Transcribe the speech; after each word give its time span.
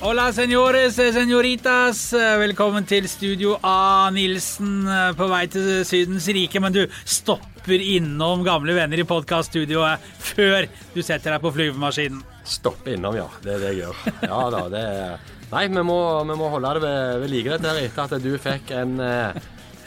Hola, 0.00 0.32
señores, 0.32 0.94
señoritas. 0.94 2.12
Velkommen 2.12 2.86
til 2.86 3.08
Studio 3.08 3.56
A. 3.62 4.10
Nilsen 4.14 4.86
på 5.18 5.26
vei 5.26 5.42
til 5.50 5.82
Sydens 5.84 6.28
rike. 6.30 6.62
Men 6.62 6.76
du 6.76 6.84
stopper 7.02 7.82
innom 7.82 8.44
gamle 8.46 8.76
venner 8.78 9.02
i 9.02 9.06
podkaststudioet 9.08 10.06
før 10.22 10.68
du 10.94 11.02
setter 11.02 11.34
deg 11.34 11.42
på 11.42 11.52
flyvemaskinen. 11.56 12.22
Stoppe 12.46 12.94
innom, 12.94 13.18
ja. 13.18 13.26
Det 13.42 13.56
er 13.56 13.64
det 13.64 13.72
jeg 13.72 13.82
gjør. 13.82 14.04
Ja 14.22 14.40
da, 14.54 14.62
det 14.70 14.84
er 14.86 15.28
Nei, 15.50 15.64
vi 15.66 15.82
må, 15.82 15.98
vi 16.28 16.38
må 16.38 16.46
holde 16.52 16.76
det 16.78 16.84
ved, 16.84 17.14
ved 17.24 17.32
like 17.32 17.56
dette 17.56 17.72
her 17.72 17.88
etter 17.88 18.06
at 18.06 18.22
du 18.22 18.34
fikk 18.38 18.70
en, 18.70 18.92
eh, 19.02 19.40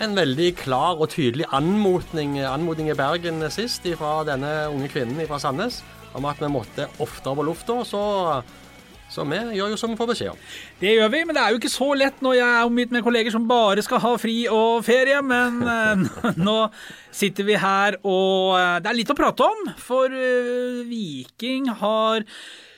en 0.03 0.17
veldig 0.17 0.49
klar 0.59 0.99
og 0.99 1.07
tydelig 1.13 1.47
anmodning, 1.55 2.35
anmodning 2.43 2.91
i 2.91 2.97
Bergen 2.99 3.39
sist 3.47 3.87
fra 3.95 4.17
denne 4.27 4.51
unge 4.73 4.91
kvinnen 4.91 5.23
fra 5.29 5.39
Sandnes 5.39 5.79
om 6.13 6.27
at 6.27 6.41
vi 6.43 6.51
måtte 6.51 6.89
oftere 6.99 7.39
på 7.39 7.47
lufta. 7.47 7.79
Så 7.87 8.01
så 9.13 9.25
vi 9.29 9.39
gjør 9.59 9.73
jo 9.73 9.77
som 9.77 9.93
vi 9.93 9.99
får 9.99 10.09
beskjed 10.09 10.33
om. 10.33 10.41
Det 10.79 10.95
gjør 10.95 11.11
vi, 11.13 11.21
men 11.27 11.37
det 11.37 11.43
er 11.43 11.53
jo 11.53 11.61
ikke 11.61 11.71
så 11.71 11.89
lett 11.97 12.23
når 12.25 12.37
jeg 12.39 12.49
er 12.49 12.69
omgitt 12.69 12.93
med 12.95 13.05
kolleger 13.05 13.35
som 13.35 13.47
bare 13.49 13.85
skal 13.85 14.01
ha 14.01 14.13
fri 14.21 14.35
og 14.49 14.81
ferie. 14.87 15.21
Men 15.21 15.61
eh, 15.75 16.33
nå 16.41 16.57
sitter 17.13 17.47
vi 17.47 17.59
her, 17.61 17.99
og 18.01 18.57
eh, 18.57 18.77
det 18.81 18.91
er 18.91 18.99
litt 18.99 19.13
å 19.13 19.17
prate 19.17 19.45
om. 19.45 19.65
For 19.83 20.09
uh, 20.09 20.81
Viking 20.89 21.69
har 21.83 22.25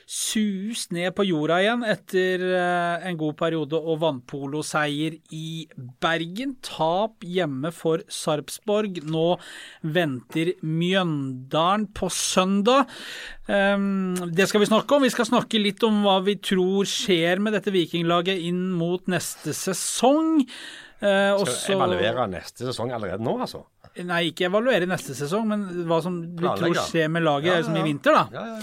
sus 0.06 0.84
ned 0.94 1.10
på 1.18 1.24
jorda 1.26 1.56
igjen 1.58 1.80
etter 1.82 2.42
eh, 2.46 3.06
en 3.08 3.18
god 3.18 3.34
periode 3.40 3.74
og 3.74 3.98
vannpoloseier 4.04 5.16
i 5.34 5.66
Bergen. 5.74 6.54
Tap 6.62 7.26
hjemme 7.26 7.72
for 7.74 8.04
Sarpsborg. 8.06 9.02
Nå 9.02 9.26
venter 9.82 10.52
Mjøndalen 10.62 11.88
på 11.90 12.10
søndag. 12.14 12.86
Ehm, 13.50 14.14
det 14.30 14.46
skal 14.46 14.62
vi 14.62 14.70
snakke 14.70 14.94
om. 14.94 15.02
Vi 15.02 15.12
skal 15.14 15.26
snakke 15.28 15.60
litt 15.60 15.82
om 15.86 16.04
hva 16.06 16.20
vi 16.26 16.38
tror 16.38 16.86
skjer 16.86 17.42
med 17.42 17.58
dette 17.58 17.74
vikinglaget 17.74 18.46
inn 18.46 18.68
mot 18.78 19.10
neste 19.10 19.56
sesong. 19.58 20.44
Også... 20.96 21.52
skal 21.52 21.74
vi 21.74 21.80
evaluere 21.82 22.30
neste 22.30 22.64
sesong 22.70 22.94
allerede 22.94 23.20
nå, 23.20 23.34
altså? 23.42 23.66
Nei, 24.06 24.30
ikke 24.30 24.46
evaluere 24.48 24.86
neste 24.88 25.16
sesong, 25.16 25.48
men 25.50 25.64
hva 25.88 25.98
som 26.04 26.20
vi 26.36 26.46
tror 26.46 26.78
skjer 26.86 27.10
med 27.12 27.24
laget 27.26 27.50
ja, 27.50 27.58
ja, 27.60 27.72
ja. 27.72 27.80
i 27.80 27.84
vinter, 27.84 28.16
da. 28.16 28.54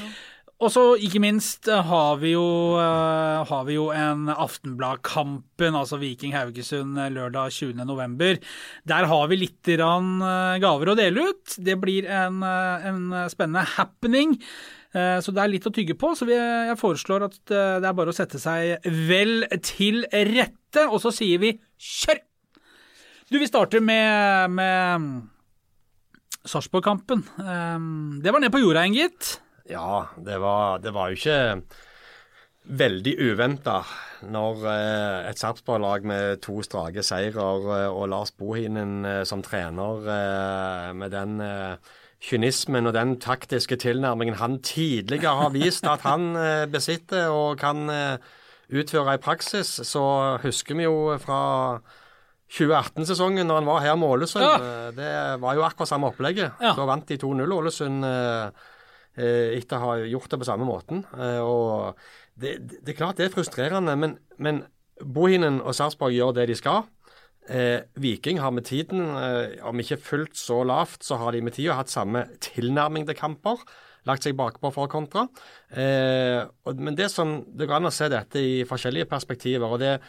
Og 0.63 0.69
så 0.71 0.83
ikke 1.03 1.19
minst 1.19 1.67
eh, 1.67 1.81
har 1.89 2.19
vi 2.21 2.29
jo, 2.37 2.43
uh, 2.79 3.43
har 3.49 3.65
vi 3.67 3.75
jo 3.75 3.89
en 3.91 4.29
Aftenblad-kampen, 4.31 5.75
altså 5.75 5.99
Viking 5.99 6.31
Haugesund 6.35 6.99
eh, 7.01 7.09
lørdag 7.11 7.51
20.11. 7.51 8.39
Der 8.87 9.09
har 9.11 9.27
vi 9.27 9.41
litt 9.41 9.71
gaver 10.63 10.91
å 10.91 10.95
dele 10.95 11.27
ut. 11.31 11.57
Det 11.59 11.75
blir 11.81 12.07
en, 12.07 12.41
en 12.43 13.01
spennende 13.31 13.63
happening. 13.75 14.35
Så 14.93 15.31
det 15.33 15.41
er 15.41 15.49
litt 15.49 15.65
å 15.65 15.71
tygge 15.73 15.95
på. 15.97 16.11
Så 16.17 16.27
jeg 16.29 16.75
foreslår 16.77 17.25
at 17.25 17.39
det 17.49 17.87
er 17.87 17.95
bare 17.95 18.11
å 18.11 18.15
sette 18.15 18.37
seg 18.41 18.83
vel 19.07 19.47
til 19.65 20.03
rette, 20.11 20.83
og 20.85 20.99
så 21.01 21.13
sier 21.15 21.41
vi 21.41 21.53
kjør! 21.79 22.19
Du, 23.31 23.39
vi 23.39 23.49
starter 23.49 23.81
med, 23.81 24.53
med 24.59 25.07
Sarpsborg-kampen. 26.43 27.23
Det 28.21 28.35
var 28.35 28.43
ned 28.43 28.53
på 28.53 28.61
jorda, 28.61 28.85
gitt. 28.93 29.39
Ja, 29.69 30.07
det 30.17 30.37
var, 30.43 30.79
det 30.83 30.93
var 30.93 31.09
jo 31.09 31.19
ikke 31.19 31.63
veldig 32.63 33.13
uventa 33.19 33.81
når 34.31 34.61
eh, 34.71 35.29
et 35.29 35.39
Sarpsborg-lag 35.39 36.05
med 36.07 36.39
to 36.43 36.61
strake 36.63 37.03
seirer 37.03 37.65
eh, 37.75 37.89
og 37.91 38.07
Lars 38.11 38.31
Bohinen 38.31 39.03
eh, 39.05 39.23
som 39.27 39.43
trener 39.43 40.93
med 40.95 41.11
den 41.11 41.41
kynismen 42.23 42.87
og 42.87 42.95
den 42.95 43.17
taktiske 43.19 43.75
tilnærmingen 43.75 44.39
han 44.39 44.61
tidligere 44.63 45.35
har 45.41 45.51
vist 45.51 45.87
at 45.89 46.05
han 46.07 46.31
besitter 46.71 47.27
og 47.27 47.59
kan 47.59 47.83
utføre 48.71 49.17
i 49.17 49.19
praksis, 49.19 49.81
så 49.83 50.03
husker 50.39 50.79
vi 50.79 50.85
jo 50.85 51.17
fra 51.19 51.81
2018-sesongen 52.53 53.49
når 53.49 53.59
han 53.59 53.67
var 53.67 53.83
her 53.83 53.97
med 53.99 54.07
Ålesund. 54.07 54.45
Ja. 54.45 54.93
Det 54.95 55.11
var 55.43 55.57
jo 55.57 55.65
akkurat 55.67 55.91
samme 55.91 56.13
opplegget. 56.13 56.55
Ja. 56.63 56.71
Da 56.77 56.87
vant 56.87 57.11
de 57.11 57.19
2-0 57.19 57.57
Ålesund. 57.57 58.07
Eh, 59.13 59.59
etter 59.59 59.77
å 59.77 59.91
ha 59.91 59.97
gjort 60.09 60.31
det 60.31 60.39
på 60.41 60.47
samme 60.47 60.65
måten. 60.65 61.03
Eh, 61.13 61.41
og 61.45 61.99
det, 62.33 62.55
det, 62.79 62.95
er 62.95 62.97
klart 62.97 63.19
det 63.19 63.27
er 63.27 63.35
frustrerende, 63.35 63.93
men, 63.99 64.17
men 64.41 64.63
Bohinen 64.97 65.59
og 65.61 65.75
Sarpsborg 65.77 66.15
gjør 66.15 66.33
det 66.39 66.47
de 66.49 66.57
skal. 66.57 66.87
Eh, 67.45 67.83
Viking 68.01 68.39
har 68.41 68.53
med 68.55 68.65
tiden, 68.65 69.03
eh, 69.19 69.59
om 69.67 69.79
ikke 69.79 69.99
fullt 70.01 70.37
så 70.39 70.63
lavt, 70.65 71.03
så 71.05 71.19
har 71.21 71.35
de 71.35 71.43
med 71.45 71.53
tida 71.53 71.77
hatt 71.77 71.93
samme 71.93 72.25
tilnærming 72.41 73.05
til 73.05 73.19
kamper. 73.19 73.61
Lagt 74.07 74.25
seg 74.25 74.35
bakpå 74.35 74.71
for 74.73 74.87
å 74.87 74.91
kontre. 74.91 75.27
Eh, 75.69 76.41
og, 76.65 76.79
men 76.81 76.97
det 76.97 77.11
som, 77.11 77.43
det 77.45 77.67
går 77.69 77.77
an 77.77 77.91
å 77.91 77.93
se 77.93 78.09
dette 78.11 78.41
i 78.41 78.63
forskjellige 78.67 79.11
perspektiver. 79.11 79.69
og 79.69 79.79
Det, 79.79 79.99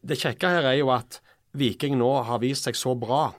det 0.00 0.20
kjekke 0.20 0.48
her 0.48 0.70
er 0.70 0.78
jo 0.78 0.94
at 0.94 1.18
Viking 1.58 1.98
nå 2.00 2.14
har 2.24 2.40
vist 2.40 2.64
seg 2.70 2.78
så 2.78 2.94
bra 2.96 3.32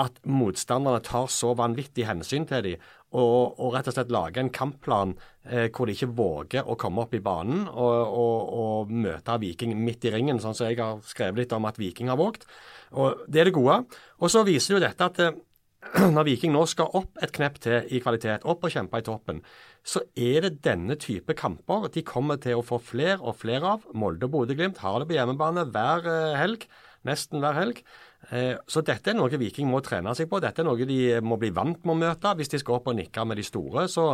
at 0.00 0.22
motstanderne 0.24 1.02
tar 1.04 1.26
så 1.32 1.52
vanvittig 1.58 2.06
hensyn 2.08 2.46
til 2.48 2.62
dem 2.64 2.88
og, 3.10 3.58
og, 3.58 3.72
rett 3.74 3.90
og 3.90 3.96
slett 3.96 4.12
lage 4.14 4.42
en 4.42 4.52
kampplan 4.54 5.16
eh, 5.48 5.66
hvor 5.74 5.88
de 5.88 5.96
ikke 5.96 6.12
våger 6.14 6.66
å 6.66 6.76
komme 6.78 7.02
opp 7.02 7.14
i 7.16 7.22
banen 7.24 7.64
og, 7.66 7.98
og, 8.06 8.52
og, 8.62 8.92
møte 8.94 9.38
Viking 9.42 9.74
midt 9.82 10.06
i 10.06 10.14
ringen, 10.14 10.38
sånn 10.42 10.54
som 10.54 10.68
jeg 10.70 10.78
har 10.78 11.02
skrevet 11.06 11.42
litt 11.42 11.54
om 11.56 11.66
at 11.66 11.80
Viking 11.80 12.12
har 12.12 12.20
våget. 12.20 12.46
Og 12.94 13.24
Det 13.26 13.42
er 13.42 13.50
det 13.50 13.56
gode. 13.56 13.82
Og 14.18 14.30
så 14.30 14.44
viser 14.46 14.76
jo 14.76 14.82
dette 14.82 15.10
at 15.10 15.22
eh, 15.24 15.38
når 16.14 16.26
Viking 16.28 16.52
nå 16.54 16.62
skal 16.68 16.92
opp 17.00 17.18
et 17.24 17.32
knepp 17.34 17.58
til 17.64 17.88
i 17.90 18.02
kvalitet, 18.04 18.44
opp 18.44 18.66
og 18.66 18.74
kjempe 18.74 19.00
i 19.00 19.06
toppen, 19.06 19.40
så 19.82 20.02
er 20.14 20.44
det 20.44 20.60
denne 20.66 20.96
type 21.00 21.34
kamper 21.38 21.88
de 21.94 22.04
kommer 22.06 22.38
til 22.42 22.60
å 22.60 22.66
få 22.66 22.78
flere 22.84 23.18
og 23.18 23.38
flere 23.40 23.74
av. 23.74 23.86
Molde 23.96 24.28
og 24.28 24.34
Bodø-Glimt 24.34 24.82
har 24.84 25.00
det 25.00 25.08
på 25.10 25.16
hjemmebane 25.16 25.66
hver 25.72 26.06
eh, 26.06 26.38
helg, 26.38 26.68
nesten 27.08 27.42
hver 27.42 27.56
helg. 27.56 27.82
Eh, 28.30 28.54
så 28.68 28.82
dette 28.84 29.12
er 29.12 29.16
noe 29.16 29.40
Viking 29.40 29.68
må 29.70 29.80
trene 29.84 30.14
seg 30.16 30.28
på. 30.30 30.40
Dette 30.42 30.62
er 30.62 30.68
noe 30.68 30.88
de 30.88 31.00
må 31.24 31.38
bli 31.40 31.52
vant 31.56 31.78
med 31.84 31.94
å 31.94 32.00
møte 32.02 32.34
hvis 32.38 32.52
de 32.52 32.62
skal 32.62 32.78
opp 32.78 32.90
og 32.92 32.98
nikke 32.98 33.26
med 33.28 33.40
de 33.40 33.46
store. 33.46 33.86
Så, 33.92 34.06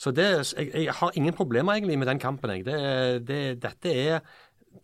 så 0.00 0.14
det, 0.14 0.30
jeg, 0.52 0.70
jeg, 0.72 0.96
har 1.00 1.20
ingen 1.20 1.36
problemer 1.36 1.76
egentlig 1.76 2.00
med 2.00 2.12
den 2.12 2.22
kampen. 2.22 2.56
Det, 2.66 2.80
det, 3.28 3.42
dette, 3.62 3.94
er, 3.94 4.24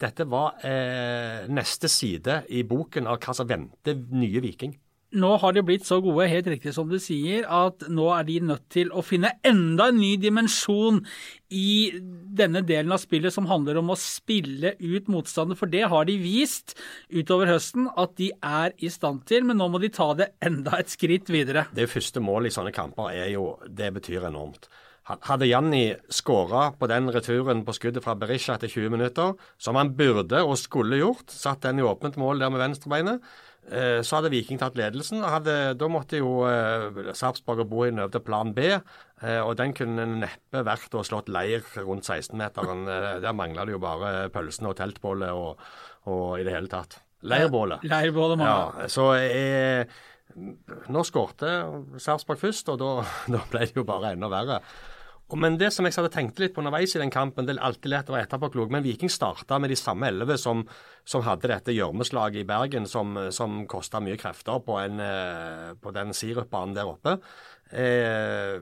dette 0.00 0.28
var 0.30 0.62
eh, 0.66 1.48
neste 1.52 1.90
side 1.92 2.44
i 2.56 2.64
boken 2.68 3.10
av 3.10 3.20
hva 3.20 3.36
som 3.36 3.50
venter 3.50 3.98
nye 4.14 4.44
Viking 4.44 4.76
nå 5.10 5.30
har 5.42 5.54
de 5.54 5.62
blitt 5.66 5.86
så 5.86 5.98
gode, 6.02 6.28
helt 6.30 6.48
riktig 6.50 6.72
som 6.76 6.90
du 6.90 6.98
sier, 7.02 7.46
at 7.46 7.86
nå 7.90 8.06
er 8.14 8.26
de 8.28 8.38
nødt 8.52 8.66
til 8.72 8.92
å 8.94 9.02
finne 9.04 9.32
enda 9.46 9.88
en 9.90 9.98
ny 9.98 10.12
dimensjon 10.22 11.00
i 11.50 11.90
denne 12.38 12.62
delen 12.66 12.94
av 12.94 13.02
spillet 13.02 13.34
som 13.34 13.48
handler 13.50 13.80
om 13.80 13.90
å 13.90 13.98
spille 13.98 14.76
ut 14.78 15.10
motstander. 15.10 15.58
For 15.58 15.70
det 15.70 15.88
har 15.90 16.06
de 16.06 16.18
vist 16.22 16.76
utover 17.10 17.50
høsten 17.50 17.88
at 17.98 18.14
de 18.20 18.30
er 18.38 18.76
i 18.78 18.92
stand 18.92 19.24
til, 19.30 19.48
men 19.48 19.58
nå 19.58 19.70
må 19.72 19.82
de 19.82 19.90
ta 19.94 20.12
det 20.18 20.30
enda 20.46 20.78
et 20.78 20.92
skritt 20.92 21.32
videre. 21.32 21.66
Det 21.74 21.90
første 21.90 22.22
målet 22.22 22.52
i 22.52 22.58
sånne 22.60 22.74
kamper 22.74 23.10
er 23.10 23.32
jo 23.34 23.56
Det 23.66 23.90
betyr 23.96 24.28
enormt. 24.30 24.70
Hadde 25.26 25.48
Janni 25.48 25.96
skåra 26.12 26.70
på 26.78 26.86
den 26.90 27.08
returen 27.10 27.64
på 27.66 27.74
skuddet 27.74 28.04
fra 28.04 28.14
Berisha 28.18 28.54
etter 28.54 28.70
20 28.70 28.92
minutter, 28.94 29.32
som 29.58 29.78
han 29.80 29.90
burde 29.98 30.42
og 30.44 30.58
skulle 30.60 31.00
gjort, 31.00 31.32
satt 31.34 31.64
den 31.64 31.80
i 31.80 31.86
åpent 31.86 32.18
mål 32.20 32.42
der 32.42 32.52
med 32.52 32.62
venstrebeinet, 32.62 33.24
så 34.02 34.18
hadde 34.18 34.32
Viking 34.32 34.58
tatt 34.58 34.78
ledelsen. 34.78 35.22
Hadde, 35.22 35.56
da 35.78 35.88
måtte 35.92 36.18
jo 36.18 36.40
eh, 36.48 37.12
Sarpsborg 37.14 37.62
og 37.62 37.68
Bohin 37.70 38.00
over 38.02 38.10
til 38.16 38.24
plan 38.26 38.50
B. 38.56 38.72
Eh, 39.20 39.40
og 39.44 39.56
den 39.60 39.74
kunne 39.76 40.06
neppe 40.22 40.62
vært 40.64 40.94
å 40.96 41.04
slått 41.04 41.28
leir 41.32 41.64
rundt 41.84 42.08
16-meteren. 42.08 42.86
Eh, 42.88 43.16
der 43.24 43.36
mangla 43.36 43.66
det 43.68 43.76
jo 43.76 43.82
bare 43.82 44.30
pølsene 44.32 44.72
og 44.72 44.78
teltbålet 44.78 45.36
og, 45.36 45.60
og, 46.08 46.38
i 46.40 46.46
det 46.46 46.54
hele 46.56 46.72
tatt. 46.72 47.00
Leirbålet. 47.28 47.84
Leirbålet 47.84 48.40
ja, 48.46 48.86
så 48.88 49.10
eh, 49.18 49.98
nå 50.88 51.02
skårte 51.04 51.50
Sarpsborg 52.00 52.40
først, 52.40 52.72
og 52.72 52.80
da, 52.80 52.94
da 53.34 53.42
ble 53.52 53.66
det 53.66 53.76
jo 53.76 53.84
bare 53.88 54.14
enda 54.16 54.32
verre. 54.32 54.62
Men 55.38 55.58
det 55.60 55.70
som 55.74 55.86
jeg 55.86 55.94
hadde 55.96 56.12
tenkt 56.14 56.40
litt 56.42 56.54
på 56.56 56.62
underveis 56.62 56.96
i 56.96 57.02
den 57.02 57.12
kampen, 57.12 57.46
det 57.46 57.54
er 57.56 57.62
alltid 57.68 57.92
lett 57.92 58.10
å 58.10 58.16
være 58.16 58.26
etterpåklok, 58.26 58.72
men 58.72 58.84
Viking 58.86 59.12
starta 59.12 59.60
med 59.62 59.70
de 59.70 59.78
samme 59.78 60.08
elleve 60.10 60.38
som, 60.40 60.64
som, 61.04 61.22
hadde 61.26 61.52
dette 61.52 61.76
gjørmeslaget 61.76 62.42
i 62.42 62.48
Bergen, 62.48 62.88
som, 62.90 63.14
som 63.34 63.62
kosta 63.70 64.02
mye 64.02 64.18
krefter 64.20 64.62
på, 64.66 64.80
en, 64.82 65.00
eh, 65.04 65.70
på 65.80 65.94
den 65.94 66.14
sirupbanen 66.16 66.76
der 66.76 66.90
oppe. 66.90 67.18
Eh, 67.70 68.58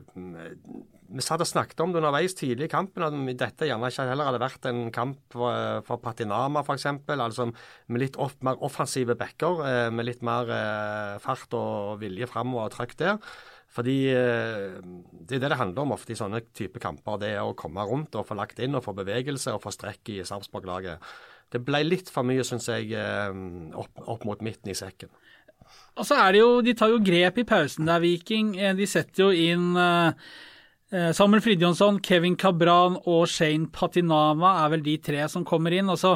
vi 1.09 1.23
satt 1.25 1.41
og 1.41 1.49
snakket 1.49 1.79
om 1.81 1.93
det 1.93 1.97
underveis 2.03 2.35
tidlig 2.37 2.67
i 2.67 2.71
kampen, 2.71 3.01
at 3.01 3.15
dette 3.39 3.65
gjerne 3.65 3.89
ikke 3.89 4.05
heller 4.11 4.29
hadde 4.29 4.41
vært 4.43 4.67
en 4.69 4.81
kamp 4.93 5.17
for, 5.33 5.81
for 5.87 6.01
Patinama 6.03 6.61
f.eks. 6.61 6.85
Altså 7.15 7.49
med 7.49 8.03
litt 8.03 8.19
off, 8.21 8.35
mer 8.45 8.61
offensive 8.65 9.17
backer, 9.17 9.63
eh, 9.65 9.87
med 9.89 10.05
litt 10.05 10.21
mer 10.25 10.51
eh, 10.53 11.15
fart 11.23 11.55
og 11.57 11.97
vilje 12.03 12.29
framover 12.29 12.69
og 12.69 12.75
trøkk 12.77 12.93
der. 13.01 13.17
Fordi 13.69 13.97
eh, 14.09 14.79
det 14.81 15.37
er 15.37 15.43
det 15.43 15.51
det 15.51 15.59
handler 15.59 15.85
om 15.85 15.93
ofte 15.93 16.15
i 16.15 16.17
sånne 16.17 16.41
type 16.57 16.81
kamper. 16.81 17.19
Det 17.21 17.33
er 17.35 17.45
å 17.45 17.55
komme 17.57 17.85
rundt 17.85 18.17
og 18.17 18.25
få 18.25 18.37
lagt 18.39 18.61
inn 18.63 18.77
og 18.77 18.83
få 18.85 18.95
bevegelse 18.97 19.53
og 19.53 19.61
få 19.65 19.73
strekk 19.75 20.15
i 20.15 20.21
Sarpsborg-laget. 20.25 21.05
Det 21.53 21.61
ble 21.65 21.83
litt 21.85 22.09
for 22.13 22.25
mye, 22.25 22.45
syns 22.45 22.69
jeg, 22.71 22.91
eh, 22.97 23.29
opp, 23.77 23.93
opp, 24.05 24.25
mot 24.25 24.41
midten 24.45 24.73
i 24.73 24.77
sekken. 24.77 25.13
Og 26.01 26.05
så 26.07 26.17
er 26.17 26.33
det 26.33 26.41
jo, 26.41 26.61
De 26.65 26.73
tar 26.73 26.89
jo 26.89 27.01
grep 27.03 27.37
i 27.37 27.45
pausen 27.45 27.85
der, 27.85 28.01
Viking. 28.01 28.55
Eh, 28.57 28.73
de 28.73 28.89
setter 28.89 29.27
jo 29.27 29.31
inn 29.31 29.75
Samuel 30.89 31.43
Fridjonsson, 31.45 31.99
Kevin 32.01 32.33
Cabran 32.33 32.95
og 33.05 33.27
Shane 33.29 33.67
Patinama 33.69 34.55
er 34.63 34.71
vel 34.73 34.81
de 34.81 34.95
tre 34.97 35.27
som 35.29 35.43
kommer 35.45 35.69
inn. 35.77 35.85
og 35.85 35.99
så 36.01 36.15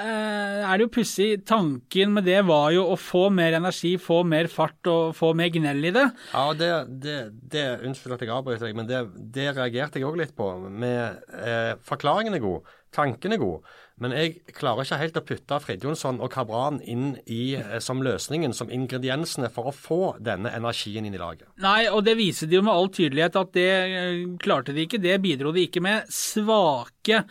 er 0.00 0.78
det 0.78 0.86
jo 0.86 0.92
pussig. 0.94 1.28
Tanken 1.48 2.14
med 2.16 2.26
det 2.28 2.40
var 2.48 2.70
jo 2.74 2.86
å 2.92 2.98
få 3.00 3.26
mer 3.34 3.58
energi, 3.58 3.94
få 4.00 4.22
mer 4.28 4.48
fart 4.52 4.90
og 4.90 5.12
få 5.18 5.32
mer 5.38 5.52
gnell 5.52 5.84
i 5.90 5.94
det. 5.94 6.06
Ja, 6.32 6.46
det, 6.56 6.72
det, 7.04 7.18
det 7.52 7.66
Unnskyld 7.84 8.16
at 8.16 8.24
jeg 8.24 8.34
avbryter 8.34 8.68
deg, 8.68 8.78
men 8.78 8.88
det, 8.88 9.04
det 9.34 9.50
reagerte 9.56 10.00
jeg 10.00 10.08
òg 10.08 10.20
litt 10.22 10.36
på. 10.38 10.48
Med, 10.68 11.22
eh, 11.42 11.72
forklaringen 11.86 12.38
er 12.38 12.44
god, 12.44 12.74
tanken 12.94 13.36
er 13.36 13.42
god. 13.42 13.72
Men 14.02 14.14
jeg 14.16 14.54
klarer 14.56 14.82
ikke 14.82 14.98
helt 14.98 15.18
å 15.20 15.24
putte 15.26 15.58
Fridjonsson 15.62 16.18
og 16.24 16.30
Kabran 16.32 16.80
inn 16.88 17.18
i, 17.30 17.54
eh, 17.54 17.78
som 17.78 18.02
løsningen, 18.02 18.54
som 18.56 18.70
ingrediensene 18.72 19.50
for 19.52 19.70
å 19.70 19.74
få 19.76 20.16
denne 20.18 20.50
energien 20.50 21.06
inn 21.06 21.14
i 21.14 21.20
laget. 21.20 21.46
Nei, 21.62 21.86
og 21.88 22.02
det 22.04 22.16
viser 22.18 22.48
de 22.50 22.56
jo 22.56 22.62
med 22.66 22.74
all 22.74 22.88
tydelighet 22.88 23.36
at 23.36 23.52
det 23.52 23.68
eh, 23.70 24.24
klarte 24.42 24.74
de 24.74 24.86
ikke. 24.86 25.02
Det 25.02 25.20
bidro 25.22 25.52
de 25.52 25.66
ikke 25.68 25.84
med. 25.84 26.08
Svake 26.10 27.20
eh, 27.20 27.26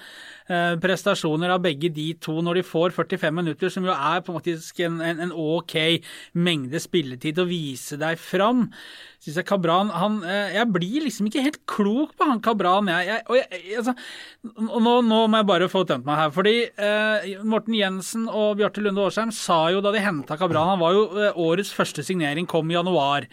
prestasjoner 0.82 1.54
av 1.54 1.62
begge 1.64 1.92
de 1.94 2.08
to 2.20 2.40
når 2.44 2.60
de 2.60 2.66
får 2.66 2.96
45 2.96 3.36
minutter, 3.36 3.72
som 3.72 3.86
jo 3.86 3.94
er 3.94 4.24
på 4.26 4.34
en 4.34 5.02
en, 5.02 5.20
en, 5.28 5.32
OK 5.32 5.76
mengde 6.34 6.80
spilletid 6.82 7.40
å 7.40 7.48
vise 7.50 7.98
deg 8.02 8.20
fram 8.20 8.70
Synes 9.22 9.38
jeg 9.38 9.46
Kabran 9.46 9.92
han, 9.94 10.24
eh, 10.26 10.56
Jeg 10.56 10.68
blir 10.74 11.04
liksom 11.06 11.28
ikke 11.30 11.44
helt 11.46 11.60
klok 11.70 12.16
på 12.18 12.26
han 12.26 12.42
Kabran. 12.42 12.90
Jeg, 12.90 13.06
jeg, 13.06 13.24
og 13.30 13.38
jeg, 13.38 13.78
altså, 13.78 13.94
nå, 14.82 14.96
nå, 15.06 15.20
må 15.30 15.42
jeg 15.42 15.50
bare 15.52 15.70
få 15.70 15.84
tømt 15.86 16.08
meg 16.08 16.18
her. 16.18 16.32
fordi 16.34 16.56
eh, 16.66 17.44
Morten 17.46 17.78
Jensen 17.78 18.26
og 18.26 18.58
Bjarte 18.58 18.82
Lunde 18.82 19.06
Årsheim 19.06 19.34
sa 19.36 19.68
jo 19.70 19.84
da 19.86 19.94
de 19.94 20.02
henta 20.02 20.40
Kabran 20.42 20.74
Han 20.74 20.82
var 20.82 20.98
jo 20.98 21.06
eh, 21.22 21.38
årets 21.38 21.74
første 21.74 22.06
signering, 22.06 22.50
kom 22.50 22.72
i 22.72 22.80
januar 22.80 23.30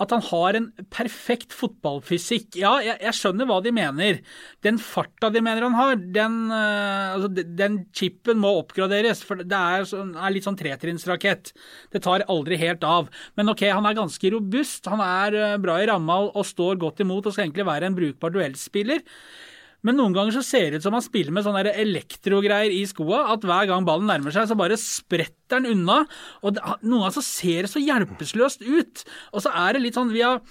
at 0.00 0.12
han 0.14 0.22
har 0.24 0.56
en 0.56 0.68
perfekt 0.92 1.52
fotballfysikk. 1.54 2.56
Ja, 2.60 2.76
jeg, 2.84 2.96
jeg 3.04 3.16
skjønner 3.18 3.48
hva 3.48 3.58
de 3.64 3.74
mener. 3.76 4.20
Den 4.64 4.80
farta 4.80 5.28
de 5.32 5.42
mener 5.44 5.66
han 5.66 5.76
har, 5.76 6.00
den, 6.16 6.38
uh, 6.52 7.18
altså, 7.18 7.30
den 7.60 7.78
chipen 7.96 8.40
må 8.42 8.54
oppgraderes. 8.62 9.22
For 9.26 9.42
det 9.44 9.58
er, 9.58 9.84
er 9.84 10.34
litt 10.34 10.48
sånn 10.48 10.58
tretrinnsrakett. 10.58 11.52
Det 11.92 12.02
tar 12.04 12.26
aldri 12.32 12.58
helt 12.62 12.86
av. 12.88 13.12
Men 13.38 13.52
ok, 13.52 13.66
han 13.70 13.88
er 13.88 14.00
ganske 14.00 14.34
robust. 14.34 14.88
Han 14.92 15.04
er 15.04 15.38
uh, 15.38 15.60
bra 15.62 15.78
i 15.82 15.88
ramma 15.92 16.22
og 16.32 16.44
står 16.48 16.80
godt 16.82 17.04
imot 17.04 17.28
og 17.28 17.36
skal 17.36 17.46
egentlig 17.46 17.68
være 17.68 17.90
en 17.90 17.98
brukbar 17.98 18.34
duellspiller. 18.34 19.04
Men 19.86 19.98
noen 19.98 20.16
ganger 20.16 20.36
så 20.36 20.44
ser 20.46 20.70
det 20.70 20.80
ut 20.80 20.86
som 20.86 20.96
han 20.96 21.04
spiller 21.04 21.34
med 21.34 21.46
sånne 21.46 21.74
elektrogreier 21.82 22.74
i 22.74 22.82
skoa, 22.88 23.24
at 23.34 23.46
hver 23.46 23.70
gang 23.70 23.86
ballen 23.86 24.10
nærmer 24.10 24.34
seg, 24.34 24.48
så 24.50 24.58
bare 24.58 24.78
spretter 24.80 25.58
han 25.58 25.70
unna. 25.70 26.02
Og 26.42 26.56
det, 26.56 26.66
noen 26.82 27.06
ganger 27.06 27.16
så 27.18 27.26
ser 27.26 27.66
det 27.66 27.72
så 27.72 27.82
hjelpeløst 27.82 28.62
ut. 28.62 29.06
Og 29.32 29.44
så 29.44 29.54
er 29.64 29.74
det 29.74 29.86
litt 29.86 29.98
sånn 29.98 30.14
vi 30.14 30.22
har 30.26 30.42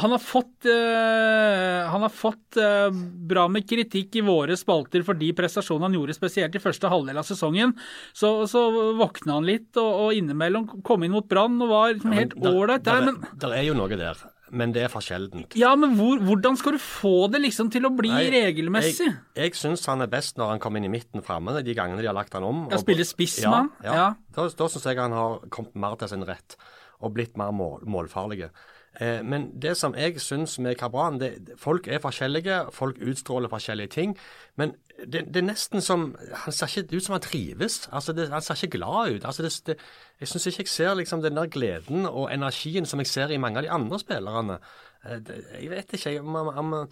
han 0.00 0.10
har 0.14 0.18
fått, 0.24 0.64
øh, 0.72 1.88
han 1.92 2.00
har 2.00 2.08
fått 2.08 2.56
øh, 2.56 2.94
bra 3.28 3.44
med 3.52 3.66
kritikk 3.68 4.16
i 4.16 4.24
våre 4.24 4.56
spalter 4.56 5.04
for 5.04 5.18
de 5.20 5.28
prestasjonene 5.36 5.90
han 5.90 5.96
gjorde, 5.98 6.16
spesielt 6.16 6.56
i 6.56 6.62
første 6.64 6.88
halvdel 6.88 7.20
av 7.20 7.28
sesongen. 7.28 7.74
Så, 8.16 8.30
så 8.48 8.64
våkna 8.96 9.36
han 9.36 9.48
litt, 9.48 9.68
og, 9.76 9.90
og 10.06 10.16
innimellom 10.16 10.80
kom 10.86 11.04
inn 11.04 11.12
mot 11.12 11.28
Brann 11.28 11.60
og 11.60 11.74
var 11.74 11.92
liksom 11.92 12.16
helt 12.16 12.38
ålreit 12.40 12.88
der. 12.88 13.04
Men 13.10 13.20
det 13.36 13.52
er 13.52 13.66
jo 13.68 13.76
noe 13.76 14.00
der 14.00 14.24
men 14.52 14.74
det 14.74 14.82
er 14.84 14.90
for 14.92 15.04
sjeldent. 15.04 15.56
Ja, 15.56 15.70
men 15.78 15.94
hvor, 15.96 16.20
hvordan 16.20 16.58
skal 16.60 16.76
du 16.76 16.82
få 16.82 17.28
det 17.32 17.40
liksom 17.40 17.70
til 17.72 17.88
å 17.88 17.92
bli 17.96 18.10
Nei, 18.12 18.26
regelmessig? 18.34 19.08
Jeg, 19.08 19.38
jeg 19.38 19.56
syns 19.56 19.86
han 19.88 20.04
er 20.04 20.10
best 20.12 20.36
når 20.40 20.54
han 20.54 20.62
kommer 20.62 20.82
inn 20.82 20.90
i 20.90 20.92
midten 20.92 21.24
framme, 21.24 21.56
de 21.64 21.76
gangene 21.76 22.04
de 22.04 22.10
har 22.10 22.16
lagt 22.16 22.36
han 22.36 22.44
om. 22.44 22.66
Ja, 22.72 22.80
Spiller 22.82 23.08
spiss 23.08 23.38
med 23.46 23.56
han? 23.56 23.72
Ja. 23.86 23.96
ja. 23.96 24.06
Da, 24.36 24.46
da 24.58 24.68
syns 24.68 24.86
jeg 24.90 25.00
han 25.00 25.16
har 25.16 25.40
kommet 25.54 25.78
mer 25.80 25.96
til 26.00 26.12
sin 26.12 26.26
rett 26.28 26.58
og 27.02 27.16
blitt 27.16 27.40
mer 27.40 27.50
mål, 27.56 27.82
målfarlige. 27.90 28.52
Eh, 29.00 29.22
men 29.24 29.48
det 29.56 29.72
som 29.80 29.96
jeg 29.96 30.20
syns 30.20 30.58
med 30.60 30.76
Kabran 30.76 31.16
det, 31.20 31.56
Folk 31.60 31.88
er 31.88 32.02
forskjellige, 32.02 32.66
folk 32.76 33.00
utstråler 33.00 33.48
forskjellige 33.52 33.94
ting. 33.96 34.16
Men 34.60 34.76
det, 35.06 35.24
det, 35.34 35.40
er 35.42 35.46
nesten 35.46 35.82
som 35.84 36.12
Han 36.44 36.54
ser 36.54 36.70
ikke 36.70 36.96
ut 36.96 37.06
som 37.06 37.16
han 37.16 37.24
trives. 37.24 37.88
Altså 37.92 38.14
det, 38.16 38.28
han 38.32 38.44
ser 38.44 38.58
ikke 38.58 38.78
glad 38.78 39.16
ut. 39.16 39.26
Altså 39.28 39.46
det, 39.46 39.76
jeg 40.20 40.28
syns 40.30 40.46
ikke 40.50 40.64
jeg 40.64 40.72
ser 40.72 40.94
liksom 40.98 41.22
den 41.22 41.36
der 41.38 41.50
gleden 41.52 42.06
og 42.06 42.30
energien 42.34 42.86
som 42.86 43.02
jeg 43.02 43.10
ser 43.10 43.32
i 43.32 43.40
mange 43.42 43.60
av 43.60 43.66
de 43.66 43.72
andre 43.74 44.00
spillerne. 44.02 44.58
Eh, 45.04 45.32
jeg 45.60 45.70
vet 45.70 45.96
ikke. 45.98 46.16
Jeg, 46.16 46.88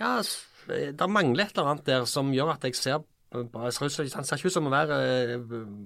ja, 0.00 0.12
det 0.68 1.10
mangler 1.10 1.44
et 1.44 1.56
eller 1.56 1.72
annet 1.74 1.86
der 1.86 2.06
som 2.08 2.32
gjør 2.34 2.54
at 2.54 2.64
jeg 2.68 2.78
ser 2.78 3.02
han 3.30 3.70
ser 3.70 4.34
ikke 4.34 4.50
ut 4.50 4.54
som 4.56 4.66
å 4.66 4.72
være 4.72 4.96
eh, 5.06 5.42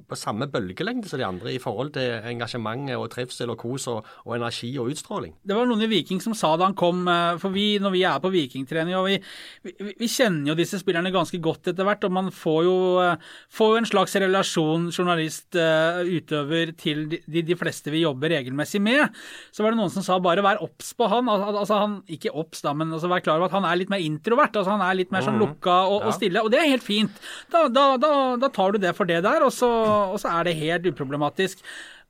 på 0.08 0.16
samme 0.16 0.46
bølgelengde 0.48 1.10
som 1.10 1.20
de 1.20 1.26
andre 1.26 1.50
i 1.52 1.58
forhold 1.60 1.90
til 1.92 2.24
engasjement 2.30 2.88
og 2.96 3.10
trivsel 3.12 3.50
og 3.52 3.58
kos 3.60 3.84
og, 3.92 4.06
og, 4.24 4.30
energi 4.38 4.70
og 4.80 4.88
utstråling. 4.94 5.34
Det 5.44 5.52
var 5.52 5.68
noen 5.68 5.84
i 5.84 5.90
Viking 5.90 6.22
som 6.24 6.32
sa 6.32 6.54
da 6.56 6.70
han 6.70 6.76
kom, 6.78 7.02
eh, 7.04 7.36
for 7.42 7.52
vi, 7.52 7.66
når 7.84 7.92
vi 7.92 8.04
er 8.08 8.22
på 8.24 8.30
vikingtrening 8.32 8.96
og 8.96 9.10
vi, 9.10 9.18
vi, 9.66 9.74
vi, 9.90 10.08
kjenner 10.08 10.54
jo 10.54 10.56
disse 10.56 10.80
spillerne 10.80 11.12
ganske 11.12 11.40
godt 11.44 11.68
etter 11.74 11.84
hvert, 11.84 12.06
og 12.08 12.14
man 12.16 12.30
får 12.32 12.62
jo, 12.64 12.78
eh, 13.02 13.28
får 13.52 13.74
jo 13.74 13.82
en 13.82 13.90
slags 13.92 14.16
relasjon 14.24 14.88
journalist, 14.94 15.52
utøver, 15.54 16.72
til 16.80 17.04
de, 17.12 17.42
de, 17.44 17.56
fleste 17.58 17.92
vi 17.92 18.02
jobber 18.06 18.32
regelmessig 18.32 18.80
med. 18.82 19.12
Så 19.52 19.62
var 19.62 19.74
det 19.74 19.82
noen 19.82 19.92
som 19.92 20.04
sa 20.06 20.16
bare 20.22 20.42
vær 20.44 20.62
obs 20.64 20.94
på 20.96 21.06
han. 21.12 21.28
Altså 21.28 21.76
han, 21.82 22.00
Ikke 22.10 22.32
obs, 22.32 22.64
da, 22.64 22.72
men 22.76 22.92
altså 22.94 23.10
vær 23.12 23.22
klar 23.24 23.38
over 23.38 23.50
at 23.50 23.56
han 23.58 23.68
er 23.68 23.78
litt 23.78 23.92
mer 23.92 24.02
introvert. 24.02 24.56
altså 24.56 24.72
Han 24.72 24.84
er 24.84 24.96
litt 24.96 25.12
mer 25.14 25.24
sånn 25.26 25.36
mhm. 25.36 25.44
lukka 25.44 25.76
og, 25.92 26.08
og 26.08 26.16
stille, 26.16 26.40
og 26.40 26.50
det 26.54 26.62
er 26.62 26.72
helt 26.72 26.86
fint 26.86 27.20
da, 27.52 27.66
da, 27.72 27.88
da, 28.00 28.12
da 28.40 28.52
tar 28.52 28.74
du 28.74 28.80
det 28.82 28.94
for 28.98 29.08
det 29.08 29.22
der, 29.26 29.44
og 29.46 29.52
så, 29.54 29.70
og 30.14 30.20
så 30.22 30.32
er 30.38 30.48
det 30.48 30.58
helt 30.60 30.88
uproblematisk. 30.92 31.64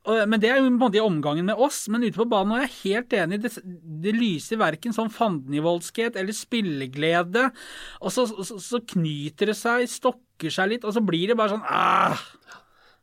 Men 0.05 0.37
Det 0.37 0.51
er 0.51 0.59
jo 0.59 0.67
på 0.67 0.69
en 0.69 0.77
måte 0.77 0.99
i 0.99 1.01
omgangen 1.01 1.47
med 1.49 1.57
oss, 1.57 1.87
men 1.89 2.03
ute 2.05 2.19
på 2.19 2.27
banen 2.29 2.53
er 2.53 2.67
jeg 2.67 2.75
helt 2.83 3.15
enig. 3.17 3.39
Det, 3.41 3.49
det 4.03 4.13
lyser 4.13 4.59
verken 4.61 4.93
sånn 4.93 5.09
fandenivoldskhet 5.09 6.19
eller 6.21 6.35
spilleglede. 6.37 7.47
Og 8.05 8.13
så, 8.13 8.27
så, 8.29 8.59
så, 8.61 8.83
knyter 8.93 9.49
det 9.49 9.57
seg, 9.57 9.87
stokker 9.89 10.53
seg 10.53 10.75
litt, 10.75 10.85
og 10.85 10.93
så 10.93 11.01
blir 11.01 11.33
det 11.33 11.39
bare 11.39 11.55
sånn 11.55 11.65
ah! 11.65 12.21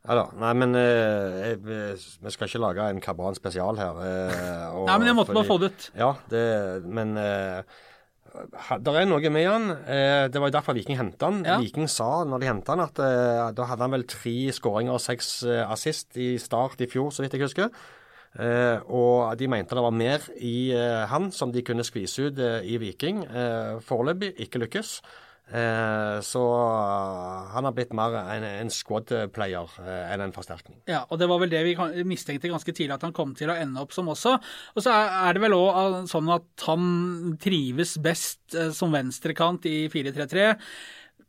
Ja 0.03 0.17
da. 0.19 0.23
Nei, 0.35 0.51
men 0.59 0.75
eh, 0.75 1.53
vi 1.63 2.31
skal 2.33 2.49
ikke 2.49 2.59
lage 2.59 2.87
en 2.91 2.99
Kabran 3.03 3.37
spesial 3.37 3.79
her. 3.79 3.99
Eh, 4.03 4.65
og, 4.75 4.87
Nei, 4.89 4.97
men 4.99 5.09
jeg 5.09 5.15
måtte 5.15 5.31
fordi, 5.31 5.39
bare 5.39 5.47
få 5.47 5.59
det 5.61 5.69
ut. 5.71 5.85
Ja, 5.95 6.09
det, 6.31 6.43
men 6.83 7.15
eh, 7.19 7.83
det 8.33 8.93
er 8.97 9.07
noe 9.07 9.31
med 9.33 9.47
han. 9.47 9.67
Eh, 9.85 10.25
det 10.31 10.41
var 10.41 10.49
jo 10.49 10.55
derfor 10.55 10.77
Viking 10.77 10.97
henta 10.99 11.29
han. 11.29 11.41
Ja. 11.45 11.57
Viking 11.61 11.89
sa 11.91 12.23
når 12.27 12.41
de 12.41 12.49
henta 12.49 12.75
han 12.75 12.85
at 12.85 13.01
eh, 13.03 13.49
da 13.55 13.67
hadde 13.69 13.85
han 13.85 13.93
vel 13.93 14.07
tre 14.09 14.37
skåringer 14.55 14.95
og 14.95 15.03
seks 15.03 15.35
eh, 15.45 15.61
assist 15.67 16.17
i 16.17 16.33
start 16.41 16.81
i 16.81 16.89
fjor, 16.89 17.11
så 17.13 17.23
vidt 17.23 17.37
jeg 17.37 17.45
husker. 17.45 17.69
og 18.89 19.37
de 19.37 19.47
mente 19.47 19.75
det 19.77 19.81
var 19.85 19.93
mer 19.93 20.23
i 20.41 20.73
han 21.05 21.27
som 21.31 21.51
de 21.53 21.61
kunne 21.61 21.85
skvise 21.85 22.31
ut 22.31 22.39
i 22.65 22.79
Viking. 22.81 23.19
Foreløpig 23.85 24.31
ikke 24.41 24.63
lykkes. 24.63 24.95
Eh, 25.51 26.21
så 26.23 26.41
eh, 26.55 27.49
han 27.53 27.67
har 27.67 27.73
blitt 27.75 27.91
mer 27.93 28.15
en, 28.21 28.45
en 28.47 28.71
squad-player 28.71 29.75
eh, 29.83 30.13
enn 30.13 30.23
en 30.23 30.33
forsterkning. 30.33 30.79
Ja, 30.89 31.03
og 31.09 31.19
det 31.21 31.27
var 31.29 31.41
vel 31.43 31.51
det 31.51 31.61
vi 31.67 31.75
mistenkte 32.07 32.49
ganske 32.49 32.73
tidlig 32.73 32.95
at 32.95 33.05
han 33.05 33.15
kom 33.15 33.35
til 33.37 33.51
å 33.51 33.57
ende 33.59 33.83
opp 33.83 33.93
som 33.93 34.09
også. 34.13 34.37
Og 34.73 34.85
så 34.85 34.95
er 34.95 35.35
det 35.35 35.43
vel 35.43 35.57
òg 35.57 35.99
sånn 36.09 36.31
at 36.33 36.65
han 36.69 37.37
trives 37.43 37.97
best 38.01 38.57
som 38.73 38.95
venstrekant 38.95 39.67
i 39.69 39.77
4-3-3 39.93 40.49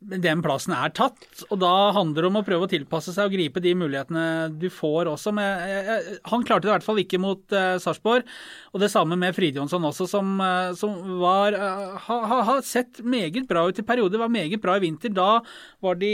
den 0.05 0.41
plassen 0.45 0.73
er 0.75 0.91
tatt, 0.95 1.25
og 1.49 1.59
da 1.61 1.71
handler 1.95 2.25
det 2.25 2.29
om 2.29 2.39
å 2.39 2.43
prøve 2.45 2.67
å 2.67 2.71
tilpasse 2.71 3.13
seg 3.15 3.29
og 3.29 3.35
gripe 3.35 3.61
de 3.63 3.73
mulighetene 3.77 4.25
du 4.53 4.67
får 4.73 5.09
også. 5.11 5.33
Med, 5.35 6.19
han 6.29 6.45
klarte 6.45 6.67
det 6.67 6.71
i 6.71 6.73
hvert 6.75 6.85
fall 6.85 7.01
ikke 7.01 7.19
mot 7.21 7.55
uh, 7.55 7.77
Sarpsborg, 7.81 8.27
og 8.73 8.83
det 8.83 8.91
samme 8.93 9.17
med 9.19 9.35
Fridjonsson 9.37 9.87
også, 9.89 10.07
som, 10.11 10.35
uh, 10.41 10.75
som 10.77 10.97
var 11.21 11.57
har 12.05 12.25
ha, 12.45 12.57
sett 12.65 13.01
meget 13.01 13.47
bra 13.49 13.65
ut 13.69 13.81
i 13.81 13.87
perioder, 13.87 14.21
var 14.21 14.33
meget 14.33 14.61
bra 14.63 14.77
i 14.77 14.83
vinter. 14.83 15.13
Da 15.15 15.39
var 15.83 15.97
de 16.01 16.13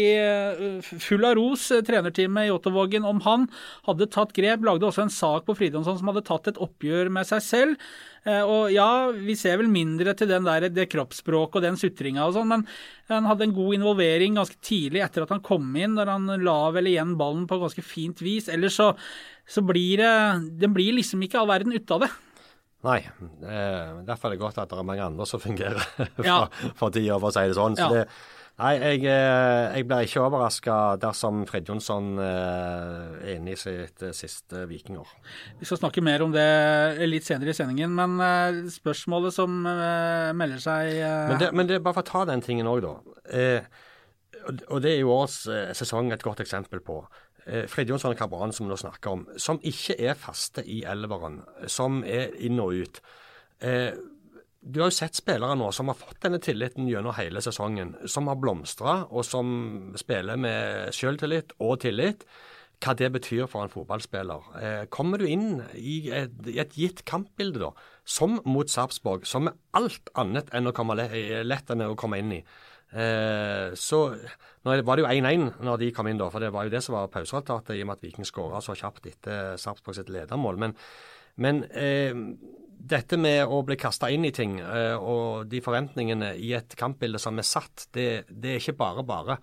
full 0.81 1.27
av 1.27 1.35
ros, 1.39 1.67
trenerteamet 1.87 2.47
i 2.47 2.53
Ottovågen, 2.53 3.07
om 3.07 3.21
han 3.25 3.49
hadde 3.89 4.09
tatt 4.13 4.35
grep. 4.37 4.63
Lagde 4.67 4.87
også 4.87 5.05
en 5.05 5.13
sak 5.13 5.47
på 5.47 5.57
Fridjonsson 5.57 5.99
som 5.99 6.11
hadde 6.11 6.25
tatt 6.27 6.51
et 6.51 6.61
oppgjør 6.61 7.11
med 7.13 7.27
seg 7.29 7.43
selv. 7.45 7.91
Eh, 8.21 8.41
og 8.45 8.69
ja, 8.69 9.09
vi 9.15 9.33
ser 9.37 9.57
vel 9.57 9.69
mindre 9.71 10.13
til 10.17 10.29
den 10.29 10.45
der, 10.45 10.67
det 10.69 10.89
kroppsspråket 10.91 11.57
og 11.57 11.65
den 11.65 11.79
sutringa 11.79 12.27
og 12.27 12.35
sånn, 12.35 12.51
men 12.51 12.65
han 13.09 13.29
hadde 13.29 13.47
en 13.47 13.55
god 13.55 13.79
involvering 13.79 14.37
ganske 14.37 14.59
tidlig 14.61 15.01
etter 15.01 15.25
at 15.25 15.33
han 15.33 15.41
kom 15.45 15.71
inn, 15.73 15.97
der 15.97 16.11
han 16.11 16.29
la 16.45 16.59
vel 16.75 16.91
igjen 16.91 17.15
ballen 17.19 17.47
på 17.49 17.57
ganske 17.63 17.83
fint 17.85 18.21
vis. 18.21 18.49
Ellers 18.53 18.77
så, 18.77 18.91
så 19.49 19.63
blir 19.65 20.03
det 20.03 20.11
Det 20.61 20.69
blir 20.69 20.93
liksom 20.99 21.23
ikke 21.25 21.41
all 21.41 21.49
verden 21.49 21.73
ut 21.73 21.95
av 21.97 22.05
det. 22.05 22.11
Nei. 22.85 22.99
Eh, 23.01 23.97
derfor 24.05 24.29
er 24.29 24.35
det 24.35 24.41
godt 24.41 24.61
at 24.61 24.69
det 24.69 24.77
er 24.77 24.85
mange 24.85 25.05
andre 25.05 25.25
som 25.29 25.41
fungerer 25.41 25.81
for, 25.81 26.25
ja. 26.29 26.37
for 26.77 26.93
tida, 26.93 27.17
for 27.17 27.29
å 27.29 27.35
si 27.35 27.49
det 27.49 27.57
sånn. 27.57 27.77
Så 27.77 27.89
ja. 27.89 28.05
det 28.05 28.05
Nei, 28.61 28.75
jeg, 28.77 29.05
eh, 29.09 29.73
jeg 29.73 29.85
blir 29.89 30.05
ikke 30.05 30.21
overraska 30.21 30.73
dersom 31.01 31.39
Fred 31.49 31.65
Jonsson 31.65 32.11
eh, 32.21 33.15
er 33.23 33.39
inne 33.39 33.55
i 33.55 33.57
sitt 33.57 34.03
eh, 34.05 34.13
siste 34.13 34.67
vikingår. 34.69 35.09
Vi 35.57 35.65
skal 35.65 35.79
snakke 35.79 36.03
mer 36.05 36.21
om 36.21 36.35
det 36.35 36.45
litt 37.09 37.25
senere 37.25 37.55
i 37.55 37.57
sendingen, 37.57 37.95
men 37.97 38.69
spørsmålet 38.69 39.33
som 39.33 39.63
melder 39.65 40.61
seg 40.61 40.93
Men 41.31 41.41
det, 41.41 41.49
men 41.57 41.71
det 41.71 41.79
er 41.79 41.83
bare 41.87 41.97
for 41.97 42.05
å 42.05 42.11
ta 42.11 42.23
den 42.29 42.45
tingen 42.45 42.69
òg, 42.69 42.85
da. 42.85 42.93
og 44.69 44.77
det 44.83 44.93
er 44.93 45.01
jo 45.01 45.15
årets 45.15 45.41
sesong 45.79 46.13
et 46.13 46.25
godt 46.25 46.45
eksempel 46.45 46.83
på. 46.85 47.01
Fred 47.41 47.89
Jonsson 47.89 48.13
og 48.13 48.19
Kabran, 48.19 48.53
som 48.53 48.67
vi 48.67 48.75
nå 48.75 48.77
snakker 48.77 49.15
om, 49.15 49.25
som 49.41 49.57
ikke 49.65 49.97
er 49.97 50.13
faste 50.13 50.61
i 50.61 50.83
elveren, 50.85 51.41
som 51.65 52.03
er 52.05 52.35
inn 52.37 52.61
og 52.61 52.77
ut. 52.77 53.01
Du 54.61 54.79
har 54.81 54.91
jo 54.91 54.95
sett 54.95 55.17
spillere 55.17 55.57
nå 55.57 55.71
som 55.73 55.89
har 55.89 55.97
fått 55.97 56.21
denne 56.23 56.39
tilliten 56.43 56.89
gjennom 56.89 57.15
hele 57.17 57.41
sesongen. 57.41 57.95
Som 58.05 58.29
har 58.29 58.39
blomstra, 58.41 59.01
og 59.09 59.25
som 59.25 59.93
spiller 59.99 60.39
med 60.39 60.93
selvtillit 60.95 61.55
og 61.59 61.79
tillit. 61.85 62.25
Hva 62.81 62.95
det 62.97 63.11
betyr 63.13 63.45
for 63.45 63.61
en 63.61 63.69
fotballspiller. 63.69 64.45
Eh, 64.57 64.83
kommer 64.89 65.21
du 65.21 65.27
inn 65.29 65.59
i 65.77 66.09
et, 66.17 66.33
i 66.49 66.57
et 66.63 66.73
gitt 66.73 67.03
kampbilde, 67.05 67.61
da, 67.61 67.89
som 68.05 68.39
mot 68.49 68.69
Sarpsborg, 68.69 69.27
som 69.29 69.51
er 69.51 69.57
alt 69.77 70.09
annet 70.17 70.49
enn 70.57 70.69
å 70.69 70.73
komme 70.73 70.97
lett 70.97 71.69
enn 71.69 71.85
å 71.85 71.97
komme 71.99 72.17
inn 72.23 72.39
i, 72.39 72.41
Eh, 72.91 73.71
så 73.79 73.99
nå 74.65 74.73
var 74.83 74.99
det 74.99 75.03
jo 75.05 75.07
1-1 75.07 75.61
når 75.63 75.77
de 75.79 75.91
kom 75.95 76.09
inn, 76.11 76.19
da, 76.19 76.27
for 76.31 76.43
det 76.43 76.51
var 76.51 76.67
jo 76.67 76.73
det 76.73 76.81
som 76.83 76.97
var 76.97 77.11
pauseresultatet, 77.13 77.77
i 77.77 77.85
og 77.85 77.87
med 77.87 77.99
at 77.99 78.03
Viking 78.03 78.27
skåra 78.27 78.59
så 78.63 78.75
kjapt 78.75 79.07
etter 79.07 79.55
Sarpsborg 79.61 79.95
sitt 79.95 80.11
ledermål. 80.11 80.59
Men, 80.59 80.75
men 81.39 81.63
eh, 81.71 82.11
dette 82.81 83.17
med 83.19 83.45
å 83.45 83.61
bli 83.65 83.77
kasta 83.79 84.09
inn 84.11 84.25
i 84.25 84.33
ting 84.35 84.57
eh, 84.61 84.95
og 84.97 85.49
de 85.51 85.61
forventningene 85.63 86.33
i 86.41 86.53
et 86.57 86.75
kampbilde 86.77 87.21
som 87.21 87.37
er 87.39 87.47
satt, 87.47 87.87
det, 87.95 88.25
det 88.29 88.55
er 88.55 88.61
ikke 88.61 88.79
bare 88.79 89.05
bare. 89.07 89.37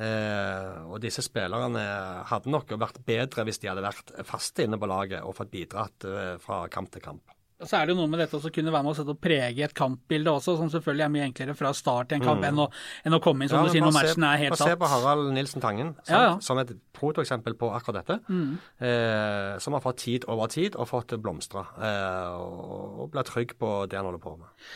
Eh, 0.00 0.86
og 0.86 1.00
disse 1.02 1.22
spillerne 1.24 1.82
hadde 2.30 2.52
nok 2.52 2.72
vært 2.80 3.02
bedre 3.06 3.44
hvis 3.46 3.60
de 3.62 3.70
hadde 3.70 3.84
vært 3.84 4.14
faste 4.28 4.64
inne 4.64 4.78
på 4.80 4.88
laget 4.90 5.22
og 5.26 5.36
fått 5.38 5.52
bidratt 5.52 6.06
eh, 6.08 6.34
fra 6.42 6.64
kamp 6.72 6.92
til 6.94 7.04
kamp. 7.04 7.39
Så 7.60 7.76
er 7.76 7.86
det 7.86 7.94
jo 7.94 7.98
noe 8.00 8.10
med 8.10 8.22
dette 8.22 8.38
å 8.38 8.52
kunne 8.52 8.72
være 8.72 8.86
med 8.86 9.10
å 9.12 9.16
prege 9.20 9.64
et 9.66 9.74
kampbilde 9.76 10.32
også, 10.32 10.56
som 10.60 10.70
selvfølgelig 10.72 11.04
er 11.06 11.12
mye 11.16 11.26
enklere 11.28 11.56
fra 11.58 11.72
start 11.76 12.14
i 12.14 12.18
en 12.18 12.24
kamp 12.24 12.40
mm. 12.40 12.46
enn, 12.48 12.62
å, 12.64 12.68
enn, 13.06 13.16
å, 13.16 13.20
komme 13.24 13.44
inn 13.44 13.52
som 13.52 13.60
ja, 13.60 13.68
du 13.68 13.74
sier 13.74 13.84
når 13.84 13.96
matchen 13.96 14.28
er 14.28 14.42
helt 14.44 14.56
satt. 14.56 14.72
Se 14.72 14.78
på 14.80 14.90
Harald 14.92 15.32
Nilsen 15.36 15.64
Tangen 15.64 15.92
som, 16.02 16.14
ja, 16.14 16.22
ja. 16.28 16.36
som 16.44 16.60
et 16.62 16.72
protoeksempel 16.96 17.58
på 17.60 17.72
akkurat 17.76 18.00
dette. 18.00 18.20
Mm. 18.30 18.54
Eh, 18.86 19.58
som 19.60 19.76
har 19.76 19.84
fått 19.84 20.00
tid 20.04 20.28
over 20.30 20.52
tid 20.52 20.78
og 20.78 20.88
fått 20.90 21.16
blomstra. 21.20 21.66
Eh, 21.76 22.40
og, 22.40 23.04
og 23.04 23.12
blir 23.12 23.28
trygg 23.28 23.58
på 23.60 23.74
det 23.90 24.00
han 24.00 24.08
holder 24.08 24.24
på 24.24 24.38
med. 24.40 24.72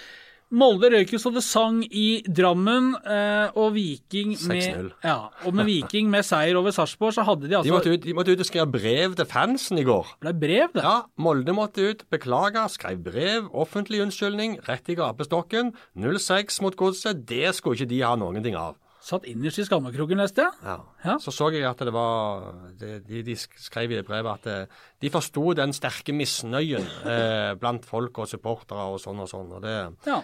Molde 0.54 0.90
røyk 0.92 1.14
jo 1.16 1.18
så 1.18 1.32
det 1.34 1.42
sang 1.42 1.80
i 1.84 2.22
Drammen, 2.24 2.92
eh, 3.02 3.56
og 3.58 3.72
Viking 3.74 4.36
med, 4.50 4.92
ja, 5.02 5.16
og 5.42 5.56
med 5.56 5.66
Viking 5.66 6.10
med 6.12 6.26
seier 6.26 6.54
over 6.60 6.74
Sarpsborg, 6.74 7.16
så 7.16 7.24
hadde 7.26 7.48
de 7.50 7.56
altså 7.58 7.66
De 7.66 7.74
måtte, 7.74 7.94
ut, 7.94 8.04
de 8.04 8.14
måtte 8.14 8.36
ut 8.36 8.44
og 8.44 8.48
skrive 8.48 8.68
brev 8.70 9.16
til 9.18 9.28
fansen 9.30 9.82
i 9.82 9.86
går. 9.88 10.14
Ble 10.22 10.34
brev, 10.44 10.70
det? 10.76 10.84
Ja, 10.86 11.00
Molde 11.18 11.56
måtte 11.56 11.88
ut, 11.90 12.06
beklage, 12.12 12.62
skrev 12.76 13.02
brev, 13.02 13.50
offentlig 13.50 14.04
unnskyldning, 14.04 14.60
rett 14.68 14.88
i 14.92 14.98
gapestokken. 14.98 15.74
0-6 15.98 16.62
mot 16.62 16.78
Godset, 16.78 17.26
det 17.26 17.50
skulle 17.58 17.80
ikke 17.80 17.90
de 17.90 18.02
ha 18.06 18.14
noen 18.20 18.44
ting 18.44 18.58
av. 18.58 18.78
Satt 19.04 19.26
innerst 19.28 19.60
i 19.60 19.66
skammekroken, 19.66 20.16
leste 20.16 20.46
jeg. 20.46 20.60
Ja. 20.64 20.78
ja. 21.04 21.18
Så 21.20 21.34
så 21.34 21.50
jeg 21.52 21.66
at 21.68 21.82
det 21.84 21.92
var 21.92 22.54
De, 22.80 23.20
de 23.26 23.34
skrev 23.36 23.92
i 23.92 23.98
det 23.98 24.06
brevet 24.08 24.38
at 24.38 24.46
det, 24.48 24.54
eh, 24.62 24.78
de 25.04 25.10
forsto 25.12 25.52
den 25.58 25.74
sterke 25.76 26.14
misnøyen 26.16 26.86
eh, 27.04 27.52
blant 27.60 27.84
folk 27.84 28.22
og 28.22 28.30
supportere 28.30 28.86
og 28.94 29.02
sånn 29.02 29.20
og 29.20 29.28
sånn. 29.28 29.52
og 29.58 29.60
det... 29.66 29.76
Ja. 30.08 30.22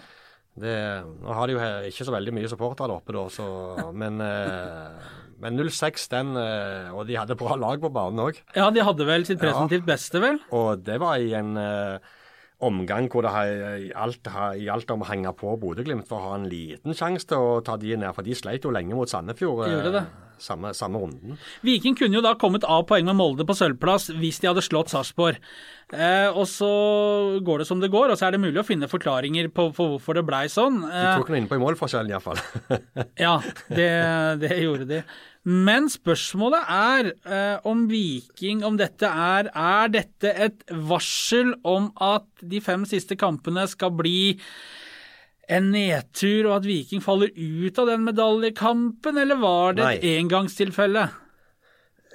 Det, 0.59 0.75
nå 1.23 1.35
har 1.35 1.47
de 1.47 1.55
jo 1.55 1.67
ikke 1.87 2.05
så 2.05 2.13
veldig 2.13 2.33
mye 2.35 2.49
supportere 2.51 2.95
oppe, 2.97 3.13
da, 3.15 3.23
så, 3.31 3.45
men, 3.95 4.19
eh, 4.19 5.11
men 5.41 5.61
06, 5.63 6.09
den 6.11 6.33
eh, 6.35 6.89
Og 6.91 7.05
de 7.07 7.15
hadde 7.15 7.37
bra 7.39 7.55
lag 7.55 7.79
på 7.79 7.91
banen 7.93 8.19
òg. 8.25 8.41
Ja, 8.57 8.67
de 8.73 8.83
hadde 8.83 9.07
vel 9.07 9.23
sitt 9.27 9.39
presentivt 9.41 9.85
ja. 9.85 9.91
beste, 9.93 10.19
vel? 10.23 10.41
Og 10.57 10.83
det 10.83 10.99
var 11.01 11.23
i 11.23 11.31
en 11.39 11.55
eh, 11.61 12.11
omgang 12.61 13.07
hvor 13.09 13.25
det 13.25 13.93
gjaldt 13.95 14.91
om 14.93 15.05
å 15.05 15.09
henge 15.09 15.31
på 15.39 15.55
Bodø-Glimt 15.61 16.09
for 16.09 16.19
å 16.19 16.33
ha 16.33 16.35
en 16.41 16.49
liten 16.51 16.97
sjanse 16.97 17.31
til 17.31 17.41
å 17.41 17.55
ta 17.65 17.79
de 17.79 17.95
ned. 17.95 18.11
For 18.17 18.27
de 18.27 18.35
sleit 18.37 18.67
jo 18.67 18.75
lenge 18.75 18.97
mot 18.97 19.09
Sandefjord. 19.09 19.65
Gjorde 19.71 19.95
det. 20.01 20.05
Samme, 20.41 20.73
samme, 20.77 20.99
runden. 21.01 21.37
Viking 21.65 21.95
kunne 21.97 22.17
jo 22.17 22.23
da 22.25 22.33
kommet 22.39 22.65
av 22.65 22.87
poeng 22.89 23.05
med 23.07 23.17
Molde 23.19 23.45
på 23.47 23.55
sølvplass 23.57 24.09
hvis 24.17 24.41
de 24.41 24.49
hadde 24.49 24.63
slått 24.65 24.91
Sarpsborg. 24.93 25.37
Eh, 25.91 26.29
og 26.31 26.47
så 26.47 26.71
går 27.43 27.61
det 27.61 27.67
som 27.67 27.81
det 27.83 27.91
går, 27.93 28.11
og 28.11 28.19
så 28.19 28.27
er 28.27 28.35
det 28.35 28.43
mulig 28.43 28.61
å 28.61 28.65
finne 28.65 28.89
forklaringer 28.91 29.51
på, 29.53 29.69
på 29.75 29.87
hvorfor 29.93 30.17
det 30.17 30.25
blei 30.25 30.45
sånn. 30.51 30.81
Eh, 30.87 31.03
de 31.03 31.19
tok 31.21 31.33
noe 31.33 31.41
inn 31.41 31.49
på 31.51 31.59
i 31.59 31.63
målforskjellen 31.63 32.13
iallfall. 32.13 32.39
ja, 33.25 33.35
det, 33.69 33.91
det 34.41 34.55
gjorde 34.63 34.87
de. 34.89 35.03
Men 35.43 35.89
spørsmålet 35.89 36.67
er 36.69 37.07
eh, 37.25 37.63
om 37.65 37.87
Viking 37.89 38.59
Om 38.61 38.75
dette 38.77 39.09
er 39.09 39.47
Er 39.49 39.87
dette 39.89 40.29
et 40.45 40.59
varsel 40.69 41.55
om 41.65 41.87
at 41.97 42.27
de 42.45 42.61
fem 42.61 42.85
siste 42.85 43.17
kampene 43.17 43.65
skal 43.69 43.89
bli 43.97 44.37
en 45.49 45.71
nedtur, 45.73 46.47
og 46.49 46.59
at 46.59 46.67
Viking 46.69 47.01
faller 47.03 47.31
ut 47.35 47.81
av 47.81 47.89
den 47.89 48.05
medaljekampen, 48.05 49.17
eller 49.17 49.41
var 49.41 49.75
det 49.77 49.87
nei. 49.87 49.95
et 49.97 50.21
engangstilfelle? 50.21 51.07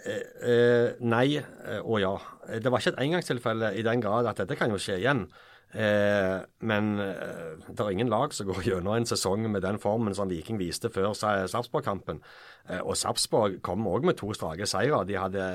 Eh, 0.06 0.22
eh, 0.52 0.88
nei 1.02 1.26
eh, 1.40 1.82
og 1.82 2.00
ja. 2.00 2.14
Det 2.46 2.70
var 2.70 2.78
ikke 2.78 2.94
et 2.94 3.02
engangstilfelle 3.02 3.72
i 3.74 3.82
den 3.82 4.00
grad 4.04 4.28
at 4.30 4.38
dette 4.38 4.56
kan 4.58 4.70
jo 4.70 4.78
skje 4.80 5.00
igjen. 5.00 5.26
Eh, 5.74 6.36
men 6.64 6.92
eh, 7.02 7.56
det 7.66 7.82
er 7.82 7.90
ingen 7.92 8.08
lag 8.08 8.32
som 8.32 8.46
går 8.48 8.62
gjennom 8.64 8.94
en 8.96 9.08
sesong 9.08 9.48
med 9.50 9.64
den 9.64 9.80
formen 9.82 10.14
som 10.16 10.30
Viking 10.30 10.60
viste 10.60 10.88
før 10.94 11.10
Sarpsborg-kampen. 11.18 12.22
Eh, 12.70 12.80
og 12.80 12.94
Sarpsborg 12.96 13.58
kom 13.66 13.84
òg 13.90 14.06
med 14.06 14.16
to 14.20 14.30
strake 14.36 14.68
seire. 14.70 15.02
De 15.08 15.18
hadde, 15.18 15.46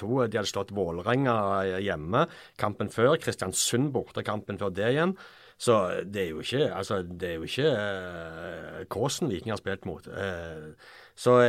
to, 0.00 0.24
de 0.24 0.40
hadde 0.40 0.50
slått 0.50 0.72
Vålerenga 0.74 1.36
hjemme 1.84 2.26
kampen 2.58 2.90
før, 2.90 3.18
Kristiansund 3.20 3.92
borte 3.94 4.24
kampen 4.26 4.58
før 4.60 4.72
det 4.74 4.94
igjen. 4.96 5.14
Så 5.58 5.76
det 6.06 6.22
er 6.22 6.28
jo 6.30 6.42
ikke 6.44 6.68
altså, 6.70 7.02
det 7.02 7.32
er 7.32 7.38
jo 7.40 7.48
ikke 7.48 7.70
uh, 7.74 8.82
Kåsen 8.94 9.30
Viking 9.32 9.50
har 9.50 9.58
spilt 9.58 9.88
mot. 9.90 10.06
Uh, 10.06 10.74
så 11.18 11.40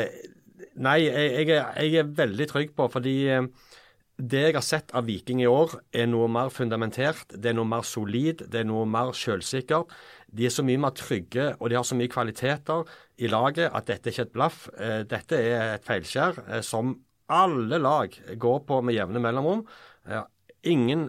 nei, 0.75 1.03
jeg, 1.05 1.27
jeg, 1.35 1.49
er, 1.59 1.83
jeg, 1.85 1.99
er, 2.01 2.15
veldig 2.17 2.47
trygg 2.49 2.73
på, 2.77 2.87
fordi 2.89 3.19
det 4.19 4.39
jeg 4.41 4.55
har 4.57 4.65
sett 4.65 4.91
av 4.97 5.05
Viking 5.07 5.39
i 5.39 5.47
år, 5.47 5.77
er 5.95 6.09
noe 6.09 6.27
mer 6.31 6.49
fundamentert, 6.51 7.29
det 7.31 7.53
er 7.53 7.55
noe 7.55 7.69
mer 7.69 7.85
solid, 7.87 8.43
det 8.51 8.63
er 8.63 8.67
noe 8.67 8.87
mer 8.89 9.13
selvsikkert. 9.15 9.93
De 10.27 10.45
er 10.45 10.51
så 10.53 10.65
mye 10.65 10.81
mer 10.81 10.91
trygge, 10.97 11.53
og 11.57 11.71
de 11.71 11.77
har 11.79 11.85
så 11.87 11.95
mye 11.97 12.11
kvaliteter 12.11 12.89
i 13.23 13.29
laget 13.31 13.71
at 13.71 13.87
dette 13.87 14.09
er 14.09 14.15
ikke 14.15 14.25
et 14.27 14.33
blaff. 14.35 14.65
Eh, 14.75 15.01
dette 15.07 15.39
er 15.39 15.77
et 15.77 15.87
feilskjær 15.87 16.41
eh, 16.49 16.63
som 16.65 16.97
alle 17.31 17.79
lag 17.79 18.13
går 18.41 18.59
på 18.67 18.81
med 18.83 18.97
jevne 18.97 19.21
mellomrom. 19.23 19.63
Ingen, 20.67 21.07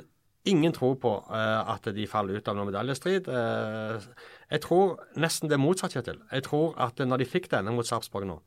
ingen 0.49 0.73
tror 0.73 0.97
på 1.03 1.13
eh, 1.29 1.73
at 1.75 1.91
de 1.95 2.09
faller 2.09 2.41
ut 2.41 2.49
av 2.49 2.57
noen 2.57 2.71
medaljestrid. 2.71 3.29
Jeg 4.51 4.65
tror 4.65 4.99
nesten 5.21 5.51
det 5.51 5.59
er 5.59 5.63
motsatt, 5.63 5.95
Kjetil. 5.95 6.23
Jeg 6.33 6.47
tror 6.49 6.75
at 6.81 6.99
når 6.99 7.23
de 7.23 7.29
fikk 7.29 7.51
denne 7.53 7.75
mot 7.75 7.87
Sarpsborg 7.87 8.29
nå, 8.31 8.41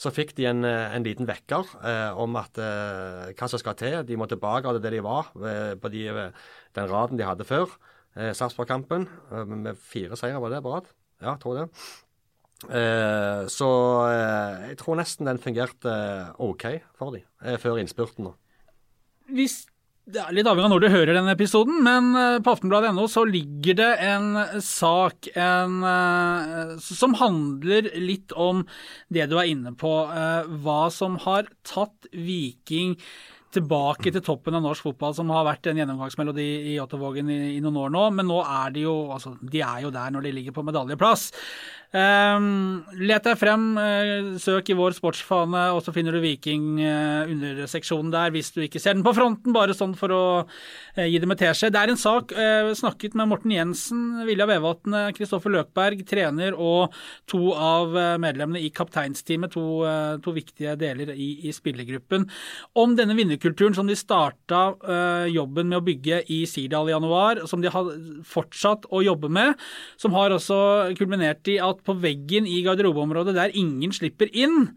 så 0.00 0.10
fikk 0.10 0.34
de 0.38 0.48
en, 0.50 0.64
eh, 0.66 0.94
en 0.96 1.04
liten 1.06 1.28
vekker 1.28 1.74
eh, 1.86 2.20
om 2.20 2.34
at 2.40 2.58
eh, 2.58 3.32
hva 3.34 3.48
som 3.50 3.60
skal 3.62 3.76
til. 3.78 4.00
De 4.06 4.18
må 4.18 4.26
tilbake 4.30 4.72
til 4.74 4.82
det 4.82 4.94
de 4.96 5.02
var 5.04 5.30
ved, 5.38 5.76
på 5.82 5.90
de, 5.92 6.06
eh, 6.10 6.48
den 6.74 6.88
raden 6.90 7.20
de 7.20 7.26
hadde 7.26 7.46
før 7.46 7.68
eh, 8.16 8.32
Sarpsborg-kampen. 8.34 9.06
med 9.46 9.78
fire 9.78 10.18
seire, 10.18 10.40
var 10.42 10.50
det 10.50 10.64
rad? 10.64 10.90
Ja, 11.22 11.36
tror 11.40 11.60
det. 11.60 11.68
så 13.52 13.68
jeg 14.08 14.76
tror 14.80 14.96
nesten 14.96 15.26
den 15.26 15.38
fungerte 15.38 15.92
OK 16.40 16.64
for 16.96 17.12
dem 17.12 17.58
før 17.60 17.78
innspurten. 17.78 18.30
Hvis 19.28 19.66
det 20.04 20.20
er 20.20 20.34
litt 20.36 20.48
avhengig 20.48 20.68
av 20.68 20.72
når 20.74 20.82
du 20.84 20.92
hører 20.92 21.16
denne 21.16 21.32
episoden, 21.32 21.78
men 21.84 22.10
eh, 22.20 22.40
på 22.44 22.52
aftenbladet.no 22.52 23.06
så 23.08 23.22
ligger 23.24 23.78
det 23.78 23.90
en 24.04 24.34
sak 24.60 25.30
en, 25.32 25.78
eh, 25.88 26.74
som 26.84 27.16
handler 27.16 27.88
litt 27.96 28.34
om 28.36 28.66
det 29.08 29.30
du 29.32 29.38
er 29.40 29.48
inne 29.54 29.72
på. 29.80 29.94
Eh, 30.12 30.50
hva 30.60 30.82
som 30.92 31.16
har 31.24 31.48
tatt 31.64 32.10
Viking 32.12 32.98
tilbake 33.54 34.12
til 34.12 34.22
toppen 34.26 34.58
av 34.58 34.64
norsk 34.66 34.90
fotball, 34.90 35.14
som 35.16 35.30
har 35.32 35.46
vært 35.46 35.70
en 35.70 35.80
gjennomgangsmelodi 35.80 36.48
i 36.74 36.76
Ottavågen 36.82 37.30
i, 37.30 37.38
i, 37.54 37.62
noen 37.64 37.80
år 37.86 37.94
nå. 37.94 38.04
Men 38.18 38.28
nå 38.28 38.42
er 38.44 38.74
de 38.74 38.84
jo 38.84 38.94
altså, 39.14 39.36
de 39.40 39.62
er 39.64 39.86
jo 39.86 39.94
der 39.94 40.12
når 40.12 40.26
de 40.26 40.34
ligger 40.36 40.56
på 40.56 40.66
medaljeplass. 40.66 41.30
Um, 41.94 42.80
let 43.06 43.22
deg 43.22 43.36
frem, 43.38 43.68
uh, 43.78 44.32
søk 44.42 44.72
i 44.72 44.74
vår 44.74 44.96
sportsfane, 44.96 45.60
og 45.76 45.78
så 45.84 45.92
finner 45.94 46.16
du 46.16 46.24
Viking 46.24 46.80
uh, 46.82 47.22
underseksjonen 47.30 48.10
der 48.10 48.32
hvis 48.34 48.48
du 48.50 48.64
ikke 48.64 48.80
ser 48.82 48.96
den 48.96 49.04
på 49.06 49.12
fronten, 49.14 49.54
bare 49.54 49.76
sånn 49.78 49.92
for 49.94 50.10
å 50.10 50.24
uh, 50.42 51.04
gi 51.06 51.20
dem 51.22 51.30
et 51.30 51.44
teskje. 51.44 51.70
Det 51.70 51.78
er 51.78 51.92
en 51.92 52.00
sak 52.00 52.34
snakket 52.74 53.14
med 53.14 53.30
Morten 53.30 53.52
Jensen, 53.54 54.00
Vilja 54.26 54.48
Vevatnet, 54.50 55.14
Kristoffer 55.14 55.54
Løkberg, 55.54 56.02
trener, 56.08 56.56
og 56.58 56.96
to 57.30 57.52
av 57.54 57.94
medlemmene 58.18 58.64
i 58.64 58.72
kapteinsteamet, 58.74 59.54
to, 59.54 59.84
to 60.24 60.34
viktige 60.34 60.74
deler 60.80 61.12
i, 61.14 61.28
i, 61.46 61.52
spillergruppen, 61.54 62.26
om 62.80 62.96
denne 62.98 63.14
vinnerkulturen 63.18 63.76
som 63.76 63.86
de 63.86 63.96
starta 63.98 64.62
jobben 65.30 65.70
med 65.70 65.78
å 65.78 65.84
bygge 65.84 66.22
i 66.32 66.40
Sirdal 66.50 66.90
i 66.90 66.94
januar, 66.94 67.44
som 67.50 67.62
de 67.62 67.70
har 67.72 67.90
fortsatt 68.28 68.88
å 68.90 69.02
jobbe 69.04 69.30
med, 69.32 69.60
som 70.00 70.16
har 70.16 70.34
også 70.34 70.58
kulminert 70.98 71.52
i 71.52 71.58
at 71.62 71.83
på 71.84 71.96
veggen 72.02 72.48
i 72.50 72.62
garderobeområdet 72.66 73.36
der 73.36 73.56
ingen 73.58 73.92
slipper 73.94 74.30
inn, 74.32 74.72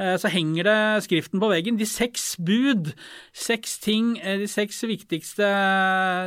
Eh, 0.00 0.14
så 0.16 0.30
henger 0.32 0.64
det 0.64 1.04
skriften 1.04 1.40
på 1.40 1.50
veggen. 1.50 1.76
De 1.76 1.84
seks 1.84 2.36
bud, 2.40 2.94
seks 3.36 3.76
ting, 3.78 4.16
eh, 4.18 4.38
de 4.40 4.48
seks 4.48 4.80
viktigste, 4.88 5.48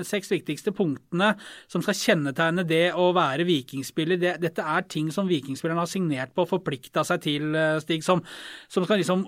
seks 0.06 0.30
viktigste 0.30 0.72
punktene 0.72 1.32
som 1.68 1.82
skal 1.82 1.98
kjennetegne 1.98 2.66
det 2.68 2.94
å 2.94 3.10
være 3.16 3.48
vikingspiller. 3.48 4.20
Det, 4.22 4.36
dette 4.44 4.62
er 4.62 4.86
ting 4.86 5.10
som 5.12 5.28
vikingspillerne 5.28 5.82
har 5.82 5.90
signert 5.90 6.36
på 6.36 6.46
og 6.46 6.52
forplikta 6.54 7.04
seg 7.04 7.22
til, 7.26 7.56
eh, 7.56 7.80
Stig. 7.80 8.04
Som, 8.04 8.22
som 8.70 8.86
skal 8.86 9.02
liksom 9.02 9.26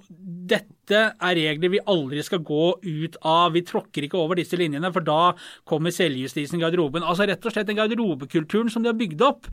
Dette 0.48 1.18
er 1.20 1.36
regler 1.36 1.70
vi 1.70 1.80
aldri 1.84 2.22
skal 2.24 2.40
gå 2.40 2.80
ut 2.80 3.18
av. 3.26 3.52
Vi 3.54 3.62
tråkker 3.62 4.06
ikke 4.06 4.22
over 4.22 4.36
disse 4.36 4.56
linjene, 4.56 4.94
for 4.94 5.02
da 5.02 5.34
kommer 5.68 5.92
selvjustisen 5.92 6.56
i 6.56 6.62
garderoben. 6.62 7.04
Altså 7.04 7.28
rett 7.28 7.44
og 7.44 7.52
slett 7.52 7.68
den 7.68 7.76
garderobekulturen 7.76 8.70
som 8.72 8.84
de 8.84 8.94
har 8.94 8.96
bygd 8.96 9.22
opp. 9.26 9.50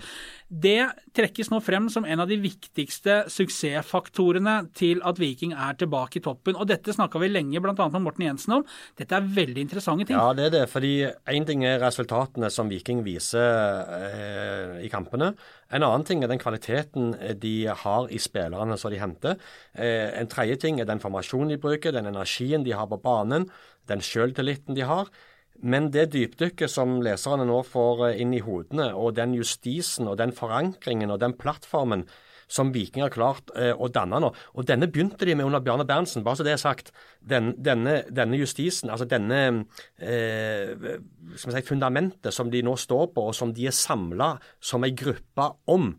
Det 0.48 0.90
trekkes 1.16 1.48
nå 1.48 1.58
frem 1.64 1.86
som 1.90 2.04
en 2.04 2.20
av 2.20 2.28
de 2.28 2.36
viktigste 2.38 3.22
suksessfaktorene 3.32 4.68
til 4.76 5.00
at 5.06 5.18
Viking 5.18 5.54
er 5.56 5.78
tilbake 5.80 6.20
i 6.20 6.22
toppen. 6.24 6.58
Og 6.60 6.68
Dette 6.68 6.92
snakka 6.94 7.18
vi 7.22 7.30
lenge 7.30 7.62
bl.a. 7.64 7.72
med 7.72 8.04
Morten 8.04 8.26
Jensen 8.26 8.58
om. 8.58 8.66
Dette 8.98 9.16
er 9.16 9.32
veldig 9.38 9.64
interessante 9.64 10.08
ting. 10.10 10.18
Ja, 10.18 10.36
det 10.36 10.50
er 10.50 10.54
det. 10.54 10.62
fordi 10.70 10.92
Én 11.32 11.48
ting 11.48 11.64
er 11.64 11.80
resultatene 11.82 12.52
som 12.52 12.68
Viking 12.68 13.02
viser 13.06 13.88
eh, 13.96 14.84
i 14.84 14.92
kampene. 14.92 15.32
En 15.72 15.82
annen 15.82 16.04
ting 16.06 16.22
er 16.22 16.30
den 16.30 16.42
kvaliteten 16.42 17.14
de 17.40 17.56
har 17.66 18.12
i 18.12 18.20
spillerne 18.20 18.76
som 18.78 18.92
de 18.92 19.00
henter. 19.00 19.40
Eh, 19.72 20.12
en 20.20 20.28
tredje 20.28 20.60
ting 20.66 20.80
er 20.80 20.90
den 20.90 21.00
formasjonen 21.00 21.54
de 21.54 21.62
bruker, 21.62 21.96
den 21.96 22.12
energien 22.12 22.66
de 22.66 22.76
har 22.76 22.90
på 22.90 23.00
banen, 23.00 23.48
den 23.88 24.04
sjøltilliten 24.04 24.76
de 24.76 24.84
har. 24.84 25.08
Men 25.62 25.90
det 25.94 26.10
dypdykket 26.12 26.70
som 26.70 26.98
leserne 27.04 27.46
nå 27.48 27.62
får 27.68 28.08
eh, 28.08 28.20
inn 28.24 28.34
i 28.34 28.42
hodene, 28.44 28.90
og 28.98 29.14
den 29.18 29.36
justisen 29.38 30.10
og 30.10 30.18
den 30.20 30.34
forankringen 30.34 31.12
og 31.14 31.20
den 31.22 31.36
plattformen 31.38 32.06
som 32.50 32.72
Viking 32.74 33.04
har 33.04 33.12
klart 33.14 33.52
eh, 33.56 33.72
å 33.72 33.88
danne 33.92 34.20
nå. 34.20 34.30
Og 34.54 34.66
denne 34.68 34.88
begynte 34.92 35.26
de 35.26 35.36
med 35.36 35.46
under 35.46 35.62
Bjarne 35.64 35.86
Berntsen, 35.88 36.24
bare 36.26 36.40
så 36.40 36.46
det 36.46 36.54
er 36.54 36.62
sagt. 36.62 36.92
Den, 37.20 37.54
denne, 37.64 38.02
denne, 38.12 38.38
justisen, 38.40 38.92
altså 38.92 39.08
denne 39.08 39.40
eh, 39.98 40.74
si, 41.40 41.62
fundamentet 41.64 42.34
som 42.34 42.50
de 42.52 42.62
nå 42.64 42.76
står 42.80 43.08
på, 43.14 43.30
og 43.30 43.38
som 43.38 43.54
de 43.54 43.70
er 43.70 43.76
samla 43.76 44.34
som 44.60 44.84
ei 44.84 44.92
gruppe 44.96 45.48
om, 45.72 45.94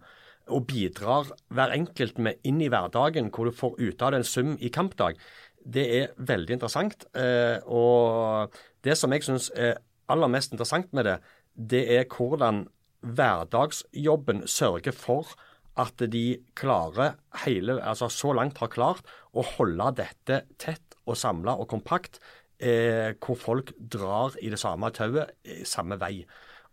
og 0.54 0.68
bidrar 0.70 1.32
hver 1.50 1.74
enkelt 1.74 2.20
med 2.22 2.44
inn 2.46 2.60
i 2.62 2.70
hverdagen, 2.70 3.32
hvor 3.34 3.50
du 3.50 3.56
får 3.56 3.80
ut 3.80 4.04
av 4.06 4.14
det 4.14 4.22
en 4.22 4.28
sum 4.30 4.54
i 4.62 4.70
kampdag, 4.70 5.18
det 5.66 5.86
er 5.98 6.12
veldig 6.22 6.60
interessant. 6.60 7.08
Eh, 7.18 7.58
og 7.66 8.54
det 8.86 8.96
som 9.00 9.14
jeg 9.14 9.26
syns 9.26 9.50
er 9.56 9.80
aller 10.12 10.30
mest 10.32 10.54
interessant 10.54 10.92
med 10.94 11.08
det, 11.08 11.18
det 11.56 11.84
er 11.98 12.08
hvordan 12.12 12.66
hverdagsjobben 13.06 14.46
sørger 14.50 14.96
for 14.96 15.36
at 15.80 16.00
de 16.12 16.38
klarer 16.56 17.18
hele, 17.44 17.78
altså 17.84 18.08
så 18.12 18.32
langt 18.36 18.60
har 18.62 18.72
klart 18.72 19.08
å 19.36 19.44
holde 19.56 19.92
dette 20.00 20.46
tett 20.62 20.96
og 21.06 21.20
samla 21.20 21.58
og 21.60 21.68
kompakt, 21.74 22.22
eh, 22.60 23.12
hvor 23.20 23.38
folk 23.40 23.74
drar 23.78 24.38
i 24.42 24.50
det 24.54 24.60
samme 24.62 24.90
tauet, 24.96 25.36
eh, 25.44 25.64
samme 25.68 26.00
vei. 26.00 26.24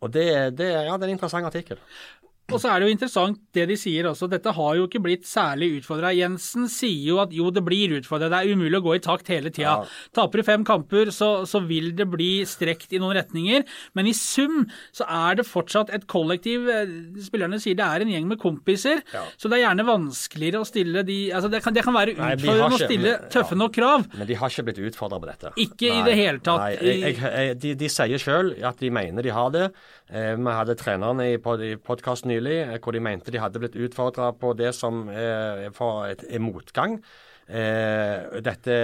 Og 0.03 0.13
det, 0.15 0.27
det, 0.59 0.71
ja, 0.71 0.97
det 0.97 1.07
er 1.07 1.11
en 1.11 1.17
interessant 1.17 1.47
artikkel. 1.47 1.83
Og 2.53 2.61
så 2.63 2.71
er 2.73 2.81
det 2.81 2.89
jo 2.89 2.97
interessant 2.97 3.41
det 3.57 3.67
de 3.71 3.77
sier 3.81 4.07
også. 4.09 4.29
Dette 4.31 4.53
har 4.55 4.77
jo 4.79 4.87
ikke 4.89 5.03
blitt 5.05 5.27
særlig 5.29 5.71
utfordra. 5.79 6.13
Jensen 6.17 6.69
sier 6.71 7.13
jo 7.13 7.21
at 7.23 7.33
jo, 7.35 7.51
det 7.55 7.65
blir 7.67 7.97
utfordra. 7.99 8.31
Det 8.33 8.41
er 8.41 8.57
umulig 8.57 8.79
å 8.81 8.85
gå 8.85 8.97
i 8.97 9.03
takt 9.05 9.31
hele 9.33 9.53
tida. 9.53 9.79
Ja. 9.83 10.11
Taper 10.17 10.41
du 10.41 10.47
fem 10.47 10.67
kamper, 10.69 11.13
så, 11.15 11.31
så, 11.49 11.63
vil 11.63 11.93
det 11.97 12.09
bli 12.11 12.31
strekt 12.49 12.93
i 12.93 13.01
noen 13.03 13.17
retninger. 13.17 13.65
Men 13.97 14.09
i 14.11 14.15
sum 14.17 14.67
så 14.95 15.07
er 15.07 15.39
det 15.41 15.47
fortsatt 15.49 15.93
et 15.95 16.07
kollektiv. 16.11 16.69
Spillerne 17.23 17.61
sier 17.63 17.79
det 17.79 17.87
er 17.87 18.05
en 18.05 18.13
gjeng 18.13 18.29
med 18.31 18.41
kompiser. 18.43 19.03
Ja. 19.15 19.25
Så 19.39 19.51
det 19.51 19.61
er 19.61 19.67
gjerne 19.67 19.87
vanskeligere 19.89 20.63
å 20.63 20.69
stille 20.69 21.05
de 21.07 21.19
altså 21.33 21.49
Det 21.53 21.63
kan, 21.65 21.75
det 21.75 21.85
kan 21.87 21.95
være 21.97 22.17
utfordrende 22.17 22.77
å 22.77 22.81
stille 22.81 23.15
men, 23.17 23.31
tøffe 23.33 23.59
nok 23.59 23.75
krav. 23.77 24.07
Men 24.17 24.29
de 24.29 24.39
har 24.39 24.53
ikke 24.53 24.67
blitt 24.69 24.83
utfordra 24.91 25.21
på 25.23 25.31
dette. 25.31 25.55
Ikke 25.63 25.89
Nei. 25.89 25.99
i 25.99 26.07
det 26.09 26.19
hele 26.19 26.43
tatt. 26.45 26.65
Nei, 26.65 26.93
jeg, 27.01 27.17
jeg, 27.17 27.59
de, 27.63 27.75
de, 27.81 27.91
sier 27.93 28.23
sjøl 28.23 28.55
at 28.67 28.81
de 28.83 28.91
mener 28.93 29.25
de 29.25 29.35
har 29.35 29.53
det. 29.55 29.69
Eh, 30.13 30.33
vi 30.37 30.57
hadde 30.59 30.77
trenerne 30.81 31.29
i, 31.33 31.39
pod 31.43 31.63
podkasten 31.87 32.33
nylig 32.33 32.42
eh, 32.51 32.79
hvor 32.83 32.97
de 32.97 33.03
mente 33.05 33.33
de 33.35 33.41
hadde 33.43 33.61
blitt 33.63 33.77
utfordra 33.77 34.33
på 34.39 34.55
det 34.59 34.73
som 34.77 35.07
er, 35.13 35.69
er 35.69 36.43
motgang. 36.43 37.01
Eh, 37.53 38.41
dette, 38.41 38.75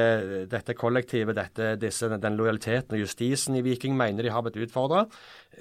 dette, 0.51 0.75
kollektivet, 0.75 1.37
dette, 1.37 1.77
disse, 1.81 2.09
den 2.11 2.37
lojaliteten 2.37 2.97
og 2.97 3.05
justisen 3.05 3.55
i 3.57 3.63
Viking 3.63 3.95
mener 3.97 4.27
de 4.27 4.33
har 4.35 4.43
blitt 4.45 4.59
utfordra. 4.67 5.05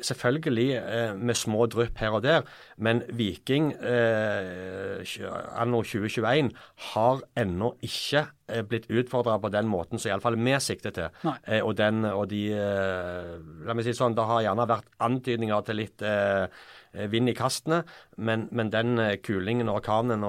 Selvfølgelig 0.01 0.65
eh, 0.81 1.13
med 1.15 1.37
små 1.37 1.67
drypp 1.71 2.01
her 2.01 2.17
og 2.17 2.25
der, 2.25 2.47
men 2.77 3.03
Viking 3.15 3.69
eh, 3.79 5.05
anno 5.55 5.83
2021 5.85 6.51
har 6.93 7.21
ennå 7.37 7.75
ikke 7.85 8.25
eh, 8.49 8.65
blitt 8.67 8.89
utfordra 8.89 9.37
på 9.39 9.53
den 9.53 9.69
måten 9.69 10.01
som 10.01 10.11
iallfall 10.11 10.39
vi 10.41 10.57
sikter 10.63 10.95
til. 10.97 11.21
Eh, 11.45 11.61
og, 11.61 11.77
den, 11.77 12.03
og 12.09 12.27
de 12.33 12.43
La 13.67 13.75
meg 13.75 13.85
si 13.85 13.93
sånn, 13.95 14.17
det 14.17 14.25
har 14.25 14.43
gjerne 14.45 14.67
vært 14.69 14.89
antydninger 15.05 15.63
til 15.67 15.81
litt 15.83 16.03
Eh, 16.07 16.45
vind 16.93 17.29
i 17.29 17.35
kastene. 17.37 17.81
Men, 18.17 18.47
men 18.51 18.71
den 18.73 18.97
eh, 19.01 19.17
kulingen 19.23 19.69
og 19.69 19.81
orkanen 19.81 20.25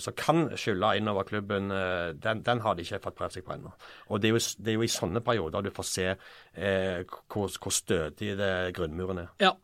som 0.00 0.16
kan 0.16 0.48
skylle 0.58 0.94
innover 0.98 1.26
klubben, 1.28 1.70
eh, 1.74 2.12
den, 2.14 2.44
den, 2.46 2.60
har 2.60 2.76
de 2.76 2.86
ikke 2.86 3.02
fått 3.06 3.18
prøvd 3.18 3.38
seg 3.38 3.46
på 3.46 3.56
ennå. 3.56 3.72
Og 4.08 4.22
det 4.22 4.30
er, 4.30 4.36
jo, 4.36 4.42
det 4.58 4.72
er, 4.72 4.78
jo, 4.78 4.86
i 4.86 4.92
sånne 4.92 5.24
perioder 5.24 5.66
du 5.66 5.72
får 5.74 5.88
se 5.90 6.06
eh, 6.10 7.02
hvor, 7.32 7.50
hvor 7.50 7.74
stødig 7.74 8.36
grunnmuren 8.76 9.24
er. 9.24 9.32
Ja, 9.42 9.54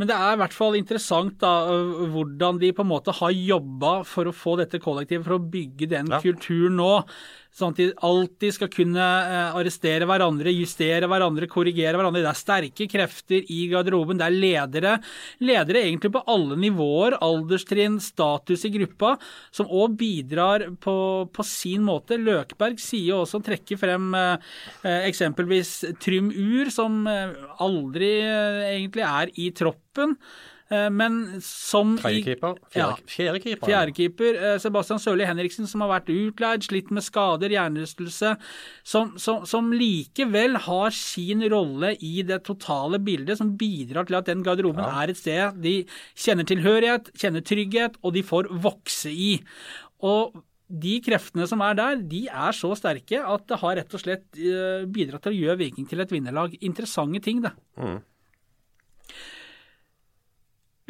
men 0.00 0.08
det 0.08 0.16
er 0.16 0.32
i 0.32 0.40
hvert 0.40 0.56
fall 0.56 0.78
interessant 0.78 1.34
da, 1.42 1.52
hvordan 2.08 2.60
de 2.62 2.70
på 2.72 2.86
en 2.86 2.88
måte 2.88 3.12
har 3.18 3.34
jobba 3.36 3.98
for 4.08 4.30
å 4.30 4.32
få 4.32 4.56
dette 4.62 4.80
kollektivet, 4.80 5.26
for 5.26 5.36
å 5.36 5.44
bygge 5.52 5.90
den 5.92 6.08
ja. 6.08 6.22
kulturen 6.24 6.80
nå. 6.80 6.94
Sånn 7.50 7.74
at 7.74 7.80
de 7.80 7.88
alltid 8.06 8.54
skal 8.54 8.68
kunne 8.70 9.04
arrestere 9.58 10.06
hverandre, 10.06 10.52
justere 10.54 11.08
hverandre, 11.10 11.48
korrigere 11.50 11.98
hverandre. 11.98 12.22
Det 12.22 12.30
er 12.30 12.38
sterke 12.38 12.86
krefter 12.88 13.48
i 13.50 13.64
garderoben. 13.72 14.20
Det 14.20 14.28
er 14.28 14.36
ledere. 14.36 14.92
Ledere 15.42 15.82
egentlig 15.82 16.12
på 16.14 16.22
alle 16.30 16.54
nivåer, 16.62 17.18
alderstrinn, 17.18 17.98
status 18.00 18.62
i 18.68 18.70
gruppa, 18.76 19.16
som 19.50 19.66
òg 19.66 19.98
bidrar 19.98 20.68
på, 20.78 20.94
på, 21.34 21.46
sin 21.46 21.82
måte. 21.84 22.20
Løkberg 22.22 22.78
sier 22.80 23.18
også, 23.18 23.42
trekker 23.44 23.82
frem 23.82 24.14
eksempelvis 24.86 25.74
Trym 26.00 26.30
Ur, 26.30 26.70
som 26.70 27.02
aldri 27.10 28.12
egentlig 28.70 29.04
er 29.10 29.34
i 29.42 29.50
troppen. 29.60 30.16
Eh, 30.70 30.86
men 30.94 31.40
som 31.42 31.96
Tredjekeeper? 31.98 32.58
Fjerdekeeper? 33.10 33.66
Fjerdekeeper. 33.66 34.36
Eh, 34.38 34.58
Sebastian 34.62 35.00
Sørli 35.02 35.26
Henriksen, 35.26 35.66
som 35.66 35.82
har 35.82 35.90
vært 35.96 36.12
utleid, 36.14 36.62
slitt 36.62 36.92
med 36.94 37.02
skader, 37.02 37.50
hjernerystelse. 37.50 38.36
Som, 38.86 39.16
som, 39.18 39.42
som, 39.50 39.72
likevel 39.74 40.60
har 40.68 40.94
sin 40.94 41.42
rolle 41.50 41.96
i 42.06 42.20
det 42.26 42.42
totale 42.46 43.00
bildet, 43.02 43.40
som 43.40 43.56
bidrar 43.58 44.06
til 44.06 44.20
at 44.20 44.30
den 44.30 44.44
garderoben 44.46 44.84
ja. 44.86 45.02
er 45.02 45.10
et 45.10 45.18
sted 45.18 45.58
de 45.64 45.74
kjenner 46.14 46.46
tilhørighet, 46.46 47.10
kjenner 47.18 47.42
trygghet, 47.42 47.98
og 48.04 48.14
de 48.14 48.22
får 48.26 48.52
vokse 48.62 49.10
i. 49.10 49.32
Og 50.06 50.38
de 50.70 51.00
kreftene 51.02 51.48
som 51.50 51.64
er 51.66 51.74
der, 51.74 51.98
de 52.06 52.22
er 52.30 52.54
så 52.54 52.70
sterke 52.78 53.18
at 53.26 53.42
det 53.50 53.58
har 53.58 53.74
rett 53.80 53.98
og 53.98 54.04
slett 54.04 54.38
eh, 54.38 54.86
bidratt 54.86 55.26
til 55.26 55.34
å 55.34 55.40
gjøre 55.40 55.58
Viking 55.64 55.90
til 55.90 56.04
et 56.04 56.14
vinnerlag. 56.14 56.54
Interessante 56.62 57.24
ting, 57.26 57.42
det. 57.42 57.50
Mm 57.74 57.98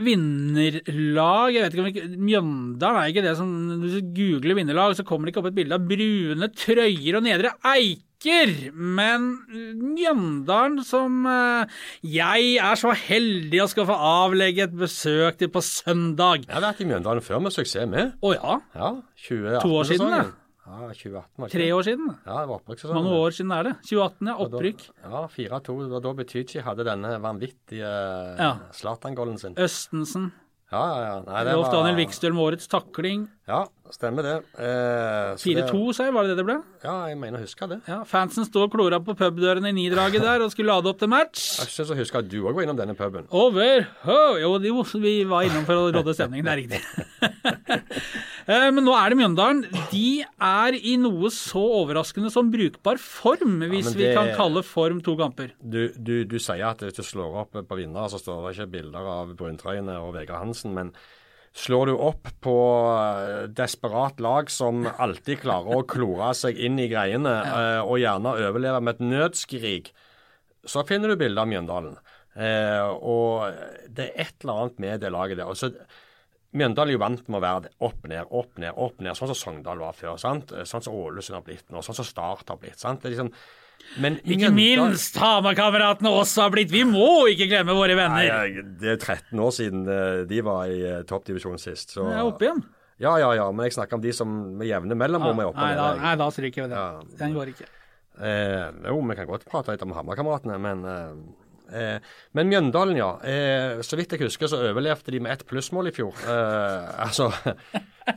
vinnerlag 0.04 1.54
Jeg 1.54 1.64
vet 1.64 1.76
ikke 1.76 2.04
om 2.06 2.20
Mjøndalen 2.26 3.00
er 3.00 3.10
ikke 3.12 3.24
det 3.24 3.34
som 3.38 3.50
Hvis 3.82 3.98
du 3.98 4.12
googler 4.16 4.58
vinnerlag, 4.58 4.94
så 4.98 5.06
kommer 5.06 5.26
det 5.26 5.34
ikke 5.34 5.42
opp 5.44 5.50
et 5.50 5.58
bilde 5.58 5.76
av 5.76 5.86
brune 5.90 6.50
trøyer 6.56 7.18
og 7.18 7.26
nedre 7.26 7.52
eiker. 7.66 8.54
Men 8.74 9.28
Mjøndalen, 9.80 10.80
som 10.84 11.24
eh, 11.30 11.78
jeg 12.04 12.56
er 12.60 12.80
så 12.80 12.92
heldig 12.96 13.62
å 13.64 13.70
skal 13.70 13.88
få 13.88 13.96
avlegge 13.96 14.66
et 14.66 14.76
besøk 14.76 15.40
til 15.40 15.52
på 15.52 15.62
søndag 15.64 16.44
Jeg 16.44 16.56
har 16.56 16.66
vært 16.68 16.84
i 16.84 16.90
Mjøndalen 16.90 17.24
før 17.24 17.46
med 17.46 17.56
suksess 17.56 17.88
med. 17.88 18.16
Å 18.20 18.34
ja? 18.36 18.60
ja 18.76 18.92
2018 19.28 19.64
to 19.64 19.74
år 19.80 19.90
siden, 19.92 20.14
ja. 20.18 20.28
Ja, 20.70 20.88
2018 20.94 21.50
Tre 21.50 21.64
år 21.74 21.82
siden? 21.86 22.12
Ja, 22.22 22.34
det 22.40 22.48
var 22.48 22.60
opprykkssesongen. 22.60 23.02
Mange 23.02 23.16
år 23.18 23.34
siden 23.34 23.54
er 23.56 23.66
det? 23.66 23.72
2018, 23.88 24.28
ja. 24.30 24.34
Opprykk. 24.44 24.84
Ja, 25.02 25.22
4-2. 25.34 25.74
Da, 25.90 25.98
var 25.98 26.04
da 26.04 26.12
Betychi 26.20 26.62
hadde 26.62 26.86
denne 26.86 27.10
vanvittige. 27.24 27.90
Zlatan-golden 28.78 29.40
sin. 29.42 29.58
Østensen. 29.58 30.30
Ja, 30.70 30.82
ja, 30.86 30.98
ja. 31.08 31.14
Nei, 31.26 31.42
det 31.48 31.56
Rolf 31.56 31.66
var... 31.66 31.80
Daniel 31.80 31.98
Wikstøl 31.98 32.36
med 32.36 32.44
årets 32.44 32.70
takling. 32.70 33.26
Ja, 33.50 33.64
stemmer 33.94 34.26
det. 34.26 34.34
Eh, 34.60 35.34
4-2, 35.40 35.80
sa 35.96 36.06
jeg, 36.06 36.14
var 36.16 36.26
det 36.26 36.34
det 36.34 36.40
det 36.40 36.46
ble? 36.48 36.56
Ja, 36.84 36.94
jeg 37.10 37.18
mener 37.20 37.40
å 37.40 37.44
huske 37.44 37.68
det. 37.70 37.80
Ja, 37.90 38.00
Fansen 38.08 38.46
og 38.60 38.72
klora 38.72 39.00
på 39.04 39.14
pubdørene 39.18 39.72
i 39.72 39.76
Nidraget 39.76 40.24
der 40.24 40.44
og 40.44 40.52
skulle 40.54 40.72
lade 40.72 40.90
opp 40.90 41.00
til 41.00 41.10
match. 41.12 41.44
Jeg 41.60 41.72
syns 41.74 41.92
jeg 41.92 42.00
husker 42.02 42.22
at 42.22 42.30
du 42.30 42.38
òg 42.42 42.56
var 42.56 42.66
innom 42.66 42.78
denne 42.78 42.96
puben. 42.98 43.28
Over! 43.30 43.86
Oh, 44.06 44.38
jo, 44.40 44.54
jo, 44.64 44.84
vi 45.02 45.14
var 45.28 45.48
innom 45.48 45.66
for 45.68 45.78
å 45.78 45.90
råde 45.94 46.16
stemningen, 46.16 46.48
det 46.48 46.56
er 46.56 46.62
riktig. 46.64 46.80
Eh, 48.50 48.66
men 48.74 48.82
nå 48.82 48.90
er 48.96 49.12
det 49.12 49.18
Mjøndalen. 49.20 49.60
De 49.92 50.24
er 50.24 50.74
i 50.74 50.96
noe 50.98 51.28
så 51.30 51.60
overraskende 51.76 52.32
som 52.34 52.48
brukbar 52.50 52.98
form, 52.98 53.60
hvis 53.70 53.90
ja, 53.90 53.92
det, 53.92 54.00
vi 54.00 54.08
kan 54.16 54.32
kalle 54.34 54.64
form 54.66 54.98
to 55.06 55.14
kamper. 55.20 55.52
Du, 55.60 55.92
du, 55.94 56.24
du 56.26 56.34
sier 56.42 56.64
at 56.72 56.82
hvis 56.82 56.96
du 56.96 57.04
slår 57.06 57.36
opp 57.44 57.54
på 57.54 57.78
vinner, 57.78 58.08
så 58.10 58.18
står 58.18 58.48
det 58.48 58.56
ikke 58.56 58.72
bilder 58.72 59.10
av 59.12 59.36
bruntrøyene 59.38 60.00
og 60.02 60.16
Vegard 60.16 60.42
Hansen. 60.42 60.74
men 60.74 60.90
slår 61.56 61.90
du 61.90 61.94
opp 61.96 62.28
på 62.44 62.56
eh, 62.94 63.48
desperat 63.54 64.20
lag 64.22 64.50
som 64.52 64.84
alltid 64.86 65.42
klarer 65.42 65.80
å 65.80 65.86
klore 65.88 66.30
seg 66.38 66.58
inn 66.58 66.78
i 66.78 66.88
greiene, 66.90 67.32
ja. 67.32 67.64
og 67.82 67.98
gjerne 68.02 68.36
overleve 68.38 68.82
med 68.84 68.98
et 68.98 69.10
nødskrik, 69.10 69.90
så 70.66 70.84
finner 70.86 71.10
du 71.10 71.20
bilde 71.20 71.40
av 71.40 71.48
Mjøndalen. 71.48 71.96
og 73.00 73.88
det 73.88 74.04
er 74.10 74.26
et 74.26 74.44
eller 74.44 74.58
annet 74.60 74.82
med 74.84 75.00
det 75.00 75.10
laget 75.10 75.40
der. 75.40 75.48
Altså, 75.48 75.72
Mjøndalen 76.50 76.90
er 76.90 76.96
jo 76.96 77.02
vant 77.02 77.28
med 77.30 77.38
å 77.38 77.44
være 77.44 77.70
opp, 77.86 78.06
ned, 78.10 78.30
opp, 78.34 78.56
ned, 78.58 78.74
opp, 78.74 78.96
ned, 78.98 79.14
sånn 79.14 79.30
som 79.30 79.38
Sogndal 79.38 79.82
var 79.82 79.94
før. 79.94 80.16
sant? 80.18 80.50
Sånn 80.66 80.82
som 80.82 80.96
Ålesund 80.98 81.38
har 81.38 81.44
blitt 81.46 81.70
nå, 81.70 81.82
sånn 81.86 82.00
som 82.00 82.06
Start 82.06 82.50
har 82.50 82.58
blitt. 82.58 82.78
sant? 82.80 83.02
Det 83.02 83.10
er 83.10 83.14
liksom, 83.14 83.30
men 84.00 84.18
ikke 84.22 84.50
minst 84.54 85.16
Hamar-kameratene 85.18 86.12
også 86.14 86.44
har 86.46 86.52
blitt. 86.54 86.70
Vi 86.72 86.84
må 86.86 87.26
ikke 87.32 87.48
glemme 87.50 87.74
våre 87.76 87.96
venner. 87.98 88.28
Nei, 88.30 88.66
det 88.80 88.94
er 88.94 89.00
13 89.00 89.42
år 89.42 89.56
siden 89.56 89.82
eh, 89.90 90.20
de 90.30 90.44
var 90.46 90.68
i 90.70 90.78
toppdivisjonen 90.78 91.08
toppdivisjon 91.10 91.62
sist. 91.62 91.96
Så, 91.96 92.06
ja, 92.06 92.22
oppe 92.26 92.46
igjen. 92.46 92.62
Ja, 93.00 93.16
ja, 93.18 93.32
ja. 93.38 93.50
Men 93.50 93.68
jeg 93.68 93.78
snakker 93.78 93.98
om 93.98 94.04
de 94.04 94.14
som 94.14 94.30
med 94.60 94.68
jevne 94.68 94.96
mellomrom 94.98 95.40
er 95.40 95.50
oppe 95.50 95.64
Nei, 95.64 95.74
da, 95.78 95.92
Nei, 95.98 96.16
da 96.20 96.30
stryker 96.34 96.66
vi 96.66 96.72
det. 96.72 96.80
Ja. 96.80 97.20
Den 97.22 97.36
går 97.36 97.52
ikke. 97.54 97.68
Eh, 98.20 98.66
jo, 98.90 98.98
vi 99.08 99.16
kan 99.16 99.30
godt 99.30 99.46
prate 99.48 99.74
litt 99.74 99.86
om 99.86 99.94
Hamar-kameratene, 99.96 100.58
men 100.60 100.84
eh, 100.88 101.14
Eh, 101.70 101.98
men 102.36 102.50
Mjøndalen, 102.50 102.98
ja. 102.98 103.10
Eh, 103.22 103.80
så 103.86 103.98
vidt 103.98 104.14
jeg 104.14 104.24
husker, 104.24 104.50
så 104.50 104.60
overlevde 104.70 105.14
de 105.14 105.20
med 105.22 105.36
ett 105.36 105.46
plussmål 105.48 105.90
i 105.90 105.94
fjor. 105.94 106.16
Eh, 106.26 106.88
altså 107.06 107.30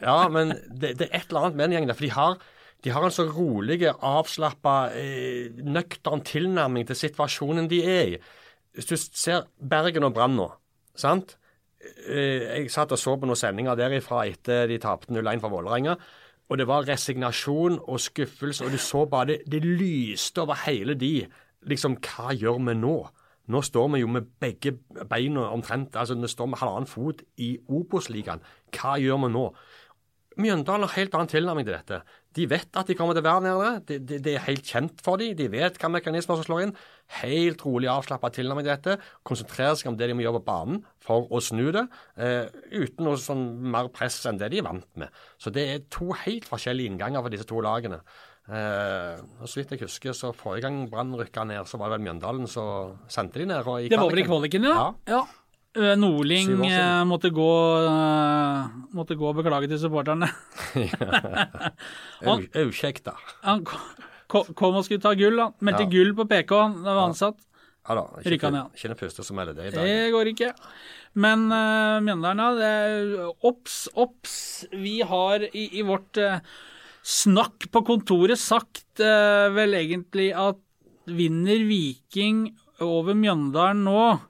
Ja, 0.01 0.27
men 0.31 0.55
det, 0.69 0.95
det, 0.99 1.09
er 1.09 1.19
et 1.21 1.29
eller 1.29 1.47
annet 1.47 1.57
med 1.57 1.67
den 1.67 1.77
gjengen 1.77 1.91
der. 1.91 1.99
For 1.99 2.07
de 2.07 2.13
har, 2.15 2.37
de 2.83 2.91
har 2.91 3.05
en 3.05 3.13
så 3.15 3.25
rolig, 3.31 3.79
avslappa, 3.87 4.91
eh, 4.97 5.51
nøktern 5.63 6.23
tilnærming 6.27 6.87
til 6.87 6.99
situasjonen 6.99 7.69
de 7.71 7.79
er 7.83 8.03
i. 8.15 8.17
Hvis 8.73 8.89
du 8.89 8.95
ser 8.97 9.47
Bergen 9.57 10.03
og 10.03 10.13
Brann 10.13 10.35
nå, 10.35 10.49
sant? 10.95 11.37
Eh, 12.07 12.59
jeg 12.59 12.71
satt 12.71 12.91
og 12.91 12.99
så 12.99 13.15
på 13.19 13.27
noen 13.27 13.39
sendinger 13.39 13.75
derifra 13.79 14.25
etter 14.27 14.67
de 14.67 14.79
tapte 14.83 15.13
0-1 15.13 15.39
for 15.43 15.53
Vålerenga. 15.53 15.95
Og 16.49 16.59
det 16.59 16.67
var 16.67 16.87
resignasjon 16.87 17.79
og 17.87 17.99
skuffelse, 17.99 18.65
og 18.65 18.71
du 18.71 18.77
så 18.77 19.05
bare 19.09 19.31
det, 19.31 19.37
det 19.51 19.63
lyste 19.63 20.43
over 20.43 20.59
hele 20.65 20.95
de. 20.99 21.25
Liksom, 21.63 21.97
hva 22.03 22.33
gjør 22.35 22.59
vi 22.67 22.75
nå? 22.75 22.97
Nå 23.47 23.61
står 23.63 23.89
vi 23.93 24.03
jo 24.03 24.07
med 24.11 24.27
begge 24.39 24.77
beina 25.09 25.49
omtrent, 25.51 25.95
altså 25.95 26.15
vi 26.15 26.27
står 26.31 26.51
med 26.51 26.59
halvannen 26.61 26.87
fot 26.87 27.23
i 27.43 27.57
Obos-ligaen. 27.67 28.43
Hva 28.75 28.95
gjør 28.99 29.23
vi 29.25 29.31
nå? 29.33 29.47
Mjøndalen 30.39 30.87
har 30.87 30.95
helt 30.97 31.15
annen 31.15 31.31
tilnærming 31.31 31.67
til 31.67 31.75
dette. 31.75 31.99
De 32.33 32.47
vet 32.49 32.79
at 32.79 32.89
de 32.89 32.95
kommer 32.97 33.15
til 33.15 33.23
å 33.23 33.27
være 33.27 33.43
nede. 33.45 33.69
Det, 33.89 33.99
det, 34.09 34.19
det 34.25 34.33
er 34.35 34.45
helt 34.47 34.65
kjent 34.65 35.03
for 35.05 35.21
dem. 35.21 35.35
De 35.37 35.47
vet 35.53 35.77
hva 35.79 35.91
mekanismer 35.93 36.39
som 36.39 36.47
slår 36.47 36.65
inn. 36.65 36.73
Helt 37.19 37.61
rolig 37.65 37.91
avslappa 37.91 38.31
tilnærming 38.33 38.65
til 38.65 38.73
dette. 38.73 38.97
Konsentrere 39.27 39.75
seg 39.77 39.91
om 39.91 39.99
det 39.99 40.09
de 40.09 40.17
må 40.17 40.25
gjøre 40.25 40.41
på 40.41 40.47
banen 40.49 40.81
for 41.03 41.27
å 41.29 41.41
snu 41.43 41.67
det, 41.75 41.85
eh, 42.17 42.47
uten 42.71 43.05
noe 43.05 43.19
sånn 43.21 43.43
mer 43.73 43.91
press 43.93 44.21
enn 44.29 44.39
det 44.41 44.53
de 44.53 44.61
er 44.63 44.67
vant 44.67 44.87
med. 44.99 45.11
Så 45.37 45.53
det 45.53 45.65
er 45.69 45.83
to 45.93 46.13
helt 46.23 46.47
forskjellige 46.49 46.93
innganger 46.93 47.25
for 47.25 47.33
disse 47.33 47.49
to 47.49 47.61
lagene. 47.63 48.01
Eh, 48.43 49.21
og 49.39 49.47
Så 49.47 49.61
vidt 49.61 49.75
jeg 49.75 49.85
husker, 49.85 50.15
så 50.17 50.33
forrige 50.35 50.65
gang 50.65 50.89
Brann 50.91 51.13
rykka 51.15 51.45
ned, 51.47 51.63
så 51.69 51.77
var 51.79 51.91
det 51.91 51.99
vel 51.99 52.07
Mjøndalen 52.09 52.49
som 52.49 52.97
sendte 53.07 53.39
de 53.39 53.45
ned. 53.45 53.63
det 53.63 53.99
var 53.99 54.09
vel 54.09 54.23
i 54.23 54.27
kvaliken, 54.27 54.67
ja. 54.67 54.91
ja. 55.07 55.19
ja. 55.19 55.23
Eh, 55.73 55.93
Nordling 55.97 56.51
eh, 56.67 57.03
måtte 57.09 57.31
gå, 57.33 57.53
uh, 57.81 58.67
måtte 58.93 59.17
gå 59.17 59.29
og 59.31 59.39
beklage 59.39 59.69
til 59.71 59.79
supporterne. 59.81 60.29
Unnskyld, 62.29 63.01
da. 63.09 63.15
Han 63.47 63.63
kom 63.65 64.77
og 64.77 64.83
skulle 64.85 65.01
ta 65.01 65.15
gull. 65.17 65.41
Han 65.41 65.55
meldte 65.65 65.87
ja. 65.87 65.91
gull 65.95 66.13
på 66.17 66.27
PK, 66.29 66.53
da 66.83 66.93
var 66.93 67.07
ansatt. 67.07 67.41
Ja 67.83 67.97
da, 67.99 68.03
ikke, 68.21 68.37
ikke 68.37 68.91
den 68.93 68.99
første 68.99 69.25
som 69.27 69.35
melder 69.35 69.57
det 69.57 69.71
i 69.71 69.73
dag. 69.73 69.87
Det 69.89 70.11
går 70.13 70.29
ikke. 70.31 70.51
Men 71.19 71.49
uh, 71.51 71.97
Mjøndalen. 72.05 73.33
Obs, 73.43 73.87
obs. 73.97 74.37
Vi 74.71 74.99
har 75.03 75.43
i, 75.49 75.65
i 75.81 75.83
vårt 75.85 76.21
uh, 76.21 76.37
snakk 77.03 77.67
på 77.73 77.83
kontoret 77.89 78.39
sagt 78.39 79.01
uh, 79.03 79.49
vel 79.57 79.75
egentlig 79.81 80.29
at 80.37 80.61
vinner 81.09 81.65
Viking 81.67 82.45
over 82.83 83.15
Mjøndalen 83.17 83.83
nå, 83.85 84.03
eh, 84.13 84.21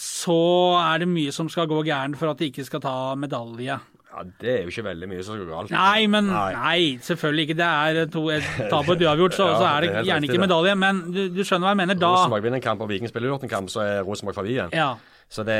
så 0.00 0.38
er 0.80 1.02
det 1.02 1.08
mye 1.10 1.32
som 1.34 1.50
skal 1.52 1.68
gå 1.70 1.82
gærent 1.86 2.18
for 2.20 2.32
at 2.32 2.40
de 2.40 2.50
ikke 2.52 2.66
skal 2.66 2.82
ta 2.84 2.94
medalje. 3.18 3.78
Ja, 4.14 4.22
Det 4.40 4.50
er 4.50 4.60
jo 4.62 4.70
ikke 4.70 4.84
veldig 4.86 5.08
mye 5.10 5.22
som 5.26 5.34
skal 5.34 5.48
gå 5.48 5.54
galt. 5.54 5.72
Nei, 5.74 6.06
men 6.10 6.28
nei. 6.30 6.50
nei 6.54 6.82
selvfølgelig 7.02 7.48
ikke. 7.48 7.56
Det 7.58 7.70
er 7.70 8.12
to, 8.12 8.22
et 8.30 8.46
tap 8.72 8.86
og 8.86 8.94
et 8.94 9.02
uavgjort, 9.08 9.34
så, 9.34 9.48
ja, 9.50 9.56
så, 9.58 9.66
er 9.70 9.86
det, 9.86 9.90
det 9.96 10.04
gjerne 10.10 10.28
ikke 10.28 10.44
medalje. 10.44 10.76
Men 10.78 11.02
du, 11.08 11.22
du, 11.34 11.42
skjønner 11.42 11.66
hva 11.66 11.74
jeg 11.74 11.80
mener. 11.82 11.98
Da 11.98 12.12
Rosenborg 12.14 12.46
vinner 12.46 12.62
en 12.62 12.66
kamp 12.68 12.84
og 12.84 12.92
Viking 12.92 13.10
spiller 13.10 13.32
uavgjort 13.32 13.48
en 13.48 13.54
kamp, 13.56 13.74
så 13.74 13.82
er 13.82 14.06
Rosenborg 14.06 14.38
forbi 14.38 14.54
igjen. 14.54 14.74
Ja. 14.76 14.92
Så 15.32 15.42
det 15.46 15.58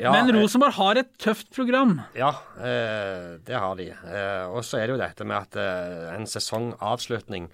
ja, 0.00 0.10
Men 0.10 0.30
eh, 0.32 0.40
Rosenborg 0.40 0.74
har 0.78 1.02
et 1.02 1.10
tøft 1.20 1.52
program? 1.54 1.98
Ja, 2.16 2.32
eh, 2.56 3.34
det 3.46 3.58
har 3.60 3.76
de. 3.78 3.90
Eh, 3.92 4.46
og 4.48 4.64
så 4.66 4.80
er 4.80 4.88
det 4.88 4.96
jo 4.96 5.02
dette 5.02 5.26
med 5.28 5.36
at 5.36 5.58
eh, 5.60 6.08
en 6.16 6.26
sesongavslutning, 6.26 7.50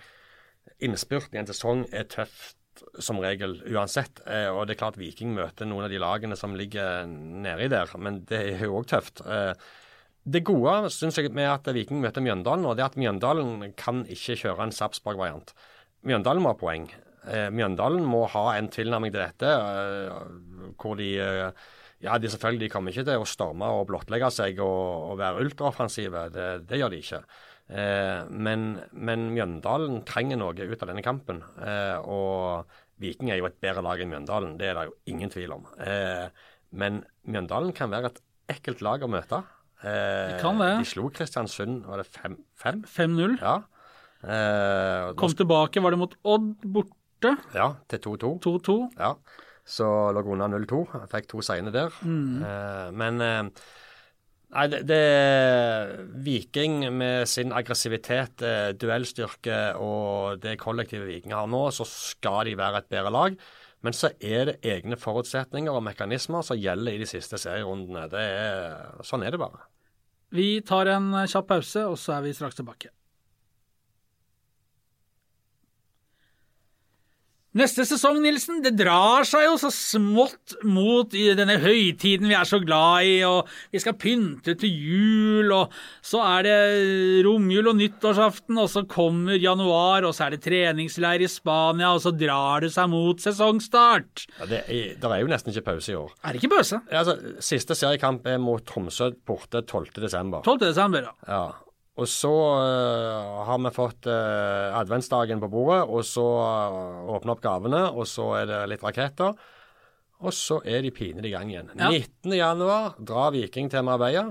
innspurten 0.85 1.37
i 1.37 1.43
en 1.43 1.51
sesong, 1.51 1.85
er 1.93 2.07
tøft 2.09 2.57
som 3.05 3.21
regel 3.23 3.57
uansett. 3.71 4.23
Eh, 4.27 4.49
og 4.53 4.67
det 4.67 4.77
er 4.77 4.83
klart 4.83 5.01
Viking 5.01 5.35
møter 5.37 5.69
noen 5.69 5.87
av 5.87 5.93
de 5.93 6.01
lagene 6.03 6.39
som 6.39 6.57
ligger 6.59 7.07
nedi 7.09 7.71
der, 7.73 7.93
men 8.01 8.23
det 8.29 8.43
er 8.55 8.65
jo 8.67 8.79
òg 8.81 8.89
tøft. 8.93 9.23
Eh, 9.27 9.53
det 10.29 10.45
gode 10.45 10.91
synes 10.93 11.17
jeg 11.17 11.33
med 11.33 11.49
at 11.49 11.69
Viking 11.73 12.03
møter 12.05 12.25
Mjøndalen, 12.25 12.67
og 12.69 12.77
det 12.77 12.85
er 12.85 12.93
at 12.93 13.01
Mjøndalen 13.01 13.73
kan 13.81 14.05
ikke 14.13 14.37
kjøre 14.43 14.67
en 14.67 14.75
Sarpsborg-variant. 14.77 15.55
Mjøndalen 16.09 16.45
må 16.45 16.53
ha 16.53 16.59
poeng. 16.59 16.89
Mjøndalen 17.29 18.05
må 18.09 18.23
ha 18.33 18.45
en 18.57 18.71
tilnærming 18.73 19.13
til 19.13 19.21
dette 19.21 19.49
hvor 20.81 20.95
de 20.97 21.11
ja, 22.05 22.15
de 22.19 22.31
selvfølgelig 22.31 22.71
kommer 22.73 22.95
ikke 22.95 23.07
til 23.09 23.23
å 23.23 23.29
storme 23.29 23.69
og 23.75 23.89
blottlegge 23.91 24.31
seg 24.31 24.61
og, 24.63 25.13
og 25.13 25.19
være 25.19 25.45
ultraoffensive. 25.45 26.29
Det, 26.35 26.49
det, 26.69 26.79
gjør 26.79 26.93
de 26.95 27.01
ikke. 27.03 27.23
Eh, 27.69 28.29
men, 28.31 28.69
men, 28.93 29.31
Mjøndalen 29.35 30.03
trenger 30.09 30.39
noe 30.41 30.55
ut 30.55 30.85
av 30.85 30.93
denne 30.93 31.05
kampen. 31.05 31.43
Eh, 31.59 31.97
og 31.99 32.71
Viking 32.99 33.31
er 33.31 33.39
jo 33.41 33.47
et 33.49 33.59
bedre 33.63 33.83
lag 33.85 34.01
enn 34.03 34.11
Mjøndalen, 34.13 34.57
det 34.59 34.71
er 34.71 34.79
det 34.79 34.87
jo 34.89 34.97
ingen 35.13 35.31
tvil 35.31 35.55
om. 35.55 35.67
Eh, 35.79 36.29
men 36.79 37.03
Mjøndalen 37.29 37.73
kan 37.77 37.91
være 37.93 38.11
et 38.13 38.21
ekkelt 38.57 38.83
lag 38.85 39.03
å 39.05 39.11
møte. 39.11 39.43
Eh, 39.83 40.35
de 40.35 40.39
kan 40.43 40.59
det. 40.59 40.73
De 40.83 40.89
slo 40.91 41.09
Kristiansund, 41.15 41.85
var 41.87 42.03
det 42.03 42.09
5-0? 42.11 42.83
5-0. 42.91 43.37
Ja. 43.43 43.57
Eh, 44.23 45.13
Kom 45.19 45.35
tilbake, 45.39 45.83
var 45.85 45.95
det 45.95 46.01
mot 46.01 46.17
Odd 46.27 46.55
borte? 46.67 47.37
Ja, 47.55 47.73
til 47.91 48.03
2-2. 48.03 48.33
2-2. 48.43 48.79
Ja. 48.99 49.13
Så 49.69 49.87
lå 50.17 50.23
unna 50.33 50.49
0-2. 50.49 50.81
Fikk 51.13 51.27
to 51.29 51.43
seine 51.45 51.71
der. 51.75 51.93
Mm. 52.03 52.43
Eh, 52.43 52.87
men 52.97 53.21
eh, 53.21 53.67
Nei, 54.49 54.65
det, 54.73 54.81
det, 54.89 54.99
Viking 56.25 56.81
med 56.97 57.29
sin 57.29 57.53
aggressivitet, 57.53 58.41
eh, 58.41 58.71
duellstyrke 58.81 59.59
og 59.77 60.41
det 60.41 60.57
kollektive 60.63 61.05
Viking 61.05 61.35
har 61.37 61.51
nå, 61.53 61.67
så 61.75 61.85
skal 61.89 62.49
de 62.49 62.57
være 62.57 62.81
et 62.81 62.93
bedre 62.95 63.13
lag. 63.13 63.37
Men 63.85 63.95
så 63.95 64.11
er 64.25 64.49
det 64.49 64.57
egne 64.67 64.97
forutsetninger 64.99 65.71
og 65.71 65.85
mekanismer 65.87 66.43
som 66.47 66.59
gjelder 66.59 66.97
i 66.97 67.03
de 67.03 67.07
siste 67.07 67.39
serierundene. 67.39 68.09
Er, 68.19 69.03
sånn 69.07 69.23
er 69.23 69.37
det 69.37 69.43
bare. 69.43 69.69
Vi 70.35 70.59
tar 70.67 70.91
en 70.97 71.13
kjapp 71.29 71.53
pause, 71.53 71.85
og 71.87 72.01
så 72.01 72.17
er 72.17 72.25
vi 72.27 72.35
straks 72.37 72.59
tilbake. 72.59 72.91
Neste 77.59 77.83
sesong, 77.89 78.21
Nilsen, 78.23 78.61
det 78.63 78.77
drar 78.79 79.27
seg 79.27 79.49
jo 79.49 79.57
så 79.59 79.71
smått 79.75 80.55
mot 80.69 81.11
denne 81.11 81.57
høytiden 81.59 82.29
vi 82.31 82.37
er 82.39 82.47
så 82.47 82.61
glad 82.63 83.09
i, 83.09 83.17
og 83.27 83.49
vi 83.75 83.81
skal 83.83 83.97
pynte 83.99 84.55
til 84.61 84.71
jul, 84.71 85.51
og 85.57 85.75
så 86.05 86.23
er 86.37 86.47
det 86.47 86.59
romjul 87.27 87.73
og 87.73 87.79
nyttårsaften, 87.81 88.61
og 88.63 88.71
så 88.71 88.85
kommer 88.87 89.41
januar, 89.43 90.07
og 90.07 90.15
så 90.15 90.29
er 90.29 90.37
det 90.37 90.43
treningsleir 90.47 91.25
i 91.25 91.31
Spania, 91.31 91.91
og 91.97 92.05
så 92.05 92.15
drar 92.15 92.63
det 92.63 92.71
seg 92.77 92.93
mot 92.93 93.27
sesongstart. 93.27 94.29
Ja, 94.39 94.51
det, 94.53 94.65
er, 94.69 94.95
det 95.01 95.11
er 95.11 95.25
jo 95.25 95.33
nesten 95.33 95.55
ikke 95.55 95.73
pause 95.73 95.95
i 95.95 95.99
år. 95.99 96.15
Er 96.23 96.37
det 96.37 96.45
ikke 96.45 96.55
pause? 96.61 96.83
Ja, 96.93 97.03
altså, 97.03 97.39
siste 97.43 97.75
seriekamp 97.79 98.29
er 98.31 98.39
mot 98.43 98.63
Tromsø 98.69 99.11
borte 99.27 99.65
12.12. 99.67 100.45
12.12., 100.47 101.03
ja. 101.03 101.17
ja. 101.27 101.47
Og 101.99 102.07
så 102.07 102.31
uh, 102.31 103.45
har 103.49 103.59
vi 103.65 103.73
fått 103.75 104.07
uh, 104.07 104.75
adventsdagen 104.79 105.41
på 105.43 105.51
bordet, 105.51 105.81
og 105.91 106.05
så 106.07 106.25
uh, 106.25 107.15
åpner 107.17 107.35
opp 107.35 107.43
gavene, 107.43 107.81
og 107.91 108.07
så 108.07 108.31
er 108.39 108.51
det 108.51 108.61
litt 108.71 108.85
raketter. 108.87 109.35
Og 110.19 110.35
så 110.35 110.61
er 110.67 110.83
de 110.83 110.93
pinlig 110.95 111.31
i 111.31 111.35
gang 111.35 111.51
igjen. 111.51 111.73
Ja. 111.79 111.91
19.1 111.91 113.03
drar 113.07 113.35
Viking 113.35 113.71
til 113.71 113.85
Marbella, 113.87 114.29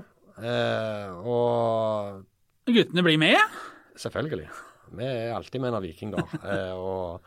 og 1.23 2.23
Guttene 2.67 3.03
blir 3.05 3.19
med? 3.19 3.59
Selvfølgelig. 3.95 4.49
Vi 4.99 5.07
er 5.07 5.35
alltid 5.35 5.63
med 5.63 5.71
når 5.71 5.85
Viking 5.87 6.11
da. 6.15 6.25
og 6.75 7.23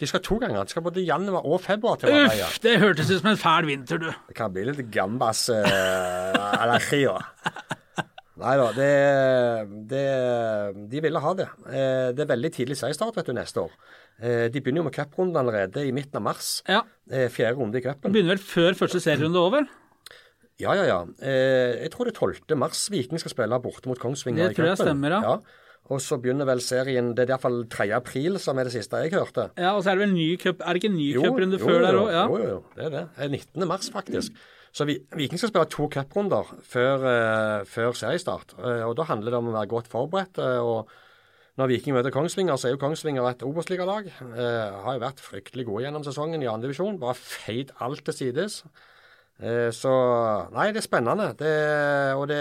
de 0.00 0.08
skal 0.10 0.22
to 0.26 0.40
ganger. 0.42 0.66
De 0.66 0.74
skal 0.74 0.82
både 0.82 1.06
januar 1.06 1.46
og 1.46 1.62
februar 1.62 2.00
til 2.00 2.10
Marbella. 2.10 2.48
Uff, 2.50 2.58
det 2.64 2.78
hørtes 2.82 3.10
ut 3.12 3.20
som 3.20 3.30
en 3.30 3.40
fæl 3.40 3.70
vinter, 3.70 4.02
du. 4.02 4.10
Det 4.26 4.36
kan 4.38 4.54
bli 4.54 4.66
litt 4.66 4.82
gambas 4.90 5.46
uh, 5.54 6.58
allergi 6.62 7.04
Nei 8.40 8.54
da, 8.56 8.68
det, 8.76 8.90
det, 9.90 10.04
de 10.92 11.02
ville 11.04 11.20
ha 11.22 11.32
det. 11.36 11.48
Eh, 11.68 12.08
det 12.16 12.24
er 12.24 12.30
veldig 12.30 12.50
tidlig 12.56 12.78
seriestart 12.80 13.18
vet 13.18 13.28
du, 13.28 13.34
neste 13.36 13.64
år. 13.66 13.74
Eh, 14.20 14.46
de 14.52 14.62
begynner 14.62 14.82
jo 14.82 14.88
med 14.88 14.96
cuprunden 14.96 15.40
allerede 15.40 15.84
i 15.86 15.92
midten 15.96 16.20
av 16.20 16.26
mars. 16.30 16.50
Ja. 16.68 16.82
Eh, 17.10 17.28
fjerde 17.32 17.60
runde 17.60 17.80
i 17.80 17.84
cupen. 17.84 18.12
Begynner 18.12 18.36
vel 18.36 18.44
før 18.44 18.78
første 18.80 19.00
serierunde 19.02 19.40
over? 19.40 19.68
Ja, 20.60 20.74
ja, 20.76 20.84
ja. 20.88 21.00
Eh, 21.24 21.80
jeg 21.86 21.92
tror 21.94 22.08
det 22.08 22.14
er 22.14 22.20
12. 22.20 22.56
mars 22.60 22.84
Viking 22.92 23.20
skal 23.22 23.32
spille 23.32 23.60
borte 23.64 23.88
mot 23.88 24.00
Kongsvinger 24.00 24.50
i 24.50 24.52
cupen. 24.52 24.54
Det 24.54 24.60
tror 24.60 24.70
jeg 24.72 24.80
stemmer, 24.84 25.16
ja. 25.16 25.34
ja. 25.34 25.66
Og 25.90 25.98
så 26.04 26.20
begynner 26.22 26.46
vel 26.46 26.60
serien 26.62 27.14
Det 27.16 27.24
er 27.24 27.32
iallfall 27.32 27.64
3. 27.72 27.88
april 27.96 28.36
som 28.42 28.58
er 28.60 28.68
det 28.68 28.74
siste 28.76 29.00
jeg 29.02 29.14
hørte. 29.16 29.48
Ja, 29.58 29.72
Og 29.74 29.82
så 29.82 29.90
er 29.90 29.98
det 29.98 30.04
vel 30.06 30.14
ny 30.14 30.28
cup 30.38 30.60
Er 30.62 30.76
det 30.76 30.82
ikke 30.82 30.92
en 30.92 30.98
ny 31.00 31.08
cuprunde 31.16 31.58
før 31.58 31.80
der 31.86 31.98
òg? 31.98 32.10
Ja. 32.14 32.24
Jo, 32.28 32.38
jo, 32.38 32.48
jo. 32.52 32.60
Det 32.76 32.84
er 32.86 32.92
det. 32.94 33.04
Det 33.16 33.26
er 33.26 33.32
19. 33.40 33.68
mars, 33.72 33.90
faktisk. 33.90 34.42
Så 34.72 34.86
vi, 34.86 35.00
Viking 35.18 35.40
skal 35.40 35.50
spille 35.50 35.70
to 35.70 35.88
cuprunder 35.90 36.50
før, 36.62 37.02
uh, 37.02 37.66
før, 37.66 37.94
seriestart. 37.98 38.54
Uh, 38.58 38.86
og 38.86 38.96
Da 38.98 39.08
handler 39.08 39.34
det 39.34 39.40
om 39.40 39.50
å 39.50 39.54
være 39.56 39.70
godt 39.70 39.90
forberedt. 39.90 40.38
Uh, 40.38 40.60
og 40.62 41.58
Når 41.58 41.72
Viking 41.72 41.96
møter 41.96 42.14
Kongsvinger, 42.14 42.56
så 42.56 42.68
er 42.68 42.76
jo 42.76 42.80
Kongsvinger 42.80 43.26
et 43.26 43.42
Obos-ligalag. 43.44 44.06
har 44.16 44.94
jo 44.94 45.02
vært 45.02 45.20
fryktelig 45.20 45.66
gode 45.66 45.82
gjennom 45.82 46.04
sesongen 46.06 46.40
i 46.40 46.48
andredivisjon. 46.48 47.00
Bare 47.02 47.18
feid 47.18 47.74
alt 47.84 48.04
til 48.06 48.14
sides. 48.14 48.62
så 49.76 49.92
Nei, 50.54 50.70
det 50.72 50.80
er 50.80 50.86
spennende. 50.86 51.26
Det, 51.36 51.52
og 52.16 52.28
det 52.30 52.40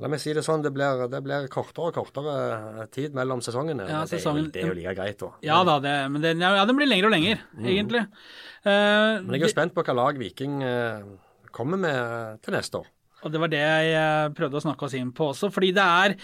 La 0.00 0.08
meg 0.08 0.20
si 0.22 0.32
det 0.32 0.42
sånn, 0.44 0.62
det 0.64 0.70
blir, 0.72 1.02
det 1.12 1.18
blir 1.24 1.48
kortere 1.52 1.90
og 1.90 1.96
kortere 1.98 2.86
tid 2.94 3.16
mellom 3.16 3.42
sesongene. 3.44 3.84
Ja, 3.90 4.04
sesongen, 4.08 4.48
det, 4.48 4.62
er 4.62 4.70
jo, 4.70 4.72
det 4.72 4.72
er 4.72 4.72
jo 4.72 4.78
like 4.78 4.94
greit, 4.96 5.18
da. 5.20 5.32
Ja 5.44 5.58
da, 5.68 5.74
det, 5.84 5.96
men 6.14 6.24
den, 6.24 6.40
ja, 6.40 6.64
den 6.68 6.78
blir 6.78 6.88
lengre 6.88 7.10
og 7.10 7.14
lengre, 7.14 7.36
mm. 7.52 7.66
egentlig. 7.68 8.06
Uh, 8.64 9.20
men 9.26 9.36
jeg 9.36 9.42
er 9.42 9.44
jo 9.44 9.52
spent 9.52 9.76
på 9.76 9.84
hva 9.84 9.96
lag 9.98 10.20
Viking 10.20 10.62
uh, 10.64 11.04
kommer 11.52 11.80
med 11.80 12.40
til 12.44 12.56
neste 12.56 12.80
år. 12.80 12.88
Og 13.20 13.34
det 13.34 13.42
var 13.42 13.52
det 13.52 13.60
jeg 13.60 14.32
prøvde 14.38 14.56
å 14.56 14.64
snakke 14.64 14.88
oss 14.88 14.96
inn 14.96 15.12
på 15.12 15.28
også, 15.34 15.52
fordi 15.52 15.74
det 15.76 15.84
er 15.84 16.16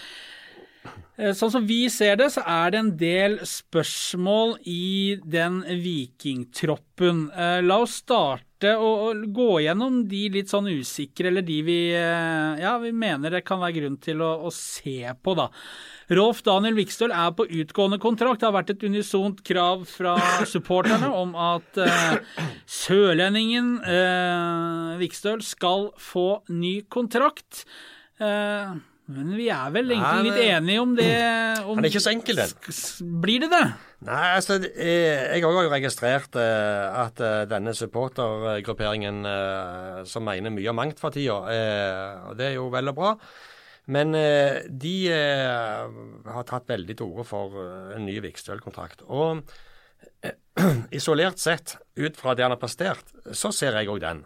Sånn 1.33 1.49
som 1.49 1.63
vi 1.65 1.87
ser 1.89 2.19
det, 2.19 2.27
så 2.35 2.43
er 2.45 2.73
det 2.73 2.79
en 2.79 2.91
del 2.99 3.39
spørsmål 3.49 4.59
i 4.69 5.17
den 5.25 5.63
vikingtroppen. 5.65 7.23
La 7.65 7.79
oss 7.81 7.95
starte 8.03 8.75
og 8.77 9.23
gå 9.33 9.49
gjennom 9.65 10.03
de 10.09 10.23
litt 10.33 10.53
sånn 10.53 10.69
usikre, 10.69 11.31
eller 11.31 11.45
de 11.45 11.57
vi, 11.65 11.77
eh, 11.97 12.61
ja, 12.61 12.77
vi 12.81 12.91
mener 12.93 13.33
det 13.33 13.43
kan 13.45 13.61
være 13.61 13.79
grunn 13.79 13.97
til 13.97 14.21
å, 14.21 14.31
å 14.45 14.53
se 14.53 15.09
på, 15.21 15.33
da. 15.37 15.49
Rolf 16.07 16.39
Daniel 16.45 16.77
Vikstøl 16.77 17.11
er 17.11 17.33
på 17.35 17.47
utgående 17.49 17.99
kontrakt. 17.99 18.39
Det 18.39 18.47
har 18.47 18.55
vært 18.55 18.71
et 18.71 18.85
unisont 18.87 19.41
krav 19.43 19.83
fra 19.89 20.15
supporterne 20.47 21.09
om 21.11 21.33
at 21.35 21.79
uh, 21.83 22.43
sørlendingen 22.63 23.73
uh, 23.83 24.95
Vikstøl 25.01 25.43
skal 25.43 25.89
få 25.99 26.45
ny 26.47 26.77
kontrakt. 26.87 27.65
Uh, 28.21 28.79
men 29.07 29.33
vi 29.39 29.47
er 29.53 29.71
vel 29.71 29.93
egentlig 29.95 30.31
litt 30.31 30.39
enige 30.51 30.81
om 30.83 30.95
det. 30.97 31.11
Om, 31.63 31.77
han 31.77 31.85
er 31.85 31.91
ikke 31.91 32.03
så 32.03 32.11
enkel, 32.11 32.41
den. 32.41 32.79
Blir 33.23 33.43
det 33.45 33.49
det? 33.53 33.63
Nei, 34.07 34.23
altså, 34.35 34.57
jeg 34.59 35.43
har 35.45 35.59
jo 35.65 35.71
registrert 35.71 36.35
uh, 36.37 37.05
at 37.05 37.21
uh, 37.23 37.43
denne 37.49 37.73
supportergrupperingen 37.77 39.21
som 40.07 40.27
mener 40.27 40.53
mye 40.53 40.73
og 40.73 40.77
mangt 40.77 40.99
for 41.01 41.15
tida, 41.15 41.37
og 42.27 42.35
det 42.39 42.51
er 42.51 42.57
jo 42.57 42.67
vel 42.73 42.91
og 42.91 42.97
bra. 42.99 43.13
Men 43.87 44.11
de 44.11 44.95
har 45.07 46.43
tatt 46.49 46.67
veldig 46.67 46.97
til 46.99 47.07
orde 47.07 47.23
for 47.29 47.55
en 47.95 48.03
ny 48.03 48.17
Vikstøl-kontrakt. 48.25 49.05
Og 49.07 49.39
isolert 50.97 51.39
sett, 51.39 51.77
ut 51.95 52.19
fra 52.19 52.35
det 52.35 52.43
han 52.43 52.53
har 52.53 52.61
prestert, 52.61 53.15
så 53.31 53.53
ser 53.55 53.77
jeg 53.79 53.87
òg 53.91 54.01
den. 54.03 54.25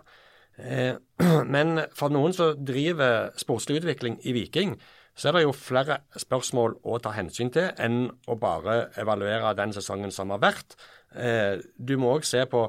Eh, 0.62 0.96
men 1.56 1.86
for 1.98 2.14
noen 2.14 2.36
som 2.36 2.58
driver 2.66 3.32
sportslig 3.40 3.82
utvikling 3.82 4.20
i 4.28 4.34
Viking, 4.36 4.76
så 5.18 5.30
er 5.30 5.38
det 5.38 5.44
jo 5.44 5.56
flere 5.56 6.02
spørsmål 6.20 6.78
å 6.88 6.98
ta 7.04 7.12
hensyn 7.16 7.52
til 7.54 7.72
enn 7.82 8.06
å 8.32 8.38
bare 8.40 8.92
evaluere 9.02 9.56
den 9.58 9.74
sesongen 9.76 10.14
som 10.16 10.32
har 10.34 10.42
vært. 10.44 10.78
Eh, 11.14 11.60
du 11.76 11.98
må 12.00 12.14
òg 12.16 12.28
se 12.28 12.46
på 12.50 12.68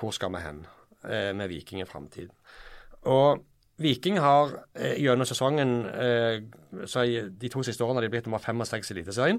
hvor 0.00 0.14
skal 0.16 0.32
vi 0.36 0.44
hen 0.44 0.62
eh, 1.04 1.32
med 1.36 1.50
Viking 1.50 1.82
i 1.82 1.88
framtiden. 1.88 2.32
Og 3.10 3.46
Viking 3.80 4.18
har 4.20 4.52
gjennom 4.76 5.24
sesongen, 5.24 5.70
de 5.88 7.48
to 7.48 7.62
siste 7.64 7.80
årene 7.80 7.96
har 7.96 8.04
de 8.04 8.10
blitt 8.12 8.26
nummer 8.28 8.42
fem 8.44 8.60
og 8.60 8.68
seks 8.68 8.90
i 8.90 8.92
Eliteserien. 8.92 9.38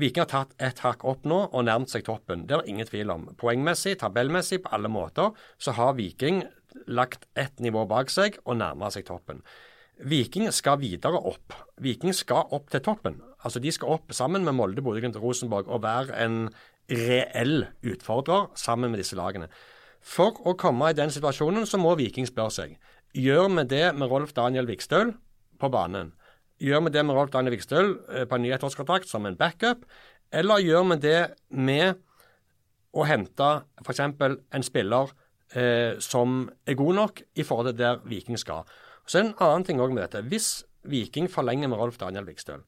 Viking 0.00 0.22
har 0.24 0.28
tatt 0.28 0.54
ett 0.60 0.80
hakk 0.84 1.04
opp 1.08 1.24
nå 1.28 1.38
og 1.46 1.64
nærmet 1.64 1.92
seg 1.92 2.04
toppen. 2.04 2.46
Det 2.48 2.56
er 2.56 2.64
det 2.64 2.72
ingen 2.72 2.88
tvil 2.88 3.12
om. 3.12 3.26
Poengmessig, 3.40 3.94
tabellmessig, 4.00 4.62
på 4.64 4.72
alle 4.76 4.90
måter, 4.92 5.32
så 5.60 5.72
har 5.76 5.96
Viking 5.96 6.42
lagt 6.86 7.26
ett 7.38 7.60
nivå 7.62 7.86
bak 7.88 8.12
seg 8.12 8.40
og 8.44 8.58
nærma 8.60 8.90
seg 8.92 9.06
toppen. 9.08 9.42
Viking 9.96 10.50
skal 10.52 10.80
videre 10.82 11.16
opp. 11.16 11.54
Viking 11.80 12.12
skal 12.14 12.52
opp 12.52 12.68
til 12.70 12.82
toppen. 12.84 13.22
Altså 13.40 13.62
De 13.62 13.72
skal 13.72 13.96
opp 13.96 14.12
sammen 14.12 14.44
med 14.44 14.56
Molde, 14.58 14.84
Bodø-Glimt 14.84 15.16
og 15.16 15.30
Rosenborg 15.30 15.70
og 15.72 15.84
være 15.86 16.18
en 16.24 16.50
reell 16.90 17.64
utfordrer 17.82 18.50
sammen 18.54 18.92
med 18.92 19.00
disse 19.00 19.16
lagene. 19.16 19.48
For 20.06 20.36
å 20.46 20.54
komme 20.54 20.92
i 20.92 20.98
den 20.98 21.10
situasjonen 21.10 21.66
så 21.66 21.80
må 21.80 21.96
Viking 21.98 22.28
spørre 22.28 22.54
seg 22.54 22.76
gjør 23.16 23.48
vi 23.56 23.64
det 23.70 23.86
med 23.96 24.10
Rolf 24.10 24.34
Daniel 24.36 24.68
Vikstøl 24.68 25.14
på 25.60 25.70
banen. 25.72 26.12
Gjør 26.60 26.86
vi 26.86 26.92
det 26.94 27.04
med 27.04 27.16
Rolf 27.16 27.32
Daniel 27.32 27.56
Vikstøl 27.56 27.94
eh, 28.12 28.26
på 28.28 28.36
en 28.36 28.44
nyhetskontrakt 28.44 29.08
som 29.08 29.26
en 29.26 29.36
backup, 29.36 29.84
eller 30.32 30.62
gjør 30.64 30.90
vi 30.92 30.98
det 31.04 31.20
med 31.48 32.02
å 32.96 33.04
hente 33.08 33.48
f.eks. 33.84 34.00
en 34.00 34.66
spiller 34.66 35.12
eh, 35.54 35.98
som 36.02 36.48
er 36.66 36.78
god 36.78 36.94
nok 36.94 37.22
i 37.36 37.44
forhold 37.46 37.70
til 37.70 37.78
der 37.78 38.00
Viking 38.04 38.38
skal. 38.40 38.66
Så 39.06 39.18
er 39.18 39.22
det 39.22 39.30
en 39.30 39.44
annen 39.46 39.64
ting 39.64 39.80
også 39.80 39.94
med 39.94 40.02
dette. 40.06 40.24
Hvis 40.26 40.64
Viking 40.86 41.30
forlenger 41.30 41.68
med 41.68 41.78
Rolf 41.78 41.98
Daniel 41.98 42.26
Vikstøl, 42.26 42.64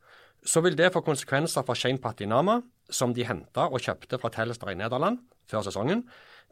så 0.47 0.63
vil 0.63 0.77
det 0.79 0.93
få 0.95 1.03
konsekvenser 1.03 1.65
for 1.67 1.75
Shane 1.75 1.99
Patinama, 1.99 2.61
som 2.91 3.13
de 3.15 3.27
henta 3.27 3.67
og 3.69 3.83
kjøpte 3.85 4.19
fra 4.21 4.31
Telstar 4.33 4.73
i 4.73 4.79
Nederland 4.79 5.19
før 5.51 5.67
sesongen. 5.67 6.05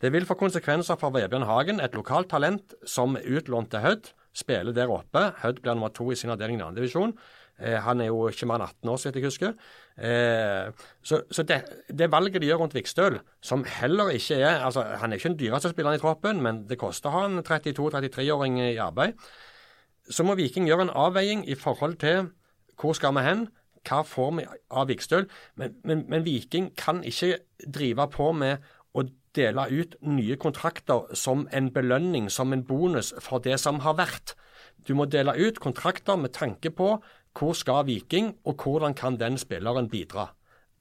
Det 0.03 0.11
vil 0.13 0.27
få 0.29 0.37
konsekvenser 0.37 0.99
for 1.01 1.15
Vebjørn 1.15 1.47
Hagen, 1.49 1.81
et 1.81 1.95
lokalt 1.97 2.29
talent 2.29 2.75
som 2.85 3.17
er 3.17 3.25
utlånt 3.39 3.71
til 3.73 3.81
Hødd. 3.81 4.11
Spiller 4.37 4.75
der 4.77 4.93
oppe. 4.93 5.31
Hødd 5.41 5.63
blir 5.63 5.79
nummer 5.79 5.95
to 5.97 6.11
i 6.13 6.19
sin 6.19 6.35
avdeling 6.35 6.61
i 6.61 6.75
divisjon. 6.77 7.15
Eh, 7.61 7.79
han 7.81 8.01
er 8.01 8.11
jo 8.11 8.27
ikke 8.29 8.49
mer 8.49 8.61
enn 8.61 8.67
18 8.69 8.91
år, 8.93 8.99
så 9.01 9.09
vidt 9.09 9.19
jeg 9.21 9.31
husker. 9.31 9.53
Eh, 9.97 10.87
så, 11.03 11.23
så 11.33 11.45
det, 11.49 11.63
det, 11.89 12.11
valget 12.13 12.43
de 12.43 12.51
gjør 12.51 12.65
rundt 12.65 12.77
Vikstøl, 12.77 13.19
som 13.41 13.65
heller 13.79 14.13
ikke 14.13 14.37
er 14.37 14.65
altså 14.67 14.85
Han 15.01 15.13
er 15.13 15.17
ikke 15.17 15.33
den 15.33 15.39
dyreste 15.41 15.73
spilleren 15.73 15.97
i 15.97 16.03
troppen, 16.03 16.43
men 16.45 16.65
det 16.69 16.81
koster 16.81 17.09
å 17.09 17.17
ha 17.17 17.27
en 17.31 17.41
32-33-åring 17.41 18.61
i 18.61 18.77
arbeid. 18.83 19.17
Så 20.09 20.23
må 20.23 20.37
Viking 20.39 20.69
gjøre 20.69 20.87
en 20.87 20.97
avveiing 20.97 21.47
i 21.49 21.57
forhold 21.59 21.97
til 22.03 22.29
hvor 22.77 22.93
skal 22.93 23.15
vi 23.17 23.25
hen, 23.25 23.47
hva 23.87 24.03
får 24.05 24.33
vi 24.37 24.45
av 24.71 24.91
Vikstøl. 24.91 25.29
Men, 25.57 25.79
men, 25.85 26.05
men 26.11 26.27
Viking 26.27 26.75
kan 26.77 27.01
ikke 27.07 27.39
drive 27.65 28.11
på 28.13 28.33
med 28.37 28.67
å 28.97 29.07
dele 29.37 29.67
ut 29.71 29.97
nye 30.05 30.37
kontrakter 30.41 31.15
som 31.17 31.47
en 31.53 31.71
belønning, 31.73 32.29
som 32.33 32.53
en 32.53 32.65
bonus 32.65 33.15
for 33.21 33.41
det 33.45 33.59
som 33.61 33.81
har 33.85 33.97
vært. 33.97 34.35
Du 34.87 34.95
må 34.95 35.09
dele 35.11 35.35
ut 35.37 35.61
kontrakter 35.61 36.19
med 36.21 36.35
tanke 36.37 36.71
på 36.71 36.97
hvor 37.39 37.53
skal 37.53 37.87
Viking, 37.87 38.35
og 38.45 38.63
hvordan 38.63 38.95
kan 38.95 39.21
den 39.21 39.39
spilleren 39.39 39.91
bidra? 39.91 40.31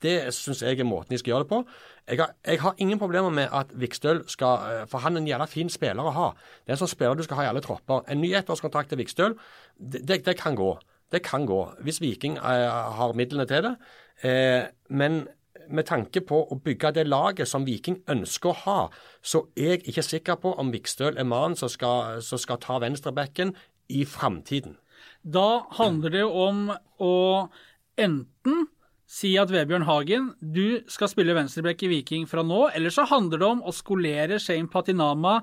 Det 0.01 0.33
syns 0.35 0.61
jeg 0.61 0.79
er 0.79 0.87
måten 0.87 1.13
de 1.13 1.19
skal 1.19 1.31
gjøre 1.31 1.45
det 1.45 1.49
på. 1.49 1.61
Jeg 2.07 2.19
har, 2.19 2.33
jeg 2.45 2.61
har 2.61 2.75
ingen 2.77 2.99
problemer 2.99 3.29
med 3.33 3.47
at 3.53 3.71
Vikstøl 3.73 4.23
skal 4.29 4.65
eh, 4.69 4.87
For 4.91 5.01
han 5.01 5.15
er 5.15 5.23
en 5.23 5.29
jævla 5.29 5.47
fin 5.49 5.71
spiller 5.71 6.05
å 6.05 6.13
ha. 6.13 6.27
Det 6.65 6.73
er 6.73 6.75
en 6.75 6.83
sånn 6.83 6.91
spiller 6.91 7.17
du 7.17 7.23
skal 7.25 7.39
ha 7.39 7.45
i 7.47 7.49
alle 7.53 7.63
tropper. 7.65 8.03
En 8.11 8.21
ny 8.21 8.33
ettårskontrakt 8.37 8.91
til 8.91 9.01
Vikstøl, 9.01 9.37
det, 9.79 10.03
det, 10.05 10.19
det, 10.27 10.35
kan 10.37 10.57
gå. 10.57 10.75
Det 11.11 11.23
kan 11.25 11.47
gå, 11.49 11.61
hvis 11.85 12.01
Viking 12.03 12.37
eh, 12.37 12.67
har 12.99 13.15
midlene 13.17 13.47
til 13.49 13.65
det. 13.65 13.73
Eh, 14.27 14.67
men 14.89 15.23
med 15.65 15.87
tanke 15.89 16.21
på 16.21 16.43
å 16.51 16.59
bygge 16.61 16.91
det 16.99 17.07
laget 17.07 17.49
som 17.49 17.65
Viking 17.65 18.03
ønsker 18.11 18.51
å 18.51 18.59
ha, 18.65 18.79
så 19.25 19.47
er 19.57 19.77
jeg 19.77 19.87
ikke 19.89 20.05
sikker 20.05 20.41
på 20.43 20.53
om 20.61 20.69
Vikstøl 20.73 21.17
er 21.17 21.25
mannen 21.25 21.57
som 21.57 21.71
som 21.71 22.41
skal 22.41 22.61
ta 22.61 22.77
venstrebekken 22.83 23.55
i 23.89 24.05
framtiden. 24.05 24.77
Da 25.25 25.65
handler 25.73 26.13
det 26.13 26.25
om 26.29 26.67
å 27.01 27.15
enten 27.97 28.67
si 29.09 29.35
at 29.37 29.51
Vebjørn 29.53 29.85
Hagen, 29.85 30.27
du 30.41 30.81
skal 30.89 31.09
spille 31.11 31.35
venstreblekk 31.37 31.83
i 31.85 31.89
Viking 31.91 32.25
fra 32.29 32.43
nå, 32.45 32.65
eller 32.77 32.93
så 32.93 33.05
handler 33.09 33.41
det 33.41 33.47
om 33.47 33.61
å 33.65 33.73
skolere 33.73 34.39
Shane 34.41 34.69
Patinama 34.69 35.39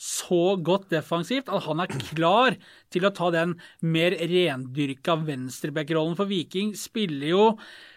så 0.00 0.56
godt 0.60 0.90
defensivt 0.92 1.48
at 1.48 1.64
han 1.64 1.80
er 1.84 1.92
klar 2.12 2.56
til 2.92 3.08
å 3.08 3.12
ta 3.16 3.30
den 3.34 3.56
mer 3.84 4.16
rendyrka 4.20 5.16
venstreback-rollen. 5.24 6.16
For 6.16 6.28
Viking 6.28 6.74
spiller 6.76 7.32
jo 7.32 7.44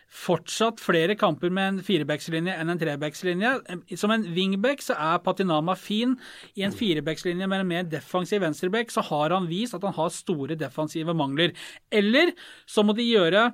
fortsatt 0.10 0.82
flere 0.82 1.16
kamper 1.20 1.52
med 1.54 1.68
en 1.70 1.80
firebackslinje 1.86 2.56
enn 2.58 2.74
en 2.74 2.82
trebackslinje. 2.82 3.54
Som 4.00 4.14
en 4.14 4.26
wingback 4.36 4.82
så 4.84 4.98
er 4.98 5.22
Patinama 5.24 5.76
fin. 5.78 6.16
I 6.58 6.66
en 6.66 6.76
firebackslinje 6.76 7.48
med 7.50 7.64
en 7.64 7.70
mer 7.70 7.90
defensiv 7.90 8.42
venstreback 8.44 8.94
så 8.94 9.06
har 9.12 9.36
han 9.36 9.50
vist 9.50 9.78
at 9.78 9.86
han 9.86 9.96
har 9.98 10.14
store 10.14 10.58
defensive 10.60 11.14
mangler. 11.18 11.54
Eller 11.94 12.34
så 12.70 12.86
må 12.86 12.98
de 12.98 13.06
gjøre 13.06 13.50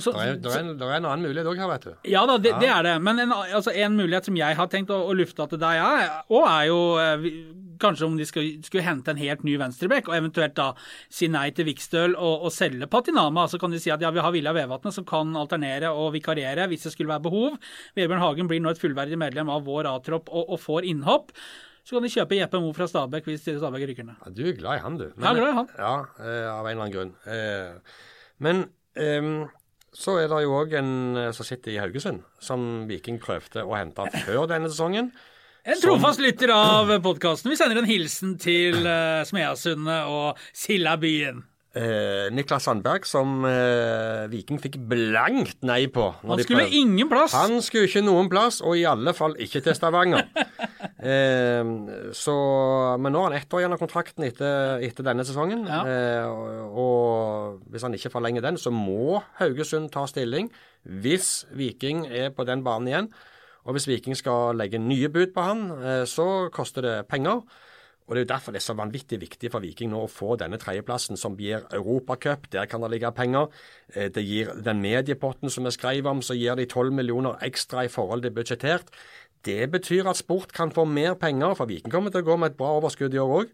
så, 0.00 0.12
det, 0.12 0.22
er, 0.22 0.38
det, 0.40 0.52
er 0.52 0.62
en, 0.62 0.72
det, 0.78 0.86
er, 0.86 0.96
en, 0.98 1.08
annen 1.10 1.26
mulighet 1.26 1.48
òg 1.50 1.60
her, 1.60 1.70
vet 1.70 1.86
du. 1.86 1.92
Ja 2.10 2.24
da, 2.28 2.36
det, 2.42 2.52
ja. 2.54 2.60
det 2.62 2.70
er 2.72 2.86
det. 2.86 2.94
Men 3.04 3.22
en, 3.22 3.34
altså, 3.34 3.72
en, 3.72 3.96
mulighet 3.98 4.28
som 4.28 4.38
jeg 4.38 4.58
har 4.58 4.70
tenkt 4.72 4.92
å, 4.94 4.98
å 5.08 5.14
lufte 5.16 5.46
til 5.52 5.60
deg 5.62 5.82
òg, 5.82 6.46
er 6.46 6.64
jo 6.68 6.80
eh, 7.02 7.28
kanskje 7.82 8.08
om 8.08 8.16
de 8.18 8.26
skulle, 8.28 8.64
skulle 8.66 8.86
hente 8.86 9.12
en 9.12 9.20
helt 9.20 9.44
ny 9.46 9.56
venstreback, 9.60 10.10
og 10.10 10.16
eventuelt 10.18 10.56
da 10.58 10.70
si 11.12 11.28
nei 11.32 11.48
til 11.56 11.68
Vikstøl 11.68 12.16
og, 12.16 12.48
og 12.48 12.54
selge 12.54 12.88
Patinama. 12.90 13.46
Så 13.50 13.60
kan 13.62 13.74
de 13.74 13.82
si 13.82 13.92
at 13.94 14.02
ja, 14.04 14.12
vi 14.14 14.24
har 14.24 14.34
Villa 14.34 14.54
Vevatnet 14.56 14.96
som 14.96 15.06
kan 15.08 15.34
alternere 15.38 15.92
og 15.92 16.12
vikariere 16.16 16.68
hvis 16.70 16.88
det 16.88 16.96
skulle 16.96 17.12
være 17.14 17.26
behov. 17.28 17.60
Vebjørn 17.98 18.24
Hagen 18.24 18.50
blir 18.50 18.62
nå 18.64 18.72
et 18.72 18.82
fullverdig 18.82 19.20
medlem 19.20 19.52
av 19.52 19.64
vår 19.66 19.90
A-tropp 19.94 20.32
og, 20.32 20.52
og 20.56 20.62
får 20.62 20.88
innhopp. 20.90 21.34
Så 21.86 21.94
kan 21.94 22.02
de 22.02 22.10
kjøpe 22.10 22.34
Jeppe 22.34 22.58
Mo 22.58 22.72
fra 22.74 22.88
Stabæk 22.90 23.28
hvis 23.30 23.44
Stabæk 23.46 23.84
rykker 23.92 24.06
ned. 24.08 24.18
Ja, 24.18 24.32
du 24.34 24.42
er 24.50 24.56
glad 24.58 24.80
i 24.80 24.82
han, 24.82 24.96
du. 24.98 25.06
Men, 25.14 25.28
ja, 25.28 25.34
glad 25.38 25.52
i 25.52 25.58
han. 25.60 25.68
Ja, 25.78 25.92
eh, 26.18 26.48
av 26.50 26.66
en 26.66 26.72
eller 26.72 26.82
annen 26.82 26.94
grunn. 26.96 27.12
Eh, 27.30 28.00
men 28.42 28.64
um, 28.98 29.44
så 29.96 30.18
er 30.20 30.28
det 30.28 30.42
jo 30.44 30.58
òg 30.58 30.76
en 30.76 30.92
som 31.32 31.46
sitter 31.48 31.72
i 31.72 31.80
Haugesund, 31.80 32.20
som 32.42 32.84
Viking 32.90 33.16
prøvde 33.22 33.64
å 33.64 33.74
hente 33.78 34.04
før 34.26 34.44
denne 34.50 34.68
sesongen. 34.68 35.08
En 35.66 35.80
trofast 35.82 36.20
lytter 36.22 36.52
av 36.54 36.92
podkasten. 37.02 37.50
Vi 37.50 37.56
sender 37.58 37.80
en 37.80 37.88
hilsen 37.88 38.36
til 38.38 38.84
uh, 38.84 39.24
Smeasundet 39.26 40.12
og 40.12 40.42
Sildabyen 40.54 41.40
eh, 41.76 42.26
Niklas 42.34 42.66
Sandberg, 42.66 43.06
som 43.08 43.44
eh, 43.48 44.24
Viking 44.32 44.60
fikk 44.62 44.78
blankt 44.90 45.60
nei 45.66 45.86
på. 45.92 46.08
Han 46.24 46.42
skulle 46.42 46.66
ingen 46.72 47.10
plass. 47.10 47.36
Han 47.36 47.60
skulle 47.64 47.90
ikke 47.90 48.04
noen 48.06 48.30
plass, 48.32 48.62
og 48.64 48.78
i 48.80 48.86
alle 48.88 49.14
fall 49.16 49.36
ikke 49.42 49.62
til 49.64 49.76
Stavanger. 49.76 50.26
eh, 51.12 51.62
så, 52.16 52.36
men 53.02 53.14
nå 53.14 53.24
har 53.24 53.30
han 53.30 53.38
ett 53.40 53.52
år 53.52 53.64
igjen 53.64 53.76
av 53.76 53.82
kontrakten 53.82 54.26
etter, 54.28 54.82
etter 54.86 55.06
denne 55.06 55.26
sesongen. 55.28 55.66
Ja. 55.68 55.82
Eh, 55.84 56.26
og, 56.26 56.80
og, 56.86 57.62
hvis 57.72 57.86
han 57.86 57.96
ikke 57.98 58.14
forlenger 58.14 58.44
den, 58.46 58.60
så 58.60 58.72
må 58.74 59.20
Haugesund 59.40 59.92
ta 59.94 60.06
stilling 60.10 60.50
hvis 60.86 61.44
Viking 61.56 62.04
er 62.06 62.30
på 62.34 62.46
den 62.46 62.62
banen 62.66 62.90
igjen. 62.90 63.14
Og 63.66 63.74
hvis 63.74 63.88
Viking 63.90 64.14
skal 64.14 64.54
legge 64.54 64.78
nye 64.78 65.10
bud 65.10 65.32
på 65.34 65.42
han, 65.42 65.64
eh, 65.82 66.04
så 66.06 66.46
koster 66.54 66.86
det 66.86 66.96
penger. 67.10 67.42
Og 68.06 68.14
Det 68.14 68.20
er 68.20 68.24
jo 68.24 68.34
derfor 68.34 68.54
det 68.54 68.60
er 68.60 68.66
så 68.66 68.76
vanvittig 68.78 69.18
viktig 69.20 69.50
for 69.50 69.64
Viking 69.64 69.90
nå 69.90 70.04
å 70.04 70.10
få 70.10 70.36
denne 70.38 70.60
tredjeplassen, 70.62 71.18
som 71.18 71.34
gir 71.36 71.64
Europacup. 71.74 72.46
Der 72.52 72.68
kan 72.70 72.80
det 72.84 72.92
ligge 72.92 73.10
penger. 73.12 73.48
Eh, 73.94 74.08
det 74.14 74.22
gir 74.22 74.52
den 74.62 74.80
mediepotten 74.80 75.50
som 75.50 75.66
vi 75.66 75.74
skrev 75.74 76.06
om, 76.06 76.22
så 76.22 76.36
gir 76.38 76.54
de 76.54 76.68
12 76.70 76.92
millioner 76.94 77.34
ekstra 77.42 77.84
i 77.84 77.90
forhold 77.90 78.22
til 78.22 78.34
budsjettert. 78.36 78.94
Det 79.46 79.70
betyr 79.70 80.06
at 80.06 80.22
sport 80.22 80.52
kan 80.54 80.70
få 80.70 80.84
mer 80.86 81.14
penger, 81.14 81.54
for 81.54 81.66
Viking 81.66 81.90
kommer 81.90 82.14
til 82.14 82.22
å 82.22 82.30
gå 82.30 82.38
med 82.38 82.52
et 82.52 82.58
bra 82.58 82.76
overskudd 82.78 83.14
i 83.14 83.22
år 83.22 83.34
òg. 83.40 83.50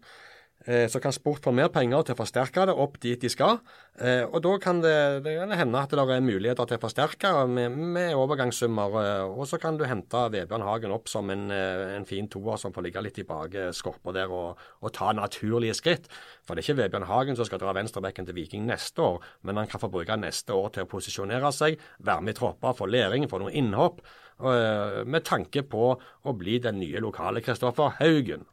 Eh, 0.65 0.87
så 0.87 0.99
kan 0.99 1.11
sport 1.11 1.43
få 1.43 1.51
mer 1.51 1.67
penger 1.73 2.05
til 2.07 2.15
å 2.15 2.19
forsterke 2.21 2.63
det 2.69 2.75
opp 2.79 2.95
dit 3.03 3.19
de 3.19 3.29
skal. 3.31 3.57
Eh, 3.99 4.23
og 4.23 4.39
da 4.45 4.53
kan 4.63 4.79
det, 4.83 4.95
det 5.25 5.35
kan 5.35 5.51
hende 5.59 5.81
at 5.81 5.91
det 5.91 5.99
er 5.99 6.23
muligheter 6.23 6.69
til 6.69 6.79
å 6.79 6.83
forsterke 6.85 7.31
med, 7.51 7.75
med 7.75 8.15
overgangssummer. 8.15 8.95
Eh, 9.01 9.33
og 9.33 9.43
så 9.49 9.59
kan 9.59 9.79
du 9.79 9.83
hente 9.89 10.21
Vebjørn 10.31 10.63
Hagen 10.63 10.95
opp 10.95 11.11
som 11.11 11.31
en, 11.33 11.49
en 11.51 12.07
fin 12.07 12.29
toer 12.31 12.61
som 12.61 12.75
får 12.75 12.87
ligge 12.87 13.03
litt 13.03 13.19
i 13.19 13.27
bakskorpa 13.27 14.15
der 14.15 14.31
og, 14.31 14.63
og, 14.79 14.89
ta 14.95 15.11
naturlige 15.17 15.75
skritt. 15.75 16.07
For 16.47 16.55
det 16.55 16.63
er 16.63 16.69
ikke 16.69 16.79
Vebjørn 16.85 17.09
Hagen 17.11 17.39
som 17.39 17.49
skal 17.49 17.59
dra 17.59 17.75
venstrebekken 17.75 18.29
til 18.29 18.39
Viking 18.39 18.67
neste 18.69 19.03
år, 19.03 19.19
men 19.43 19.59
han 19.59 19.67
kan 19.67 19.83
få 19.83 19.91
bruke 19.91 20.15
neste 20.19 20.55
år 20.55 20.71
til 20.77 20.87
å 20.87 20.91
posisjonere 20.91 21.51
seg, 21.55 21.81
være 21.99 22.23
med 22.23 22.37
i 22.37 22.39
tropper, 22.39 22.77
få 22.77 22.87
læring, 22.87 23.27
få 23.27 23.43
noe 23.43 23.51
innhopp. 23.51 23.99
Med 24.43 25.23
tanke 25.27 25.61
på 25.69 25.91
å 25.93 26.31
bli 26.35 26.57
den 26.59 26.79
nye 26.81 26.99
lokale 27.03 27.43
Kristoffer 27.45 27.93
Haugen. 27.99 28.47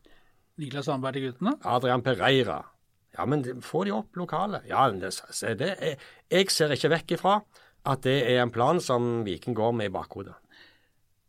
Niklas 0.60 0.88
Sandberg 0.88 1.16
til 1.16 1.30
guttene? 1.30 1.56
Adrian 1.64 2.04
Pereira. 2.04 2.60
Ja, 3.16 3.26
men 3.26 3.42
få 3.64 3.84
de 3.88 3.94
opp 3.94 4.16
lokale. 4.16 4.62
Ja, 4.68 4.86
det, 4.94 5.10
det 5.58 5.72
er, 5.74 6.04
jeg 6.30 6.52
ser 6.54 6.72
ikke 6.76 6.92
vekk 6.94 7.16
ifra 7.18 7.40
at 7.90 8.04
det 8.04 8.18
er 8.28 8.42
en 8.42 8.52
plan 8.52 8.80
som 8.82 9.24
Viking 9.26 9.56
går 9.56 9.72
med 9.76 9.90
i 9.90 9.94
bakhodet. 9.94 10.36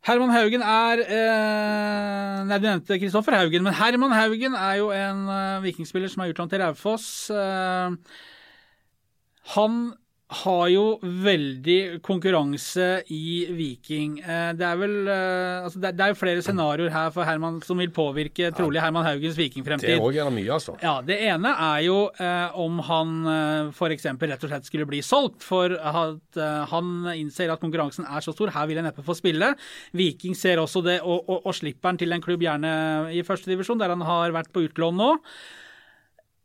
Herman 0.02 0.34
Haugen 0.34 0.64
er 0.66 1.02
eh, 1.06 2.38
Nei, 2.50 2.58
du 2.58 2.66
nevnte 2.66 2.98
Kristoffer 2.98 3.36
Haugen, 3.38 3.62
men 3.68 3.76
Herman 3.78 4.16
Haugen 4.18 4.58
er 4.58 4.80
jo 4.80 4.90
en 4.96 5.28
eh, 5.30 5.64
vikingspiller 5.68 6.10
som 6.10 6.24
har 6.24 6.32
gjort 6.32 6.42
ham 6.42 6.50
til 6.50 6.64
Raufoss. 6.64 7.10
Eh, 7.30 8.18
han 9.54 9.78
har 10.32 10.68
jo 10.72 10.84
veldig 11.02 12.02
konkurranse 12.06 12.86
i 13.12 13.48
Viking. 13.52 14.20
Eh, 14.24 14.52
det 14.56 14.66
er 14.66 14.80
vel 14.80 14.96
eh, 15.12 15.66
altså 15.66 15.82
det 15.84 15.92
er 15.92 16.14
jo 16.14 16.20
flere 16.20 16.44
scenarioer 16.46 16.94
her 16.94 17.12
for 17.12 17.28
Herman 17.28 17.60
som 17.66 17.82
vil 17.82 17.92
påvirke 17.94 18.52
trolig 18.56 18.82
Herman 18.84 19.06
Haugens 19.08 19.38
vikingfremtid. 19.40 20.00
Det 20.00 20.24
er 20.24 20.32
mye, 20.34 20.48
altså. 20.56 20.78
Ja, 20.84 21.00
Det 21.06 21.20
ene 21.28 21.52
er 21.52 21.84
jo 21.88 21.98
eh, 22.16 22.58
om 22.60 22.80
han 22.88 23.14
f.eks. 23.76 24.08
rett 24.08 24.48
og 24.48 24.54
slett 24.54 24.70
skulle 24.70 24.88
bli 24.90 25.04
solgt. 25.06 25.44
For 25.44 25.74
at 25.76 26.40
han 26.72 27.08
innser 27.16 27.52
at 27.52 27.62
konkurransen 27.62 28.08
er 28.08 28.24
så 28.24 28.34
stor. 28.36 28.54
Her 28.56 28.70
vil 28.70 28.80
jeg 28.80 28.88
neppe 28.88 29.04
få 29.06 29.16
spille. 29.18 29.54
Viking 29.98 30.38
ser 30.38 30.62
også 30.62 30.84
det, 30.86 31.00
og, 31.04 31.26
og, 31.28 31.48
og 31.50 31.58
slipper 31.58 31.92
han 31.92 32.00
til 32.00 32.16
en 32.16 32.24
klubb 32.24 32.44
gjerne 32.46 32.72
i 33.12 33.24
førstedivisjon, 33.28 33.82
der 33.82 33.92
han 33.92 34.06
har 34.08 34.36
vært 34.36 34.54
på 34.54 34.64
utlån 34.70 35.02
nå. 35.02 35.16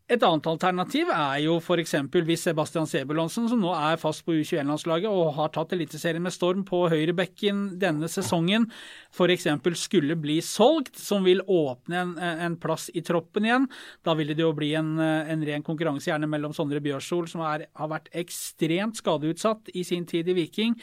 Et 0.06 0.22
annet 0.22 0.44
alternativ 0.46 1.08
er 1.10 1.40
jo 1.42 1.56
f.eks. 1.58 1.96
hvis 2.14 2.44
Sebastian 2.46 2.86
Sebulonsen, 2.86 3.48
som 3.50 3.58
nå 3.58 3.72
er 3.74 3.96
fast 3.98 4.22
på 4.22 4.36
U21-landslaget 4.36 5.10
og 5.10 5.32
har 5.34 5.48
tatt 5.50 5.72
Eliteserien 5.74 6.22
med 6.22 6.30
storm 6.30 6.60
på 6.68 6.84
høyrebekken 6.92 7.64
denne 7.82 8.06
sesongen, 8.06 8.68
f.eks. 9.10 9.48
skulle 9.80 10.14
bli 10.22 10.36
solgt, 10.46 10.94
som 11.02 11.26
vil 11.26 11.42
åpne 11.42 11.98
en, 12.04 12.12
en, 12.22 12.54
plass 12.62 12.86
i 12.94 13.02
troppen 13.02 13.48
igjen. 13.48 13.66
Da 14.06 14.14
ville 14.14 14.36
det 14.38 14.46
jo 14.46 14.52
bli 14.54 14.68
en, 14.78 14.94
en 15.02 15.42
ren 15.48 15.66
konkurranse 15.66 16.12
gjerne 16.12 16.30
mellom 16.30 16.54
Sondre 16.54 16.78
Bjørsol, 16.84 17.26
som 17.26 17.42
er, 17.42 17.66
har 17.74 17.90
vært 17.90 18.06
ekstremt 18.14 19.02
skadeutsatt 19.02 19.74
i 19.74 19.82
sin 19.90 20.06
tid 20.06 20.30
i 20.30 20.38
Viking, 20.38 20.78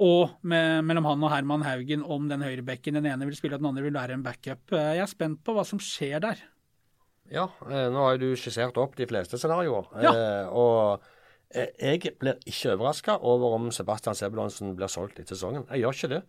og 0.00 0.40
med, 0.48 0.86
mellom 0.88 1.10
han 1.10 1.28
og 1.28 1.34
Herman 1.34 1.68
Haugen 1.68 2.00
om 2.00 2.32
den 2.32 2.48
høyrebekken. 2.48 2.96
Den 2.96 3.12
ene 3.12 3.28
vil 3.28 3.36
spille, 3.36 3.60
og 3.60 3.60
den 3.60 3.74
andre 3.74 3.84
vil 3.84 4.00
være 4.00 4.16
en 4.16 4.24
backup. 4.24 4.72
Jeg 4.72 5.04
er 5.04 5.12
spent 5.12 5.44
på 5.44 5.52
hva 5.52 5.68
som 5.68 5.84
skjer 5.84 6.24
der. 6.24 6.40
Ja, 7.32 7.48
eh, 7.68 7.88
nå 7.92 8.04
har 8.04 8.16
jo 8.16 8.28
du 8.32 8.38
skissert 8.38 8.76
opp 8.80 8.96
de 8.98 9.08
fleste 9.08 9.40
scenarioer. 9.40 9.88
Ja. 10.04 10.12
Eh, 10.12 10.52
og 10.52 11.04
eh, 11.54 11.72
jeg 11.80 12.14
blir 12.20 12.40
ikke 12.48 12.74
overraska 12.76 13.16
over 13.18 13.56
om 13.56 13.70
Sebastian 13.74 14.18
Sebulonsen 14.18 14.74
blir 14.76 14.92
solgt 14.92 15.22
i 15.22 15.26
sesongen. 15.28 15.64
Jeg 15.72 15.84
gjør 15.84 15.98
ikke 15.98 16.12
det. 16.16 16.22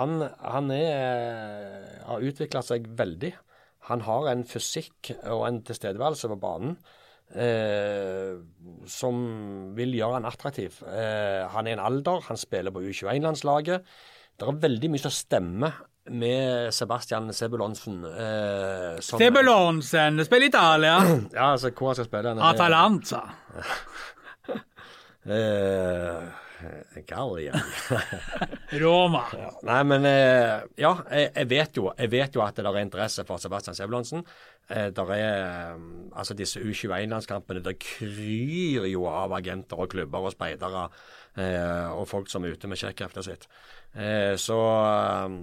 Han, 0.00 0.22
han 0.40 0.72
er, 0.72 2.02
har 2.08 2.24
utvikla 2.24 2.62
seg 2.64 2.88
veldig. 2.98 3.34
Han 3.90 4.02
har 4.06 4.30
en 4.32 4.44
fysikk 4.48 5.12
og 5.30 5.46
en 5.48 5.60
tilstedeværelse 5.66 6.30
på 6.32 6.40
banen 6.40 6.76
eh, 7.34 8.38
som 8.88 9.22
vil 9.76 9.94
gjøre 9.98 10.18
han 10.18 10.28
attraktiv. 10.28 10.80
Eh, 10.86 11.42
han 11.52 11.68
er 11.68 11.76
en 11.76 11.86
alder, 11.86 12.22
han 12.28 12.40
spiller 12.40 12.74
på 12.74 12.84
U21-landslaget. 12.88 13.88
Det 14.38 14.48
er 14.48 14.62
veldig 14.62 14.90
mye 14.92 15.02
som 15.02 15.14
stemmer 15.14 15.82
med 16.10 16.74
Sebastian 16.74 17.32
Sebulonsen. 17.32 18.04
Eh, 18.04 19.00
Sebulonsen 19.00 20.24
spiller 20.24 20.46
Italia. 20.46 20.98
ja, 21.32 21.52
altså 21.52 21.70
hvor 21.70 21.92
han 21.92 21.94
skal 21.94 22.08
spille. 22.10 22.36
Atalanta. 22.50 23.20
eh, 25.36 27.02
Gallia. 27.06 27.60
Roma. 28.82 29.22
Ja, 29.38 29.50
nei, 29.66 29.82
men 29.84 30.06
eh, 30.08 30.62
ja, 30.78 30.92
jeg, 31.10 31.30
jeg, 31.36 31.50
vet 31.50 31.76
jo, 31.78 31.88
jeg, 31.98 32.10
vet 32.12 32.36
jo, 32.36 32.42
at 32.44 32.58
det 32.58 32.66
er 32.66 32.80
interesse 32.82 33.24
for 33.28 33.42
Sebastian 33.42 33.78
Sebulonsen. 33.78 34.24
Eh, 34.70 34.88
der 34.94 35.14
er 35.14 35.26
eh, 35.30 35.82
altså 36.18 36.34
disse 36.38 36.60
U21-landskampene. 36.60 37.62
Det 37.62 37.78
kryr 37.82 38.88
jo 38.90 39.06
av 39.10 39.34
agenter 39.38 39.78
og 39.78 39.92
klubber 39.94 40.26
og 40.26 40.34
speidere 40.34 40.88
eh, 41.38 41.90
og 41.92 42.08
folk 42.10 42.30
som 42.30 42.44
er 42.44 42.56
ute 42.56 42.70
med 42.70 42.80
sjekkheftet 42.80 43.28
sitt. 43.28 43.46
Eh, 43.94 44.34
så 44.40 44.58
Eh, 45.22 45.38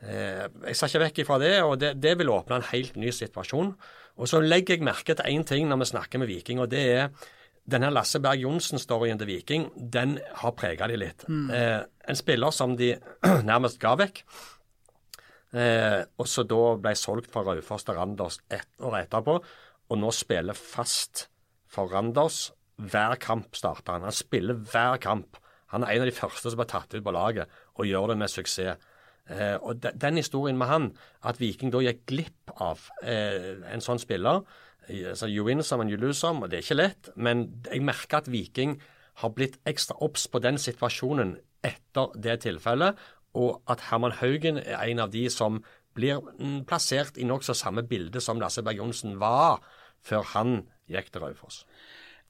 jeg 0.00 0.76
ser 0.78 0.88
ikke 0.88 1.02
vekk 1.02 1.18
ifra 1.22 1.36
det, 1.42 1.54
og 1.60 1.74
det, 1.80 1.90
det, 2.00 2.14
vil 2.16 2.30
åpne 2.32 2.56
en 2.60 2.70
helt 2.70 2.94
ny 2.96 3.10
situasjon. 3.12 3.74
Og 4.20 4.28
så 4.28 4.40
legger 4.40 4.78
jeg 4.78 4.86
merke 4.86 5.16
til 5.16 5.28
én 5.28 5.44
ting 5.44 5.68
når 5.68 5.82
vi 5.82 5.90
snakker 5.90 6.22
med 6.22 6.30
Viking, 6.30 6.60
og 6.62 6.70
det 6.72 6.84
er 6.88 7.10
denne 7.70 7.90
Lasse 7.92 8.20
Berg 8.22 8.42
Johnsen-storyen 8.42 9.20
til 9.20 9.28
Viking, 9.30 9.66
den 9.76 10.16
har 10.42 10.54
prega 10.58 10.88
de 10.90 10.98
litt. 11.00 11.26
Mm. 11.28 11.50
Eh, 11.54 11.80
en 12.10 12.18
spiller 12.18 12.54
som 12.54 12.76
de 12.78 12.94
nærmest 13.50 13.80
ga 13.82 13.94
vekk, 14.00 14.22
eh, 15.54 16.00
og 16.18 16.30
så 16.30 16.46
da 16.48 16.62
ble 16.82 16.94
solgt 16.98 17.30
fra 17.32 17.44
Raufoss 17.46 17.86
til 17.86 17.98
Randers 17.98 18.40
ett 18.50 18.70
år 18.80 19.02
etterpå, 19.02 19.36
og 19.90 19.98
nå 19.98 20.10
spiller 20.14 20.56
fast 20.56 21.26
for 21.70 21.90
Randers. 21.90 22.50
Hver 22.80 23.18
kamp 23.20 23.58
starter 23.58 23.98
han. 23.98 24.06
Han 24.08 24.14
spiller 24.14 24.56
hver 24.56 24.96
kamp. 25.02 25.36
Han 25.74 25.84
er 25.84 25.92
en 25.92 26.04
av 26.06 26.08
de 26.08 26.14
første 26.16 26.50
som 26.50 26.58
ble 26.58 26.66
tatt 26.70 26.94
ut 26.94 27.04
på 27.04 27.14
laget, 27.14 27.50
og 27.76 27.86
gjør 27.86 28.12
det 28.12 28.20
med 28.22 28.32
suksess. 28.32 28.78
Eh, 29.30 29.56
og 29.62 29.82
de, 29.82 29.92
den 29.94 30.18
historien 30.18 30.58
med 30.58 30.66
han, 30.70 30.90
at 31.22 31.38
Viking 31.40 31.70
da 31.72 31.82
gikk 31.84 32.02
glipp 32.10 32.54
av 32.58 32.88
eh, 33.02 33.62
en 33.70 33.84
sånn 33.84 34.02
spiller 34.02 34.42
altså, 34.90 35.28
You 35.30 35.44
win 35.46 35.62
some 35.62 35.84
and 35.84 35.90
you 35.90 35.98
lose 36.00 36.18
some, 36.18 36.42
og 36.42 36.50
det 36.50 36.58
er 36.58 36.66
ikke 36.66 36.80
lett. 36.80 37.10
Men 37.16 37.46
jeg 37.70 37.84
merker 37.86 38.20
at 38.20 38.30
Viking 38.32 38.78
har 39.22 39.34
blitt 39.36 39.58
ekstra 39.68 39.96
obs 40.02 40.26
på 40.30 40.40
den 40.42 40.58
situasjonen 40.58 41.36
etter 41.66 42.14
det 42.16 42.40
tilfellet, 42.46 42.98
og 43.36 43.60
at 43.70 43.84
Herman 43.90 44.16
Haugen 44.18 44.58
er 44.58 44.80
en 44.82 45.04
av 45.04 45.12
de 45.12 45.28
som 45.30 45.60
blir 45.94 46.18
mm, 46.18 46.64
plassert 46.66 47.18
i 47.18 47.26
nokså 47.26 47.54
samme 47.54 47.84
bilde 47.86 48.22
som 48.22 48.40
Lasse 48.42 48.62
Berg 48.66 48.80
Johnsen 48.80 49.18
var 49.20 49.60
før 50.02 50.24
han 50.34 50.62
gikk 50.90 51.12
til 51.12 51.22
Raufoss. 51.22 51.64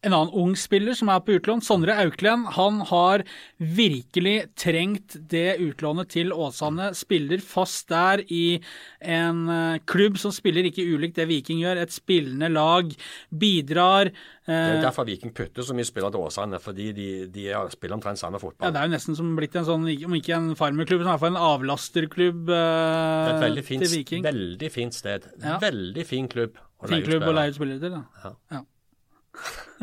En 0.00 0.14
annen 0.16 0.32
ung 0.32 0.54
spiller 0.56 0.96
som 0.96 1.10
er 1.12 1.18
på 1.20 1.34
utlån, 1.36 1.60
Sondre 1.60 1.92
Auklend, 2.00 2.46
han 2.56 2.78
har 2.88 3.20
virkelig 3.60 4.46
trengt 4.56 5.18
det 5.28 5.58
utlånet 5.60 6.08
til 6.14 6.32
Åsane. 6.32 6.86
Spiller 6.96 7.42
fast 7.44 7.90
der 7.92 8.22
i 8.32 8.62
en 9.04 9.42
eh, 9.52 9.82
klubb 9.84 10.16
som 10.22 10.32
spiller 10.32 10.64
ikke 10.70 10.86
ulikt 10.88 11.20
det 11.20 11.26
Viking 11.28 11.60
gjør. 11.60 11.82
Et 11.82 11.92
spillende 11.92 12.48
lag. 12.48 12.94
Bidrar. 13.28 14.08
Det 14.48 14.56
er 14.56 14.78
eh, 14.78 14.86
derfor 14.86 15.04
Viking 15.04 15.36
putter 15.36 15.68
så 15.68 15.76
mye 15.76 15.84
spillere 15.84 16.16
til 16.16 16.24
Åsane, 16.30 16.62
fordi 16.64 16.88
de, 16.96 17.10
de 17.36 17.46
spiller 17.76 17.98
omtrent 18.00 18.24
samme 18.24 18.40
fotball. 18.40 18.70
Ja, 18.70 18.72
Det 18.72 18.80
er 18.80 18.88
jo 18.88 18.96
nesten 18.96 19.20
som 19.20 19.36
blitt 19.36 19.60
en 19.60 19.68
sånn, 19.68 19.84
om 20.08 20.16
ikke 20.16 20.36
en 20.38 20.50
farmerklubb, 20.56 21.04
så 21.04 21.10
i 21.10 21.12
hvert 21.12 21.24
fall 21.26 21.34
en 21.34 21.44
avlasterklubb 21.52 22.48
eh, 22.48 22.56
det 22.56 23.28
er 23.28 23.36
et 23.36 23.48
veldig 23.50 23.68
fint, 23.68 23.84
til 23.84 23.96
Viking. 23.98 24.24
Veldig 24.32 24.74
fint 24.80 24.96
sted. 24.96 25.28
Ja. 25.44 25.60
Veldig 25.60 26.08
fin 26.08 26.32
klubb. 26.32 26.56
Fin 26.88 27.04
klubb 27.04 27.28
å 27.28 27.36
leie 27.36 27.52
ut 27.52 27.60
spillere 27.60 27.84
til, 27.84 27.98
da. 28.00 28.06
Ja. 28.24 28.36
ja. 28.56 28.66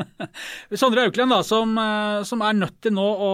Sondre 0.80 1.04
Auklend, 1.06 1.32
da, 1.32 1.38
som, 1.46 1.72
eh, 1.78 2.20
som, 2.28 2.42
er 2.46 2.56
nødt 2.58 2.78
til 2.84 2.94
nå 2.94 3.04
å 3.04 3.30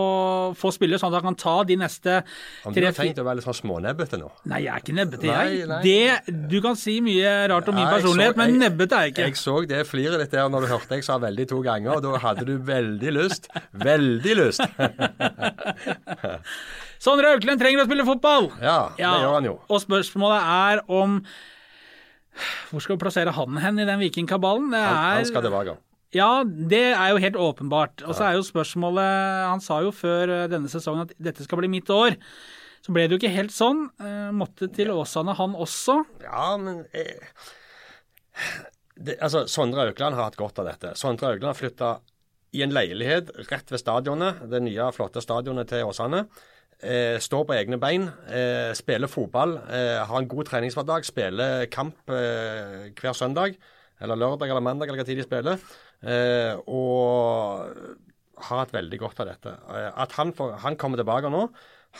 få 0.59 0.73
spille, 0.75 0.99
sånn 1.01 1.13
at 1.13 1.21
han 1.21 1.31
kan 1.31 1.39
ta 1.41 1.55
de 1.69 1.77
neste 1.81 2.21
tre 2.25 2.75
du 2.75 2.87
har 2.87 2.97
tenkt 2.97 3.21
å 3.21 3.27
være 3.27 3.41
litt 3.41 3.47
sånn 3.47 3.59
smånebbete 3.59 4.19
nå? 4.21 4.31
Nei, 4.51 4.65
jeg 4.65 4.75
er 4.75 4.85
ikke 4.85 4.97
nebbete, 4.97 5.31
jeg. 5.31 5.69
Nei. 5.71 5.81
Det, 5.85 6.35
du 6.51 6.59
kan 6.65 6.79
si 6.81 6.97
mye 7.05 7.35
rart 7.53 7.71
om 7.71 7.79
min 7.79 7.89
personlighet, 7.89 8.37
så, 8.37 8.43
men 8.43 8.61
nebbete 8.63 8.99
er 8.99 9.09
jeg 9.09 9.15
ikke. 9.15 9.29
Jeg 9.29 9.41
så 9.41 9.57
det 9.71 9.83
fliret 9.89 10.25
ditt 10.25 10.35
der 10.35 10.51
når 10.53 10.67
du 10.67 10.73
hørte 10.75 11.01
jeg 11.01 11.07
sa 11.07 11.19
veldig 11.23 11.49
to 11.53 11.63
ganger, 11.65 11.99
og 11.99 12.07
da 12.07 12.23
hadde 12.25 12.47
du 12.49 12.55
veldig 12.65 13.17
lyst. 13.19 13.51
Veldig 13.85 14.39
lyst. 14.41 14.65
Sondre 17.05 17.35
Auklend 17.35 17.61
trenger 17.61 17.85
å 17.85 17.89
spille 17.89 18.07
fotball! 18.09 18.49
Ja, 18.63 18.79
det 18.97 19.05
ja, 19.05 19.17
gjør 19.25 19.35
han 19.37 19.51
jo. 19.51 19.59
Og 19.69 19.83
spørsmålet 19.83 20.55
er 20.55 20.87
om 20.89 21.19
hvor 22.71 22.83
skal 22.83 22.97
vi 22.97 23.03
plassere 23.05 23.35
han 23.35 23.59
hen 23.63 23.79
i 23.79 23.85
den 23.87 24.01
vikingkabalen? 24.01 24.73
Han, 24.75 25.21
han 25.21 25.29
skal 25.29 25.45
tilbake. 25.45 25.77
Ja, 26.15 26.45
det 26.45 26.85
er 26.95 27.13
jo 27.13 27.23
helt 27.23 27.39
åpenbart. 27.41 28.05
Og 28.07 28.15
så 28.15 28.29
er 28.29 28.37
jo 28.39 28.47
spørsmålet 28.47 29.49
Han 29.49 29.63
sa 29.65 29.81
jo 29.83 29.91
før 29.95 30.31
eh, 30.31 30.47
denne 30.53 30.71
sesongen 30.71 31.09
at 31.09 31.17
dette 31.19 31.47
skal 31.47 31.61
bli 31.61 31.73
mitt 31.73 31.91
år. 31.91 32.17
Så 32.85 32.95
ble 32.95 33.07
det 33.09 33.17
jo 33.17 33.21
ikke 33.23 33.35
helt 33.35 33.55
sånn. 33.55 33.87
Eh, 33.99 34.31
måtte 34.37 34.69
til 34.75 34.93
Åsane, 34.95 35.35
han 35.39 35.59
også. 35.59 36.01
Ja, 36.23 36.49
men 36.61 36.85
eh, 36.95 37.29
det, 38.95 39.19
Altså, 39.21 39.47
Sondre 39.51 39.89
Aukland 39.89 40.17
har 40.19 40.29
hatt 40.29 40.41
godt 40.41 40.61
av 40.63 40.71
dette. 40.71 40.95
Sondre 41.01 41.33
Aukland 41.33 41.51
har 41.51 41.61
flytta 41.61 41.95
i 42.55 42.63
en 42.63 42.75
leilighet 42.75 43.33
rett 43.51 43.73
ved 43.73 43.83
stadionet, 43.83 44.45
det 44.51 44.61
nye, 44.63 44.91
flotte 44.95 45.23
stadionet 45.25 45.73
til 45.73 45.89
Åsane. 45.89 46.27
Eh, 46.85 47.17
står 47.23 47.47
på 47.49 47.55
egne 47.57 47.79
bein, 47.81 48.09
eh, 48.29 48.73
spiller 48.77 49.09
fotball, 49.09 49.57
eh, 49.71 50.05
har 50.05 50.19
en 50.19 50.29
god 50.29 50.47
treningshverdag, 50.47 51.05
spiller 51.05 51.67
kamp 51.67 51.97
hver 52.07 53.15
søndag. 53.15 53.57
Eller 54.01 54.17
lørdag 54.17 54.51
eller 54.51 54.61
mandag, 54.61 54.89
eller 54.89 55.03
hva 55.03 55.07
tid 55.07 55.17
de 55.17 55.23
spiller. 55.23 55.59
Eh, 56.05 56.57
og 56.69 57.65
har 58.49 58.65
hatt 58.65 58.75
veldig 58.75 59.01
godt 59.01 59.23
av 59.25 59.31
dette. 59.31 59.55
Eh, 59.73 59.89
at 60.05 60.19
han, 60.19 60.35
får, 60.37 60.59
han, 60.65 60.77
kommer 60.81 61.01
tilbake 61.01 61.31
nå. 61.33 61.47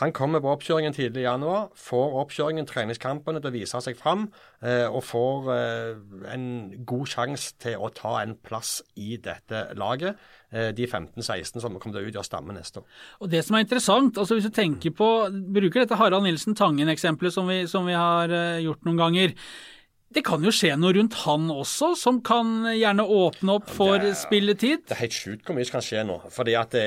Han 0.01 0.11
kommer 0.11 0.43
på 0.43 0.51
oppkjøringen 0.51 0.95
tidlig 0.97 1.23
i 1.23 1.27
januar, 1.29 1.69
får 1.79 2.17
oppkjøringen, 2.25 2.67
treningskampene 2.67 3.39
til 3.39 3.53
å 3.53 3.55
vise 3.55 3.81
seg 3.85 3.95
fram, 3.95 4.25
eh, 4.67 4.89
og 4.91 5.05
får 5.07 5.51
eh, 5.55 6.01
en 6.35 6.49
god 6.83 7.13
sjanse 7.13 7.55
til 7.63 7.79
å 7.79 7.93
ta 7.95 8.17
en 8.25 8.35
plass 8.35 8.81
i 8.99 9.21
dette 9.23 9.69
laget. 9.79 10.19
Eh, 10.55 10.73
de 10.75 10.87
15-16 10.87 11.63
som 11.63 11.79
kommer 11.79 11.97
til 11.97 12.05
å 12.05 12.11
utgjøre 12.11 12.27
stammen 12.27 12.59
neste 12.59 12.83
år. 12.83 12.99
Og 13.23 13.31
Det 13.31 13.45
som 13.47 13.57
er 13.57 13.65
interessant, 13.65 14.19
altså 14.19 14.37
hvis 14.37 14.51
du 14.51 14.55
tenker 14.55 14.91
på, 14.95 15.09
bruker 15.31 15.83
dette 15.83 15.99
Harald 15.99 16.27
Nilsen 16.27 16.55
Tangen-eksempelet 16.59 17.35
som, 17.35 17.51
som, 17.71 17.87
vi 17.87 17.97
har 17.99 18.31
eh, 18.31 18.63
gjort 18.67 18.85
noen 18.87 19.01
ganger 19.01 19.35
det 20.15 20.23
kan 20.27 20.45
jo 20.47 20.53
skje 20.55 20.73
noe 20.79 20.95
rundt 20.97 21.17
han 21.25 21.49
også, 21.53 21.93
som 21.99 22.21
kan 22.25 22.67
gjerne 22.71 23.05
åpne 23.05 23.57
opp 23.59 23.71
for 23.75 23.99
det 24.03 24.15
spilletid? 24.19 24.85
Det 24.89 24.97
er 24.97 25.03
helt 25.05 25.17
sjukt 25.17 25.49
hvor 25.49 25.59
mye 25.59 25.67
som 25.69 25.79
kan 25.79 25.87
skje 25.87 26.05
nå. 26.09 26.19
Fordi 26.35 26.55
at 26.59 26.77
det, 26.77 26.85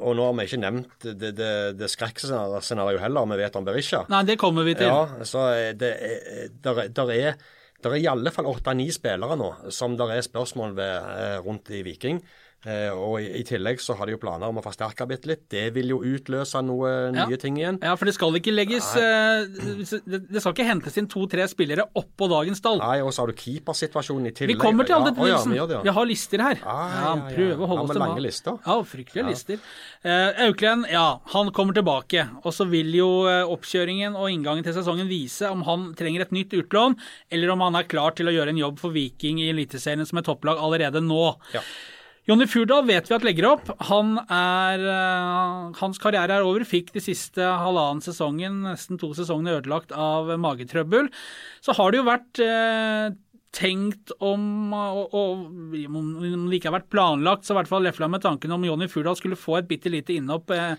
Og 0.00 0.16
nå 0.16 0.28
har 0.28 0.38
vi 0.38 0.46
ikke 0.48 0.62
nevnt 0.62 1.08
det, 1.08 1.34
det, 1.38 1.50
det 1.78 1.90
skrekkscenarioet 1.92 3.02
heller, 3.04 3.28
vi 3.34 3.42
vet 3.42 3.58
om 3.60 3.66
Berisha. 3.66 4.04
Nei, 4.12 4.24
det 4.28 4.38
kommer 4.40 4.66
vi 4.66 4.76
til. 4.78 4.88
Ja, 4.88 5.26
så 5.28 5.50
det, 5.76 5.92
der, 6.64 6.88
der 6.88 7.14
er 7.18 7.36
det 7.84 7.92
er 7.92 8.00
i 8.00 8.08
alle 8.08 8.30
fall 8.32 8.46
åtte-ni 8.48 8.86
spillere 8.94 9.36
nå 9.36 9.50
som 9.74 9.92
det 9.98 10.06
er 10.14 10.24
spørsmål 10.24 10.72
ved 10.78 11.08
eh, 11.18 11.36
rundt 11.44 11.68
i 11.74 11.82
Viking. 11.84 12.22
Eh, 12.64 12.88
og 12.96 13.18
i, 13.20 13.26
i, 13.40 13.42
tillegg 13.44 13.80
så 13.82 13.92
har 13.98 14.08
de 14.08 14.14
jo 14.14 14.20
planer 14.22 14.48
om 14.48 14.56
å 14.60 14.64
forsterke 14.64 15.04
bitte 15.08 15.28
litt. 15.28 15.42
Det 15.52 15.66
vil 15.76 15.90
jo 15.92 15.98
utløse 16.00 16.62
noe 16.64 16.92
ja. 17.12 17.26
nye 17.28 17.38
ting 17.40 17.58
igjen. 17.60 17.78
Ja, 17.84 17.92
for 18.00 18.08
det 18.08 18.14
skal 18.16 18.38
ikke 18.38 18.54
legges 18.54 18.86
uh, 18.96 19.44
Det 19.44 20.40
skal 20.40 20.54
ikke 20.54 20.68
hentes 20.68 20.96
inn 21.00 21.08
to-tre 21.12 21.44
spillere 21.50 21.84
oppå 22.00 22.28
dagens 22.32 22.62
stall. 22.62 22.80
Nei, 22.80 23.02
og 23.04 23.12
så 23.12 23.24
har 23.24 23.32
du 23.32 23.36
keepersituasjonen 23.36 24.30
i 24.30 24.34
tillegg. 24.36 24.56
Vi 24.56 24.64
kommer 24.64 24.88
til 24.88 24.96
alle 24.96 25.12
ja. 25.28 25.36
Ja, 25.44 25.66
vi, 25.68 25.80
vi, 25.84 25.94
har 25.98 26.08
lister 26.08 26.44
her. 26.46 26.62
Ah, 26.64 26.94
ja, 26.94 27.14
Prøver 27.34 27.66
å 27.66 27.70
holde 27.74 27.84
oss 27.84 27.92
til 27.92 28.02
lange 28.06 28.24
lister. 28.24 28.60
Ja, 28.64 28.78
fryktelige 28.94 29.26
lister. 29.28 29.64
Uh, 30.00 30.46
Auklend, 30.48 30.88
ja, 30.92 31.06
han 31.34 31.52
kommer 31.56 31.76
tilbake. 31.76 32.28
Og 32.44 32.56
så 32.56 32.68
vil 32.70 32.94
jo 32.96 33.10
oppkjøringen 33.54 34.16
og 34.16 34.30
inngangen 34.32 34.64
til 34.64 34.76
sesongen 34.76 35.10
vise 35.10 35.50
om 35.52 35.66
han 35.68 35.90
trenger 35.98 36.24
et 36.24 36.32
nytt 36.34 36.56
utlån, 36.56 36.96
eller 37.34 37.52
om 37.52 37.64
han 37.66 37.76
er 37.80 37.88
klar 37.90 38.16
til 38.16 38.30
å 38.30 38.34
gjøre 38.34 38.54
en 38.54 38.62
jobb 38.64 38.80
for 38.80 38.94
Viking 38.94 39.42
i 39.42 39.50
Eliteserien 39.52 40.08
som 40.08 40.20
et 40.20 40.28
topplag 40.28 40.60
allerede 40.62 41.04
nå. 41.04 41.26
Ja. 41.52 41.64
Jonny 42.24 42.46
Furdal 42.48 42.86
vet 42.88 43.10
vi 43.10 43.16
at 43.16 43.24
legger 43.26 43.50
opp. 43.50 43.68
Han 43.90 44.14
er, 44.22 44.80
uh, 44.80 45.74
hans 45.76 46.00
karriere 46.00 46.38
er 46.38 46.46
over. 46.46 46.64
Fikk 46.68 46.94
de 46.94 47.02
siste 47.04 47.44
halvannen 47.44 48.00
sesongen, 48.04 48.62
nesten 48.64 49.00
to 49.00 49.12
sesongene, 49.16 49.58
ødelagt 49.58 49.92
av 49.92 50.32
magetrøbbel. 50.40 51.10
Så 51.64 51.76
har 51.76 51.92
det 51.92 52.00
jo 52.00 52.08
vært 52.08 52.40
uh, 52.40 53.12
tenkt 53.54 54.12
om, 54.24 54.72
og, 54.74 55.14
og, 55.14 55.44
om 55.86 56.48
det 56.48 56.58
ikke 56.58 56.70
har 56.70 56.78
vært 56.78 56.90
planlagt, 56.92 57.46
så 57.46 57.54
i 57.54 57.58
hvert 57.60 57.70
fall 57.70 57.84
lefla 57.86 58.08
med 58.10 58.24
tanken 58.24 58.54
om 58.54 58.66
Jonny 58.66 58.88
Furdal 58.90 59.18
skulle 59.18 59.38
få 59.38 59.60
et 59.60 59.68
bitte 59.70 59.92
lite 59.92 60.16
innhopp. 60.16 60.50
Eh, 60.54 60.74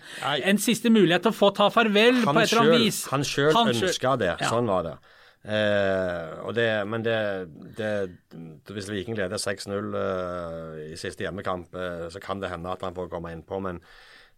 en 0.50 0.60
siste 0.60 0.92
mulighet 0.92 1.26
til 1.26 1.32
å 1.32 1.36
få 1.36 1.52
ta 1.56 1.70
farvel 1.72 2.20
han 2.22 2.36
på 2.36 2.42
et 2.42 2.52
eller 2.52 2.64
annet 2.66 2.84
vis. 2.84 3.04
Han 3.12 3.24
sjøl 3.26 3.54
ønska 3.62 4.16
det. 4.20 4.34
Ja. 4.34 4.50
Sånn 4.52 4.68
var 4.70 4.86
det. 4.90 4.96
Eh, 5.46 6.52
det, 6.56 6.68
men 6.90 7.04
det, 7.06 7.16
det, 7.78 7.90
hvis 8.74 8.90
Viking 8.90 9.14
leder 9.18 9.38
6-0 9.38 9.94
eh, 10.00 10.84
i 10.90 10.98
siste 10.98 11.22
hjemmekamp, 11.22 11.74
eh, 11.78 12.06
så 12.10 12.22
kan 12.22 12.42
det 12.42 12.50
hende 12.50 12.72
at 12.72 12.82
han 12.82 12.96
får 12.96 13.10
komme 13.12 13.30
innpå. 13.36 13.60
Men 13.62 13.78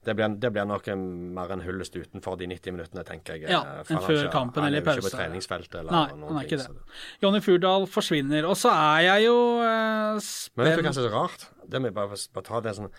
det 0.04 0.14
blir, 0.14 0.36
det 0.40 0.50
blir 0.54 0.66
nok 0.68 0.86
mer 1.34 1.52
en 1.52 1.62
hyllest 1.64 1.96
utenfor 1.96 2.36
de 2.40 2.46
90 2.52 2.76
minuttene, 2.76 3.04
tenker 3.09 3.38
jeg. 3.38 3.48
Ja, 3.50 3.62
eh, 3.80 3.92
enn 3.94 4.04
før 4.04 4.28
kampen 4.34 4.62
han 4.62 4.70
eller 4.70 4.84
pause. 4.84 4.92
Han 4.92 4.94
er 4.94 5.00
jo 5.00 5.06
ikke 5.06 5.09
på 5.09 5.16
treningsfeltet 5.16 5.78
eller 5.80 5.96
Nei, 5.96 6.04
noen 6.20 6.28
han 6.34 6.40
er 6.42 6.48
ikke 6.50 6.61
det. 6.62 7.00
Jonny 7.24 7.42
Furdal 7.44 7.88
forsvinner. 7.90 8.48
Og 8.48 8.56
så 8.61 8.72
er 8.74 9.04
jeg 9.09 9.26
jo 9.26 9.38
eh, 9.64 10.20
spent 10.24 10.61
Men 10.61 10.70
vet 10.70 10.82
du 10.82 10.86
hva 10.90 10.94
som 11.00 11.09
er 11.09 11.16
rart? 11.16 11.48
Det 11.68 11.82
må 11.82 11.90
jeg 11.90 11.98
bare, 11.98 12.20
bare 12.36 12.48
ta 12.52 12.62
det 12.64 12.76
sånn 12.78 12.92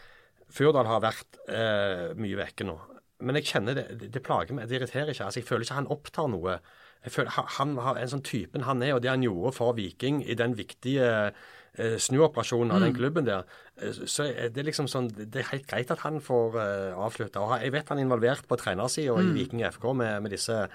Furdal 0.49 0.89
har 0.89 1.01
vært 1.05 1.39
eh, 1.45 2.05
mye 2.17 2.41
vekke 2.41 2.65
nå. 2.65 2.75
Men 3.21 3.37
jeg 3.37 3.51
kjenner 3.51 3.75
det, 3.77 4.09
det 4.09 4.21
plager 4.25 4.57
meg, 4.57 4.69
det 4.69 4.79
irriterer 4.79 5.11
ikke. 5.13 5.27
Altså, 5.29 5.43
Jeg 5.43 5.47
føler 5.49 5.67
ikke 5.67 5.77
han 5.77 5.91
opptar 5.93 6.29
noe 6.31 6.57
jeg 7.03 7.11
føler 7.15 7.31
Han 7.57 7.77
har 7.79 7.95
en 7.99 8.11
sånn 8.11 8.25
typen 8.25 8.65
han 8.67 8.83
er, 8.83 8.95
og 8.95 9.03
det 9.03 9.11
han 9.13 9.23
gjorde 9.23 9.53
for 9.55 9.77
Viking 9.77 10.21
i 10.25 10.35
den 10.35 10.57
viktige 10.59 11.31
eh, 11.79 11.97
snuoperasjonen 12.01 12.75
av 12.75 12.83
den 12.83 12.93
mm. 12.93 12.99
klubben 12.99 13.27
der, 13.27 13.47
eh, 13.79 14.03
så 14.05 14.27
er 14.27 14.53
det 14.53 14.67
liksom 14.67 14.89
sånn 14.91 15.09
Det 15.15 15.41
er 15.41 15.51
helt 15.53 15.67
greit 15.69 15.91
at 15.93 16.03
han 16.05 16.19
får 16.23 16.59
avslutte 16.59 17.39
avslutta. 17.39 17.63
Jeg 17.63 17.75
vet 17.75 17.91
han 17.91 17.99
er 17.99 18.07
involvert 18.07 18.47
på 18.47 18.59
trenersida 18.59 19.15
mm. 19.15 19.29
i 19.29 19.35
Viking 19.37 19.67
FK 19.71 19.91
med, 19.93 20.23
med 20.25 20.35
disse 20.35 20.65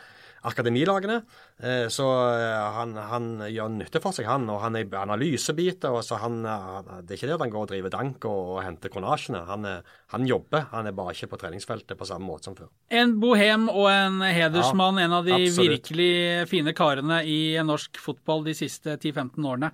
akademilagene. 0.44 1.22
Eh, 1.62 1.86
så 1.92 2.06
eh, 2.34 2.64
han, 2.76 2.94
han, 3.10 3.28
gjør 3.48 3.70
nytte 3.78 4.00
for 4.04 4.16
seg, 4.16 4.28
han. 4.28 4.46
Og 4.52 4.60
han 4.62 4.76
er 4.78 4.96
analysebiter. 5.00 5.94
og 5.94 6.04
så 6.04 6.18
han, 6.22 6.42
Det 6.44 7.14
er 7.14 7.18
ikke 7.18 7.30
det 7.30 7.36
at 7.38 7.44
han 7.46 7.54
går 7.54 7.66
og 7.66 7.70
driver 7.72 7.94
dank 7.94 8.26
og, 8.28 8.40
og 8.56 8.58
henter 8.64 8.92
kronasjene. 8.92 9.44
Han, 9.48 9.68
han, 10.14 10.26
jobber, 10.28 10.68
han 10.72 10.90
er 10.90 10.96
bare 10.96 11.14
ikke 11.16 11.32
på 11.32 11.40
treningsfeltet 11.44 11.98
på 11.98 12.08
samme 12.08 12.28
måte 12.28 12.50
som 12.50 12.58
før. 12.58 12.72
En 12.92 13.16
bohem 13.22 13.70
og 13.72 13.88
en 13.92 14.20
hedersmann, 14.24 15.00
ja, 15.00 15.08
en 15.08 15.16
av 15.20 15.28
de 15.28 15.38
absolutt. 15.38 15.78
virkelig 15.78 16.12
fine 16.50 16.76
karene 16.76 17.22
i 17.28 17.40
norsk 17.64 18.00
fotball 18.02 18.44
de 18.48 18.56
siste 18.58 18.98
10-15 18.98 19.40
årene. 19.48 19.72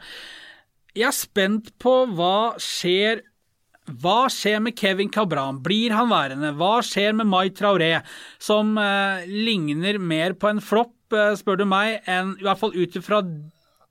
Jeg 0.96 1.06
er 1.10 1.16
spent 1.16 1.74
på 1.82 1.92
hva 2.16 2.56
skjer 2.60 3.26
hva 4.00 4.28
skjer 4.30 4.60
med 4.62 4.76
Kevin 4.78 5.08
Cabran? 5.10 5.58
Blir 5.64 5.94
han 5.96 6.10
værende? 6.12 6.52
Hva 6.58 6.78
skjer 6.86 7.14
med 7.16 7.26
Mai 7.26 7.50
Traoré, 7.50 8.04
som 8.38 8.76
eh, 8.78 9.24
ligner 9.26 9.98
mer 9.98 10.36
på 10.38 10.50
en 10.50 10.60
flopp, 10.62 10.94
eh, 11.16 11.32
spør 11.38 11.58
du 11.58 11.64
meg, 11.66 11.98
enn 12.06 12.36
i 12.38 12.46
hvert 12.46 12.60
fall 12.60 12.76
ut 12.76 12.98
ifra 13.00 13.18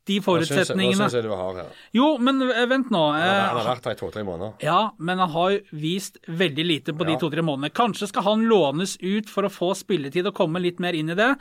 de 0.09 0.19
forutsetningene. 0.23 0.95
Hva 0.95 1.09
syns 1.09 1.17
jeg 1.17 1.25
du 1.25 1.33
har 1.33 1.57
her? 1.59 1.73
Jo, 1.95 2.13
men 2.21 2.39
eh, 2.47 2.63
vent 2.69 2.93
nå. 2.93 3.01
Han 3.11 3.19
har, 3.19 3.41
han 3.49 3.59
har 3.59 3.69
vært 3.73 3.89
her 3.89 3.97
i 3.97 3.99
to-tre 3.99 4.23
måneder. 4.27 4.55
Ja, 4.63 4.79
men 4.97 5.19
han 5.25 5.33
har 5.35 5.57
vist 5.75 6.21
veldig 6.29 6.67
lite 6.69 6.95
på 6.95 7.05
ja. 7.05 7.11
de 7.11 7.19
to-tre 7.25 7.43
månedene. 7.43 7.73
Kanskje 7.75 8.09
skal 8.13 8.27
han 8.29 8.47
lånes 8.49 8.95
ut 9.03 9.29
for 9.31 9.49
å 9.49 9.53
få 9.53 9.73
spilletid 9.77 10.31
og 10.31 10.37
komme 10.37 10.63
litt 10.63 10.79
mer 10.83 10.97
inn 10.97 11.11
i 11.11 11.19
det. 11.19 11.33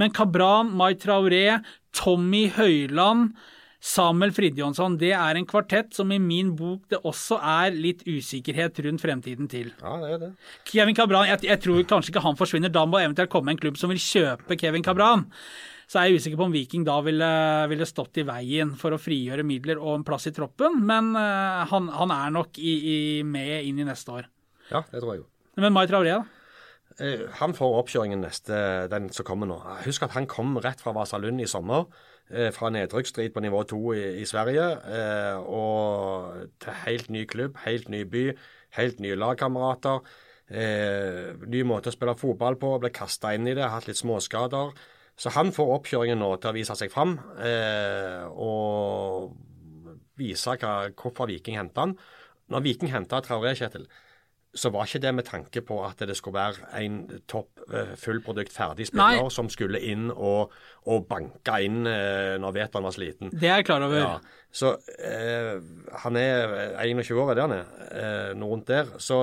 Men 0.00 0.16
Cabran, 0.16 0.72
Mai 0.78 0.94
Traoré, 0.96 1.60
Tommy 1.98 2.46
Høiland 2.56 3.36
Samuel 3.78 4.32
Fridjonsson, 4.34 4.96
det 4.98 5.12
er 5.14 5.38
en 5.38 5.46
kvartett 5.46 5.92
som 5.94 6.10
i 6.10 6.18
min 6.18 6.50
bok 6.58 6.88
det 6.90 6.98
også 7.06 7.38
er 7.38 7.76
litt 7.76 8.02
usikkerhet 8.08 8.80
rundt 8.82 9.02
fremtiden 9.04 9.46
til. 9.50 9.70
Ja, 9.78 9.92
det 10.02 10.10
er 10.16 10.22
det. 10.24 10.30
Kevin 10.66 10.98
Cabran, 10.98 11.28
jeg, 11.30 11.44
jeg 11.46 11.62
tror 11.62 11.84
kanskje 11.86 12.10
ikke 12.10 12.24
han 12.24 12.38
forsvinner. 12.38 12.72
Da 12.74 12.82
må 12.90 12.98
eventuelt 12.98 13.30
komme 13.30 13.54
en 13.54 13.60
klubb 13.60 13.78
som 13.78 13.92
vil 13.94 14.02
kjøpe 14.02 14.58
Kevin 14.58 14.82
Cabran. 14.86 15.28
så 15.86 16.00
er 16.00 16.08
jeg 16.08 16.18
usikker 16.18 16.40
på 16.40 16.48
om 16.48 16.56
Viking 16.56 16.82
da 16.84 16.98
ville, 17.06 17.30
ville 17.70 17.86
stått 17.86 18.18
i 18.18 18.26
veien 18.26 18.74
for 18.76 18.92
å 18.92 19.00
frigjøre 19.00 19.46
midler 19.46 19.78
og 19.78 19.94
en 20.00 20.08
plass 20.08 20.26
i 20.26 20.34
troppen. 20.34 20.82
Men 20.82 21.14
uh, 21.14 21.62
han, 21.70 21.86
han, 21.94 22.16
er 22.18 22.34
nok 22.34 22.58
i, 22.58 22.74
i, 22.74 22.98
med 23.22 23.62
inn 23.62 23.78
i 23.78 23.86
neste 23.86 24.18
år. 24.18 24.28
Ja, 24.72 24.82
det 24.90 24.98
tror 24.98 25.14
jeg 25.14 25.22
jo. 25.22 25.30
Men 25.62 25.74
Mai 25.74 25.86
Traoré, 25.90 26.18
da? 26.18 26.26
Eh, 26.98 27.24
han 27.38 27.54
får 27.54 27.78
oppkjøringen 27.78 28.22
neste, 28.26 28.58
den 28.90 29.06
som 29.14 29.26
kommer 29.26 29.46
nå. 29.46 29.58
Husk 29.86 30.02
at 30.06 30.16
han 30.18 30.26
kom 30.30 30.58
rett 30.62 30.82
fra 30.82 30.94
Vasalund 30.96 31.40
i 31.42 31.46
sommer. 31.50 31.86
Eh, 32.28 32.50
fra 32.52 32.68
nedrykksstrid 32.68 33.32
på 33.32 33.40
nivå 33.40 33.62
to 33.64 33.80
i, 33.96 34.20
i, 34.20 34.24
Sverige. 34.28 34.66
Og 35.48 36.48
til 36.60 36.80
helt 36.84 37.10
ny 37.10 37.24
klubb, 37.24 37.56
helt 37.64 37.88
ny 37.88 38.02
by, 38.04 38.24
helt 38.76 39.00
nye 39.00 39.16
lagkamerater. 39.16 40.04
Eh, 40.48 41.34
ny 41.44 41.60
måte 41.68 41.90
å 41.90 41.94
spille 41.94 42.16
fotball 42.16 42.56
på, 42.60 42.70
ble 42.80 42.90
kasta 42.94 43.34
inn 43.36 43.48
i 43.48 43.56
det, 43.56 43.66
hatt 43.68 43.88
litt 43.88 44.00
småskader. 44.00 44.72
Så 45.18 45.32
han 45.34 45.50
får 45.52 45.74
oppkjøringen 45.74 46.20
nå 46.22 46.30
til 46.38 46.52
å 46.52 46.56
vise 46.56 46.76
seg 46.78 46.92
fram 46.92 47.16
eh, 47.42 48.22
og 48.30 49.34
vise 50.18 50.54
hva, 50.60 50.90
hvorfor 50.94 51.28
Viking 51.30 51.58
henta 51.58 51.84
han. 51.84 51.96
Når 52.48 52.64
Viking 52.64 52.92
henta 52.94 53.20
Traoré, 53.24 53.52
Kjetil, 53.58 53.84
så 54.58 54.72
var 54.74 54.88
ikke 54.88 55.00
det 55.04 55.12
med 55.14 55.26
tanke 55.28 55.62
på 55.64 55.78
at 55.86 56.02
det 56.08 56.16
skulle 56.18 56.38
være 56.38 56.68
en 56.80 56.98
topp 57.30 57.62
eh, 57.70 57.94
fullprodukt 58.00 58.52
ferdig 58.54 58.88
spiller 58.90 59.22
Nei. 59.22 59.30
som 59.34 59.50
skulle 59.52 59.80
inn 59.86 60.08
og, 60.10 60.54
og 60.90 61.06
banke 61.10 61.60
inn 61.64 61.86
eh, 61.88 62.34
når 62.42 62.56
Veton 62.58 62.86
var 62.88 62.96
sliten. 62.96 63.32
Det 63.32 63.48
er 63.48 63.62
jeg 63.62 63.68
klar 63.70 63.86
over. 63.86 64.00
Ja. 64.02 64.42
Så 64.50 64.74
eh, 64.98 65.54
han 66.04 66.18
er 66.20 66.58
21 66.84 67.22
år, 67.22 67.32
er 67.32 67.38
det 67.38 67.46
han 67.46 67.56
er? 67.58 67.72
Eh, 67.88 68.28
noe 68.38 68.56
rundt 68.56 68.68
der. 68.70 68.92
Så 69.02 69.22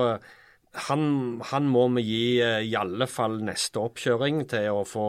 han, 0.76 1.40
han, 1.50 1.68
må 1.72 1.86
vi 1.96 2.02
gi 2.04 2.24
eh, 2.44 2.60
i 2.68 2.74
alle 2.76 3.08
fall 3.08 3.38
neste 3.44 3.80
oppkjøring 3.80 4.42
til 4.50 4.68
å 4.74 4.82
få 4.86 5.06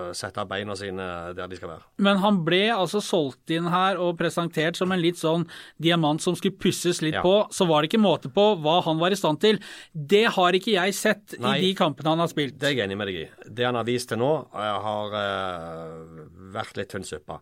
eh, 0.00 0.10
sette 0.16 0.44
beina 0.48 0.76
sine 0.78 1.06
der 1.36 1.48
de 1.50 1.58
skal 1.58 1.72
være. 1.72 1.88
Men 2.04 2.20
han 2.22 2.42
ble 2.46 2.62
altså 2.74 3.00
solgt 3.04 3.52
inn 3.54 3.70
her 3.72 4.00
og 4.02 4.18
presentert 4.20 4.78
som 4.78 4.92
en 4.92 5.00
litt 5.00 5.20
sånn 5.20 5.46
diamant 5.82 6.22
som 6.22 6.36
skulle 6.36 6.58
pusses 6.60 7.00
litt 7.04 7.18
ja. 7.18 7.24
på. 7.24 7.34
Så 7.54 7.68
var 7.70 7.82
det 7.82 7.92
ikke 7.92 8.04
måte 8.04 8.32
på 8.34 8.46
hva 8.60 8.80
han 8.86 9.00
var 9.00 9.14
i 9.14 9.20
stand 9.20 9.40
til. 9.44 9.60
Det 9.92 10.26
har 10.36 10.58
ikke 10.58 10.76
jeg 10.76 10.96
sett 10.98 11.38
Nei, 11.40 11.56
i 11.58 11.68
de 11.68 11.74
kampene 11.78 12.14
han 12.14 12.24
har 12.24 12.32
spilt. 12.32 12.58
Det 12.60 12.70
er 12.70 12.76
jeg 12.76 12.88
enig 12.88 13.00
med 13.00 13.10
deg 13.10 13.20
i. 13.24 13.26
Det 13.48 13.68
han 13.68 13.80
har 13.80 13.88
vist 13.88 14.12
til 14.12 14.20
nå, 14.20 14.32
eh, 14.52 14.88
har 14.88 15.20
vært 16.54 16.80
litt 16.80 16.92
tynn 16.92 17.08
suppe. 17.08 17.40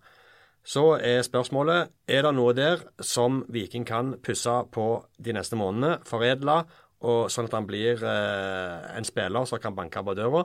Så 0.62 0.84
er 1.02 1.24
spørsmålet 1.26 1.90
er 2.06 2.22
det 2.22 2.30
noe 2.36 2.52
der 2.54 2.84
som 3.02 3.40
Viking 3.50 3.82
kan 3.86 4.14
pusse 4.22 4.52
på 4.70 4.86
de 5.18 5.34
neste 5.34 5.58
månedene, 5.58 5.98
foredle 6.06 6.60
og 7.02 7.32
sånn 7.32 7.48
at 7.50 7.56
han 7.58 7.66
blir 7.68 8.02
eh, 8.06 8.94
en 8.96 9.06
spiller 9.06 9.48
som 9.48 9.60
kan 9.62 9.74
banke 9.76 10.02
på 10.04 10.14
døra. 10.18 10.44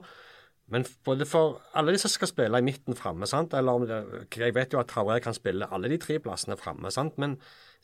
Men 0.74 0.84
både 1.08 1.24
for 1.30 1.62
alle 1.80 1.94
de 1.96 2.02
som 2.02 2.12
skal 2.12 2.28
spille 2.28 2.60
i 2.60 2.66
midten 2.66 2.98
framme, 2.98 3.28
eller 3.56 3.86
jeg 4.28 4.56
vet 4.56 4.74
jo 4.76 4.82
at 4.82 4.90
Traoré 4.92 5.22
kan 5.24 5.36
spille 5.36 5.70
alle 5.72 5.92
de 5.94 6.00
tre 6.02 6.18
plassene 6.20 6.58
framme, 6.60 6.92
men 7.16 7.38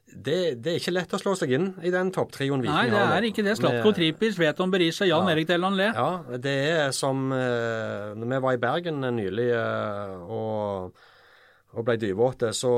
det, 0.04 0.60
det, 0.62 0.74
er 0.74 0.82
ikke 0.82 0.94
lett 0.94 1.14
å 1.16 1.20
slå 1.22 1.34
seg 1.40 1.54
inn 1.56 1.70
i 1.82 1.90
den 1.94 2.12
topptrioen 2.14 2.62
Viking 2.62 2.76
har. 2.76 2.90
Nei, 2.92 3.08
det 3.08 3.16
er 3.16 3.28
ikke 3.30 3.46
det. 3.46 3.56
Slatko 3.58 3.94
Tripis, 3.96 4.36
Veton 4.38 4.74
Berisha, 4.74 5.08
Jan 5.08 5.30
ja, 5.30 5.34
Erik 5.34 5.48
Delan 5.50 5.78
Le. 5.80 5.88
Ja, 5.96 6.38
det 6.44 6.58
er 6.74 6.92
som 6.94 7.32
eh, 7.34 8.12
Når 8.20 8.30
vi 8.34 8.42
var 8.46 8.58
i 8.58 8.62
Bergen 8.62 9.00
nylig 9.16 9.48
eh, 9.56 10.28
og 10.28 11.00
og 11.74 11.86
ble 11.88 11.96
dyvåte, 11.98 12.52
så, 12.54 12.72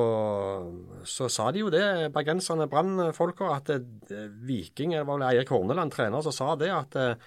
så, 1.04 1.28
sa 1.32 1.50
de 1.52 1.66
jo 1.66 1.72
det, 1.74 1.84
bergenserne, 2.16 2.68
Brann-folka, 2.72 3.50
at 3.58 3.74
eh, 3.76 4.30
Viking 4.48 4.96
Det 4.96 5.04
var 5.04 5.20
vel 5.20 5.28
Eirik 5.28 5.52
Horneland, 5.52 5.92
trener, 5.92 6.24
som 6.24 6.36
sa 6.36 6.54
det, 6.60 6.72
at 6.72 6.96
eh, 7.00 7.18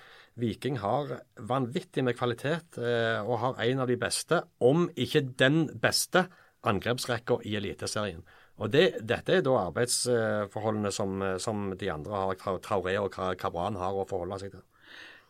Viking 0.41 0.79
har 0.81 1.13
vanvittig 1.51 2.05
med 2.07 2.17
kvalitet 2.17 2.79
eh, 2.81 3.21
og 3.21 3.41
har 3.43 3.61
en 3.67 3.85
av 3.85 3.91
de 3.91 3.99
beste, 4.01 4.41
om 4.65 4.89
ikke 4.97 5.27
den 5.37 5.67
beste, 5.83 6.29
angrepsrekka 6.69 7.37
i 7.47 7.53
Eliteserien. 7.55 8.25
Og 8.59 8.73
det, 8.73 9.05
Dette 9.07 9.37
er 9.37 9.45
da 9.47 9.53
arbeidsforholdene 9.69 10.91
som, 10.91 11.21
som 11.39 11.69
de 11.79 11.91
andre 11.93 12.25
har, 12.25 12.59
Traoré 12.65 12.97
og 12.99 13.15
Cabran 13.39 13.79
har 13.79 13.95
å 13.95 14.09
forholde 14.09 14.41
seg 14.43 14.57
til. 14.57 14.65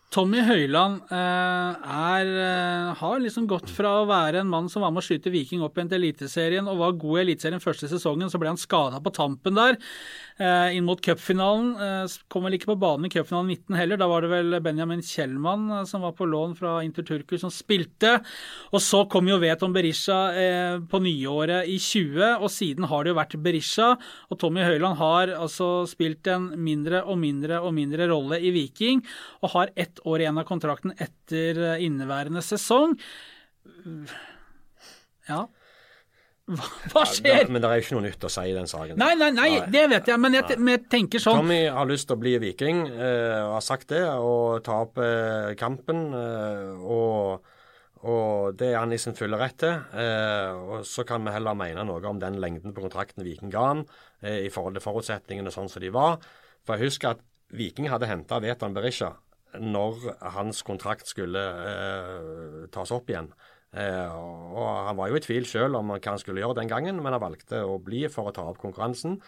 Tommy 0.08 0.40
Høiland 0.40 1.02
eh, 1.12 1.88
er, 1.92 2.28
eh, 2.40 2.92
har 2.96 3.18
liksom 3.20 3.44
gått 3.48 3.68
fra 3.68 3.90
å 4.00 4.06
være 4.08 4.40
en 4.40 4.48
mann 4.48 4.70
som 4.72 4.80
var 4.80 4.92
med 4.94 5.02
å 5.02 5.04
skyte 5.04 5.28
Viking 5.28 5.60
opp 5.60 5.76
igjen 5.76 5.90
til 5.90 6.00
Eliteserien 6.00 6.70
og 6.70 6.78
var 6.80 6.94
god 6.96 7.18
i 7.18 7.24
Eliteserien 7.26 7.60
første 7.60 7.90
sesongen, 7.90 8.30
så 8.32 8.40
ble 8.40 8.48
han 8.48 8.60
skada 8.60 9.02
på 9.04 9.12
tampen 9.12 9.58
der. 9.58 9.76
Eh, 10.40 10.78
inn 10.78 10.86
mot 10.86 11.02
cupfinalen. 11.04 11.74
Kom 12.32 12.46
vel 12.46 12.56
ikke 12.56 12.70
på 12.70 12.78
banen 12.80 13.08
i 13.08 13.12
cupfinalen 13.12 13.50
19 13.52 13.76
heller. 13.76 14.00
Da 14.00 14.08
var 14.08 14.24
det 14.24 14.30
vel 14.32 14.56
Benjamin 14.64 15.04
Kjellmann 15.04 15.84
som 15.90 16.06
var 16.06 16.14
på 16.16 16.28
lån 16.30 16.56
fra 16.56 16.78
Inter 16.86 17.04
Turku 17.04 17.36
som 17.42 17.52
spilte. 17.52 18.14
Og 18.72 18.80
så 18.80 19.02
kom 19.12 19.28
jo 19.28 19.36
Veton 19.42 19.76
Berisha 19.76 20.18
på 20.88 21.02
nyåret 21.04 21.68
i 21.68 21.76
20, 21.82 22.38
og 22.38 22.48
siden 22.54 22.86
har 22.88 23.04
det 23.04 23.12
jo 23.12 23.18
vært 23.18 23.36
Berisha. 23.44 23.90
Og 24.30 24.40
Tommy 24.40 24.64
Høiland 24.64 24.96
har 25.02 25.34
altså 25.36 25.82
spilt 25.90 26.30
en 26.32 26.52
mindre 26.56 27.02
og 27.04 27.18
mindre 27.20 27.60
og 27.60 27.74
mindre 27.76 28.08
rolle 28.08 28.38
i 28.40 28.54
Viking, 28.54 29.02
og 29.42 29.52
har 29.56 29.74
ett 29.74 29.97
år 30.04 30.24
igjen 30.24 30.40
av 30.40 30.48
kontrakten 30.48 30.94
etter 30.98 31.78
inneværende 31.82 32.42
sesong. 32.44 32.96
Ja. 35.28 35.46
Hva, 36.48 37.02
skjer? 37.04 37.42
Ja, 37.42 37.48
men 37.52 37.60
det 37.60 37.68
er 37.68 37.80
jo 37.80 37.84
ikke 37.84 37.96
noe 37.98 38.06
nytt 38.06 38.24
å 38.24 38.30
si 38.32 38.46
i 38.48 38.54
den 38.56 38.68
saken. 38.70 38.96
Nei, 39.00 39.12
nei, 39.20 39.28
nei, 39.36 39.48
det 39.68 39.84
vet 39.92 40.08
jeg, 40.08 40.20
men 40.22 40.38
jeg, 40.38 40.56
jeg 40.56 40.80
tenker 40.88 41.20
sånn 41.20 41.42
Tommy 41.42 41.60
har 41.74 41.88
lyst 41.90 42.08
til 42.08 42.16
å 42.16 42.22
bli 42.22 42.32
viking, 42.40 42.86
eh, 42.88 43.36
har 43.52 43.64
sagt 43.64 43.92
det, 43.92 44.00
og 44.08 44.62
ta 44.64 44.80
opp 44.86 45.00
eh, 45.04 45.52
kampen. 45.60 46.06
Eh, 46.16 46.88
og, 46.88 47.44
og, 48.00 48.56
det 48.56 48.70
er 48.70 48.78
han 48.80 48.96
i 48.96 49.00
sin 49.02 49.16
fulle 49.18 49.40
rett 49.40 49.58
til. 49.60 49.76
Eh, 49.76 50.56
og 50.56 50.88
så 50.88 51.04
kan 51.08 51.26
vi 51.26 51.36
heller 51.36 51.58
mene 51.58 51.84
noe 51.88 52.00
om 52.08 52.22
den 52.22 52.40
lengden 52.40 52.72
på 52.72 52.86
kontrakten 52.86 53.26
Viking 53.28 53.52
ga 53.52 53.68
han, 53.74 53.84
eh, 54.24 54.46
i 54.48 54.52
forhold 54.54 54.80
til 54.80 54.86
forutsetningene 54.88 55.52
sånn 55.52 55.68
som 55.68 55.84
de 55.84 55.92
var. 55.92 56.16
For 56.64 56.78
jeg 56.78 56.88
husker 56.88 57.12
at 57.12 57.24
Viking 57.58 57.92
hadde 57.92 58.08
henta 58.08 58.40
Veton 58.44 58.76
Berisha 58.76 59.12
når 59.60 60.08
hans 60.34 60.62
kontrakt 60.66 61.08
skulle 61.10 61.42
eh, 61.42 62.66
tas 62.74 62.92
opp 62.94 63.10
igjen. 63.10 63.30
Eh, 63.76 64.08
og 64.08 64.68
Han 64.88 64.96
var 64.96 65.10
jo 65.10 65.18
i 65.18 65.24
tvil 65.24 65.46
selv 65.46 65.76
om 65.80 65.92
hva 65.92 66.00
han 66.00 66.20
skulle 66.20 66.40
gjøre 66.40 66.60
den 66.60 66.70
gangen, 66.70 67.02
men 67.02 67.12
han 67.12 67.22
valgte 67.22 67.62
å 67.66 67.78
bli 67.82 68.06
for 68.12 68.30
å 68.30 68.34
ta 68.34 68.46
opp 68.48 68.60
konkurransen. 68.62 69.18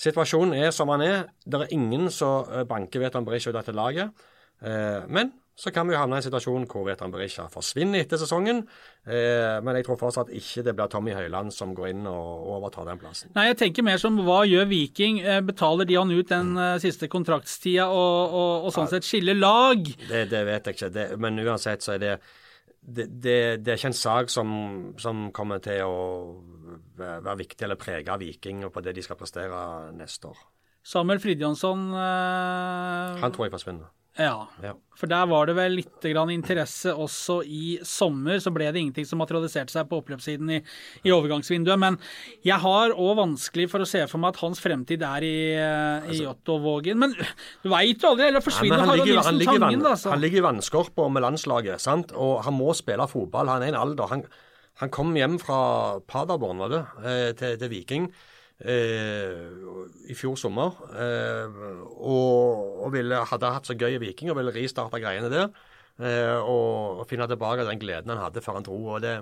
Situasjonen 0.00 0.56
er 0.58 0.72
som 0.74 0.90
han 0.90 1.04
er. 1.04 1.26
Det 1.44 1.60
er 1.60 1.74
ingen 1.76 2.10
som 2.10 2.48
eh, 2.50 2.64
banker 2.68 3.04
Veton 3.04 3.26
Berisha 3.26 3.52
ut 3.52 3.58
dette 3.58 3.74
laget. 3.76 4.24
Eh, 4.64 5.04
men 5.06 5.32
så 5.54 5.70
kan 5.70 5.86
vi 5.86 5.94
jo 5.94 6.00
havne 6.00 6.18
i 6.18 6.20
en 6.20 6.24
situasjon 6.26 6.64
hvor 6.66 6.82
Veton 6.88 7.12
Berisha 7.14 7.44
forsvinner 7.52 8.02
etter 8.02 8.18
sesongen. 8.18 8.64
men 9.06 9.76
jeg 9.78 9.86
tror 9.86 10.00
fortsatt 10.00 10.32
ikke 10.34 10.64
det 10.66 10.74
blir 10.74 10.90
Tommy 10.90 11.14
Høiland 11.14 11.54
som 11.54 11.76
går 11.78 11.92
inn 11.92 12.08
og 12.10 12.48
overtar 12.56 12.88
den 12.88 12.98
plassen. 12.98 13.30
Nei, 13.36 13.46
jeg 13.52 13.60
tenker 13.60 13.86
mer 13.86 14.00
som 14.02 14.18
hva 14.26 14.40
gjør 14.50 14.66
Viking? 14.66 15.20
betaler 15.46 15.86
de 15.86 15.94
han 16.00 16.10
ut 16.10 16.32
den 16.32 16.58
siste 16.82 17.06
kontraktstida 17.12 17.86
og, 17.86 18.34
og, 18.34 18.66
og 18.66 18.74
sånn 18.74 18.90
sett 18.90 19.06
skiller 19.06 19.38
lag? 19.38 19.86
Det, 20.08 20.24
det 20.32 20.42
vet 20.50 20.66
jeg 20.66 20.78
ikke, 20.80 20.90
det, 20.96 21.06
men 21.22 21.38
uansett 21.44 21.86
så 21.86 21.94
er 21.94 22.02
det 22.02 22.16
det, 22.84 23.06
det, 23.08 23.64
det, 23.64 23.70
er 23.72 23.78
ikke 23.78 23.92
en 23.92 23.96
sak 23.96 24.30
som, 24.32 24.48
som, 25.00 25.28
kommer 25.32 25.62
til 25.64 25.86
å 25.86 25.94
være 26.98 27.38
viktig 27.40 27.64
eller 27.64 27.80
prege 27.80 28.18
Viking 28.20 28.64
og 28.66 28.74
på 28.74 28.82
det 28.84 28.92
de 28.96 29.04
skal 29.04 29.18
prestere 29.20 29.92
neste 29.96 30.28
år. 30.28 30.42
Samuel 30.84 31.20
Fridjonsson 31.22 31.86
øh... 31.96 33.20
Han 33.22 33.32
tror 33.32 33.46
jeg 33.46 33.54
forsvinner. 33.54 33.88
Ja, 34.14 34.46
ja, 34.62 34.76
for 34.94 35.10
der 35.10 35.24
var 35.26 35.48
det 35.48 35.56
vel 35.58 35.72
litt 35.80 36.04
interesse 36.06 36.92
også 36.94 37.40
i 37.42 37.78
sommer. 37.82 38.38
Så 38.38 38.52
ble 38.54 38.68
det 38.70 38.78
ingenting 38.78 39.06
som 39.08 39.18
materialiserte 39.18 39.74
seg 39.74 39.88
på 39.90 39.98
oppløpssiden 39.98 40.52
i, 40.54 40.60
i 41.02 41.10
overgangsvinduet. 41.10 41.80
Men 41.82 41.98
jeg 42.46 42.60
har 42.62 42.94
òg 42.94 43.16
vanskelig 43.18 43.66
for 43.72 43.82
å 43.82 43.88
se 43.88 44.04
for 44.06 44.22
meg 44.22 44.36
at 44.36 44.42
hans 44.44 44.62
fremtid 44.62 45.02
er 45.02 45.26
i, 45.26 45.34
eh, 45.58 46.06
i 46.06 46.12
altså- 46.14 46.30
Otto-Vågen. 46.30 47.00
Men 47.02 47.16
du 47.18 47.68
veit 47.72 47.98
jo 47.98 48.12
aldri, 48.12 48.28
eller 48.28 48.44
forsvinner 48.44 48.84
Harald 48.84 49.10
Nilsen 49.10 49.40
Tangen, 49.42 49.82
da. 49.82 49.96
Så. 49.98 50.10
Han 50.14 50.22
ligger 50.22 50.38
i 50.38 50.46
vannskorpa 50.46 51.08
med 51.10 51.26
landslaget, 51.26 51.80
sant? 51.82 52.14
og 52.14 52.44
han 52.44 52.54
må 52.54 52.70
spille 52.74 53.08
fotball. 53.10 53.50
Han 53.50 53.62
er 53.62 53.72
i 53.72 53.74
en 53.74 53.80
alder. 53.82 54.06
Han, 54.14 54.22
han 54.78 54.94
kom 54.94 55.10
hjem 55.18 55.40
fra 55.42 55.98
Paderborn, 56.06 56.62
var 56.62 56.70
det, 56.70 56.84
eh, 57.02 57.32
til, 57.34 57.58
til 57.58 57.74
Viking 57.74 58.12
i 58.62 60.14
fjor 60.16 60.36
sommer. 60.38 60.76
Eh, 60.94 61.62
og, 61.98 62.84
og 62.84 62.92
ville, 62.94 63.24
hadde 63.30 63.54
hatt 63.56 63.66
så 63.66 63.76
gøy 63.78 63.96
i 63.96 64.02
Viking 64.02 64.30
og 64.30 64.38
ville 64.38 64.54
ristarte 64.54 65.00
greiene 65.02 65.32
der. 65.32 65.50
Eh, 65.98 66.38
og, 66.38 67.00
og, 67.00 67.04
finne 67.10 67.26
tilbake 67.30 67.66
den 67.66 67.82
gleden 67.82 68.10
han 68.14 68.22
hadde 68.22 68.42
før 68.42 68.58
han 68.58 68.66
dro. 68.66 68.78
og 68.96 69.02
det 69.02 69.20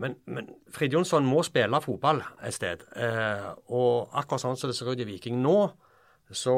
men, 0.00 0.14
men 0.24 0.48
Frid 0.72 0.94
Jonsson 0.94 1.26
må 1.26 1.42
spille 1.44 1.80
fotball 1.82 2.22
et 2.46 2.54
sted. 2.54 2.86
Eh, 2.96 3.48
og 3.74 4.14
akkurat 4.16 4.42
sånn 4.42 4.56
som 4.56 4.70
det 4.70 4.78
ser 4.78 4.88
ut 4.88 5.02
i 5.02 5.06
Viking 5.08 5.40
nå, 5.42 5.56
så 6.30 6.54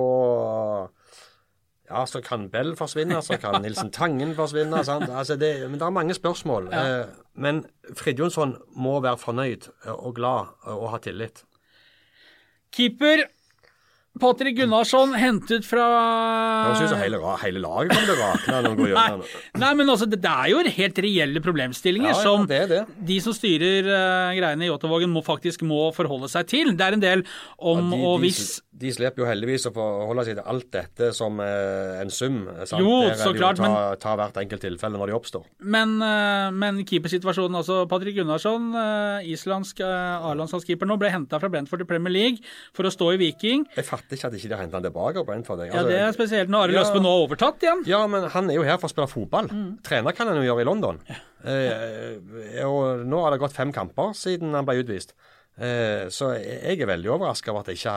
ja, 1.89 2.05
så 2.07 2.21
kan 2.25 2.47
Bell 2.53 2.75
forsvinne, 2.79 3.19
så 3.25 3.39
kan 3.41 3.59
Nilsen 3.65 3.91
Tangen 3.93 4.35
forsvinne. 4.37 4.85
Altså 4.85 5.37
det, 5.41 5.55
men 5.65 5.81
det 5.81 5.87
er 5.89 5.97
mange 5.97 6.15
spørsmål. 6.17 6.69
Ja. 6.73 6.83
Eh, 6.83 7.23
men 7.35 7.65
Frid 7.99 8.21
Jonsson 8.21 8.55
må 8.77 8.99
være 9.01 9.21
fornøyd 9.21 9.73
og 9.97 10.15
glad 10.21 10.53
og 10.69 10.91
ha 10.93 11.01
tillit. 11.03 11.45
Keeper 12.73 13.27
Patrick 14.21 14.59
Gunnarsson 14.59 15.15
hentet 15.17 15.65
fra 15.65 15.85
Høres 16.67 16.83
ut 16.83 16.91
som 16.91 16.99
hele, 17.01 17.19
hele 17.41 17.63
laget 17.65 17.95
kommer 17.95 18.11
til 18.11 18.13
å 18.13 18.19
rakne 18.21 18.59
når 18.67 18.75
går 18.77 18.91
gjennom 18.91 19.23
nei, 19.23 19.63
nei, 19.63 19.71
men 19.79 19.93
altså, 19.95 20.09
det, 20.13 20.21
er 20.21 20.51
jo 20.53 20.61
helt 20.77 21.01
reelle 21.07 21.43
problemstillinger 21.45 22.11
ja, 22.11 22.19
ja, 22.19 22.27
som 22.27 22.45
det 22.51 22.61
det. 22.69 22.83
de 23.09 23.17
som 23.25 23.37
styrer 23.37 23.89
uh, 23.89 24.35
greiene 24.37 24.67
i 24.67 24.69
Jåttåvågen 24.69 25.13
må 25.13 25.25
faktisk 25.25 25.65
må 25.65 25.87
forholde 25.97 26.29
seg 26.33 26.51
til. 26.53 26.75
Det 26.77 26.85
er 26.85 26.99
en 26.99 27.05
del 27.05 27.25
om 27.57 27.87
ja, 27.87 27.89
de, 27.95 28.03
og 28.11 28.21
hvis 28.27 28.43
De, 28.73 28.91
slipper 28.95 29.25
jo 29.25 29.29
heldigvis 29.29 29.69
å 29.69 29.73
forholde 29.75 30.25
seg 30.27 30.39
til 30.39 30.47
alt 30.49 30.69
dette 30.73 31.11
som 31.17 31.41
uh, 31.43 32.01
en 32.01 32.13
sum. 32.13 32.39
Sant? 32.65 32.81
Jo, 32.81 33.11
så 33.19 33.33
klart, 33.37 33.61
ta, 33.61 33.69
men 33.69 34.01
ta 34.01 34.15
hvert 34.19 34.39
enkelt 34.43 34.65
tilfelle 34.65 35.01
når 35.01 35.13
de 35.13 35.17
oppstår. 35.19 35.45
Men, 35.61 35.99
uh, 36.01 36.49
men 36.55 36.81
keepersituasjonen, 36.89 37.61
altså 37.61 37.83
Patrick 37.91 38.17
Gunnarsson, 38.19 38.71
islandsk 39.29 39.83
A-landslagskeeper 39.85 40.89
nå, 40.89 40.97
ble 41.01 41.13
henta 41.13 41.41
fra 41.43 41.51
Brentford 41.53 41.85
i 41.85 41.89
Premier 41.89 42.15
League 42.15 42.55
for 42.77 42.89
å 42.89 42.93
stå 42.93 43.13
i 43.15 43.21
Viking. 43.21 43.67
Jeg 43.77 43.89
fatter 43.89 44.17
ikke 44.17 44.31
at 44.31 44.37
de 44.37 44.41
ikke 44.41 44.55
har 44.57 44.65
henta 44.65 44.81
han 44.81 44.87
tilbake. 44.89 45.25
Brentford. 45.27 45.67
Altså, 45.67 45.83
ja, 45.83 45.85
Det 45.89 46.01
er 46.07 46.17
spesielt 46.17 46.53
når 46.53 46.69
Arild 46.69 46.81
ja, 46.81 46.87
Østbø 46.87 47.03
nå 47.03 47.13
har 47.13 47.27
overtatt 47.27 47.67
igjen. 47.67 47.85
Ja, 47.89 48.01
men 48.11 48.27
han 48.33 48.51
er 48.51 48.59
jo 48.59 48.65
her 48.67 48.81
for 48.81 48.89
å 48.89 48.95
spille 48.95 49.11
fotball. 49.11 49.53
Mm. 49.53 49.69
Trener 49.87 50.17
kan 50.17 50.31
han 50.31 50.41
jo 50.41 50.47
gjøre 50.49 50.65
i 50.65 50.69
London. 50.69 51.03
Ja. 51.11 51.21
Eh, 51.43 52.63
og 52.69 53.03
nå 53.09 53.23
har 53.25 53.35
det 53.35 53.43
gått 53.43 53.57
fem 53.57 53.73
kamper 53.75 54.13
siden 54.17 54.55
han 54.57 54.67
ble 54.69 54.81
utvist. 54.83 55.17
Eh, 55.53 56.07
så 56.09 56.31
jeg 56.41 56.79
er 56.81 56.89
veldig 56.89 57.11
overraska 57.13 57.51
over 57.53 57.67
at 57.67 57.75
ikke 57.75 57.93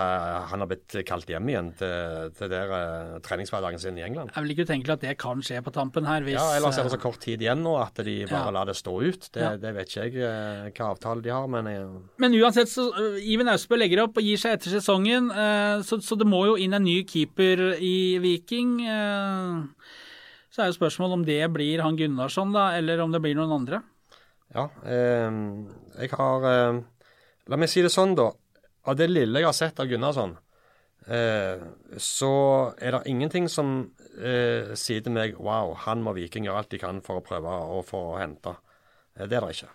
han 0.51 0.59
har 0.59 0.67
blitt 0.67 0.95
kalt 1.07 1.29
hjem 1.31 1.47
igjen 1.53 1.69
til, 1.79 2.33
til 2.35 2.49
der 2.51 2.71
uh, 2.73 3.13
treningshverdagen 3.23 3.79
sin 3.79 3.95
i 3.95 4.03
England. 4.03 4.33
Jeg 4.35 4.43
vil 4.43 4.51
ikke 4.51 4.65
utenkelig 4.67 4.95
at 4.97 5.05
det 5.05 5.13
kan 5.21 5.43
skje 5.45 5.61
på 5.63 5.71
tampen 5.71 6.07
her. 6.09 6.25
Hvis, 6.25 6.35
ja, 6.35 6.57
Ellers 6.57 6.81
er 6.81 6.89
det 6.89 6.91
så 6.97 6.99
kort 6.99 7.21
tid 7.23 7.45
igjen 7.45 7.63
nå 7.63 7.77
at 7.79 8.01
de 8.03 8.17
bare 8.27 8.49
ja. 8.49 8.55
lar 8.57 8.67
det 8.67 8.75
stå 8.75 8.95
ut. 8.99 9.29
Det, 9.29 9.39
ja. 9.39 9.53
det 9.61 9.71
vet 9.77 9.87
ikke 9.87 10.03
jeg 10.03 10.17
uh, 10.19 10.67
hva 10.75 10.89
avtale 10.91 11.23
de 11.23 11.31
har, 11.31 11.47
men 11.51 11.69
jeg... 11.71 11.85
Men 12.25 12.35
uansett, 12.41 12.71
så 12.71 12.89
uh, 12.91 13.15
Iven 13.23 13.51
Austbø 13.53 13.79
legger 13.79 14.03
opp 14.03 14.19
og 14.19 14.27
gir 14.27 14.41
seg 14.41 14.57
etter 14.57 14.75
sesongen, 14.75 15.29
så, 15.87 15.99
så, 16.03 16.17
det 16.19 16.27
må 16.27 16.41
jo 16.49 16.57
inn 16.59 16.75
en 16.75 16.83
ny 16.83 16.97
keeper 17.07 17.61
i 17.79 18.17
Viking. 18.23 18.77
så 20.51 20.63
er 20.63 20.69
jo 20.69 20.75
spørsmålet 20.75 21.17
om 21.21 21.23
det 21.27 21.39
blir 21.53 21.83
han 21.85 21.97
Gunnarsson, 21.99 22.51
da, 22.55 22.73
eller 22.77 22.99
om 23.03 23.15
det 23.15 23.23
blir 23.23 23.37
noen 23.37 23.53
andre. 23.61 23.81
Ja, 24.55 24.67
jeg 24.85 26.11
har 26.15 26.83
La 27.51 27.59
meg 27.61 27.69
si 27.69 27.83
det 27.85 27.93
sånn, 27.93 28.15
da. 28.17 28.31
Av 28.89 28.97
det 28.97 29.07
lille 29.09 29.41
jeg 29.41 29.47
har 29.47 29.55
sett 29.57 29.79
av 29.81 29.89
Gunnarsson, 29.89 30.35
eh, 31.05 31.61
så 32.01 32.33
er 32.77 32.97
det 32.97 33.11
ingenting 33.11 33.49
som 33.49 33.75
eh, 34.17 34.73
sier 34.77 35.05
til 35.05 35.13
meg 35.13 35.37
wow, 35.37 35.73
han 35.85 36.01
må 36.05 36.15
Viking 36.17 36.47
gjøre 36.47 36.63
alt 36.63 36.73
de 36.73 36.81
kan 36.81 37.01
for 37.05 37.21
å 37.21 37.25
prøve 37.25 37.53
å 37.77 37.81
få 37.85 38.01
hente. 38.21 38.55
Eh, 39.15 39.25
det 39.29 39.37
er 39.37 39.45
det 39.45 39.57
ikke. 39.57 39.71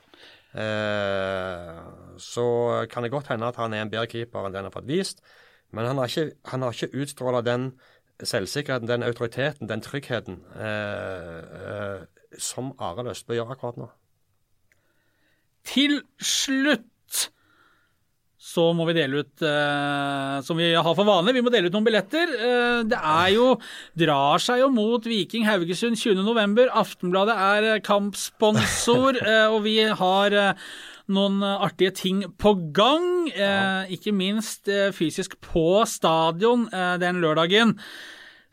Eh, 0.62 1.80
så 2.18 2.46
kan 2.90 3.06
det 3.06 3.12
godt 3.14 3.30
hende 3.30 3.50
at 3.50 3.58
han 3.62 3.74
er 3.74 3.84
en 3.84 3.92
bedre 3.92 4.10
keeper 4.10 4.46
enn 4.46 4.56
den 4.56 4.66
har 4.66 4.74
fått 4.74 4.90
vist, 4.90 5.22
men 5.70 5.86
han 5.86 6.02
har 6.02 6.10
ikke, 6.10 6.34
han 6.50 6.66
har 6.66 6.74
ikke 6.74 7.02
utstråla 7.04 7.42
den 7.46 7.70
selvsikkerheten, 8.18 8.90
den 8.90 9.06
autoriteten, 9.06 9.70
den 9.70 9.82
tryggheten 9.84 10.42
eh, 10.58 12.02
som 12.38 12.74
Are 12.82 13.06
Løsbø 13.06 13.38
gjør 13.38 13.54
akkurat 13.54 13.78
nå. 13.78 13.90
Til 15.70 16.00
slutt 16.18 16.88
så 18.50 18.70
må 18.74 18.86
vi 18.88 18.96
dele 18.96 19.22
ut, 19.22 19.42
eh, 19.46 20.36
som 20.42 20.58
vi 20.58 20.72
har 20.74 20.94
for 20.96 21.06
vane, 21.06 21.34
vi 21.34 21.42
må 21.44 21.52
dele 21.52 21.70
ut 21.70 21.76
noen 21.76 21.86
billetter. 21.86 22.32
Eh, 22.34 22.78
det 22.90 22.98
er 22.98 23.28
jo, 23.36 23.48
drar 23.98 24.42
seg 24.42 24.64
jo 24.64 24.70
mot 24.74 25.06
Viking 25.06 25.46
Haugesund 25.46 25.98
20.11. 26.00 26.70
Aftenbladet 26.82 27.36
er 27.36 27.68
eh, 27.74 27.82
kampsponsor, 27.86 29.20
og 29.54 29.60
vi 29.68 29.76
har 29.86 30.38
noen 31.10 31.42
artige 31.42 31.94
ting 31.94 32.24
på 32.38 32.54
gang. 32.74 33.30
Ikke 33.90 34.14
minst 34.14 34.70
fysisk 34.94 35.34
på 35.42 35.82
stadion 35.90 36.68
den 37.02 37.18
lørdagen. 37.22 37.74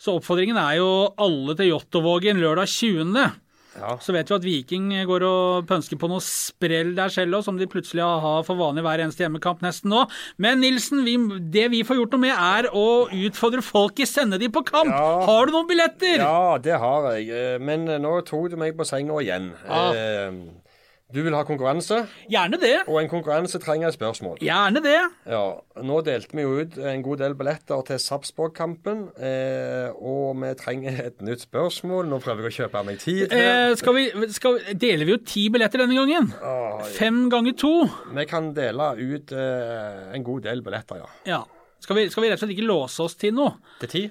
Så 0.01 0.15
oppfordringen 0.17 0.57
er 0.57 0.79
jo 0.79 0.89
alle 1.21 1.53
til 1.57 1.69
Jåttåvågen 1.69 2.41
lørdag 2.41 2.69
20. 2.73 3.29
Ja. 3.77 3.95
Så 4.01 4.15
vet 4.15 4.29
vi 4.31 4.35
at 4.37 4.45
Viking 4.45 4.89
går 5.09 5.25
og 5.27 5.67
pønsker 5.69 5.99
på 6.01 6.09
noe 6.11 6.23
sprell 6.23 6.93
der 6.97 7.13
selv 7.13 7.39
òg, 7.39 7.45
som 7.45 7.59
de 7.59 7.69
plutselig 7.69 8.03
har 8.03 8.45
for 8.47 8.59
vanlig 8.59 8.83
hver 8.85 9.03
eneste 9.05 9.25
hjemmekamp 9.25 9.63
nesten 9.65 9.93
nå. 9.93 10.05
Men 10.41 10.61
Nilsen, 10.63 11.03
vi, 11.07 11.17
det 11.53 11.67
vi 11.73 11.83
får 11.87 12.01
gjort 12.01 12.17
noe 12.17 12.25
med, 12.27 12.35
er 12.35 12.69
å 12.73 12.87
utfordre 13.13 13.63
folk 13.65 14.01
i 14.03 14.09
sende 14.09 14.39
de 14.41 14.49
på 14.53 14.65
kamp. 14.67 14.91
Ja. 14.91 15.25
Har 15.27 15.47
du 15.47 15.55
noen 15.55 15.69
billetter? 15.69 16.21
Ja, 16.23 16.57
det 16.61 16.79
har 16.81 17.11
jeg. 17.15 17.29
Eh, 17.31 17.57
men 17.61 17.87
eh, 17.89 18.01
nå 18.01 18.19
tok 18.27 18.51
du 18.53 18.57
meg 18.59 18.77
på 18.77 18.87
senga 18.87 19.19
igjen. 19.23 19.51
Ja. 19.67 19.83
Eh, 19.93 20.66
du 21.07 21.21
vil 21.23 21.35
ha 21.37 21.39
konkurranse? 21.47 22.01
Gjerne 22.27 22.57
det. 22.59 22.73
Og 22.91 22.97
en 22.99 23.07
konkurranse 23.07 23.59
trenger 23.63 23.87
et 23.87 23.95
spørsmål. 23.95 24.41
Gjerne 24.43 24.81
det. 24.83 24.97
Ja, 25.31 25.43
Nå 25.87 26.01
delte 26.03 26.35
vi 26.35 26.43
jo 26.43 26.57
ut 26.59 26.75
en 26.83 27.03
god 27.05 27.21
del 27.21 27.35
billetter 27.39 27.85
til 27.87 28.01
Sarpsborg-kampen, 28.03 29.05
eh, 29.15 29.87
og 29.95 30.35
vi 30.41 30.51
trenger 30.59 30.99
et 31.05 31.23
nytt 31.23 31.45
spørsmål. 31.45 32.09
Nå 32.11 32.19
prøver 32.25 32.49
jeg 32.49 32.51
å 32.51 32.57
kjøpe 32.57 32.83
meg 32.89 32.99
tid. 32.99 33.31
Eh, 33.31 33.71
skal 33.79 33.95
vi, 33.95 34.05
skal, 34.35 34.59
deler 34.75 35.07
vi 35.07 35.15
ut 35.15 35.25
ti 35.31 35.45
billetter 35.53 35.85
denne 35.85 35.95
gangen? 35.95 36.27
Ah, 36.43 36.83
Fem 36.97 37.23
ganger 37.31 37.55
to? 37.55 37.73
Vi 38.11 38.27
kan 38.27 38.51
dele 38.57 38.91
ut 38.99 39.31
eh, 39.31 40.05
en 40.11 40.27
god 40.27 40.49
del 40.49 40.65
billetter, 40.65 41.05
ja. 41.05 41.09
ja. 41.37 41.41
Skal, 41.79 42.01
vi, 42.01 42.09
skal 42.11 42.25
vi 42.25 42.33
rett 42.33 42.41
og 42.41 42.43
slett 42.43 42.57
ikke 42.57 42.67
låse 42.67 43.07
oss 43.07 43.15
til 43.15 43.37
noe? 43.37 43.55
Til 43.85 43.95
ti? 43.95 44.07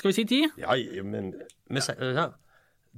Skal 0.00 0.14
vi 0.14 0.16
si 0.16 0.24
ti? 0.28 0.42
Ja, 0.60 0.80
men 1.04 1.34
vi, 1.68 1.84
ja. 1.84 2.30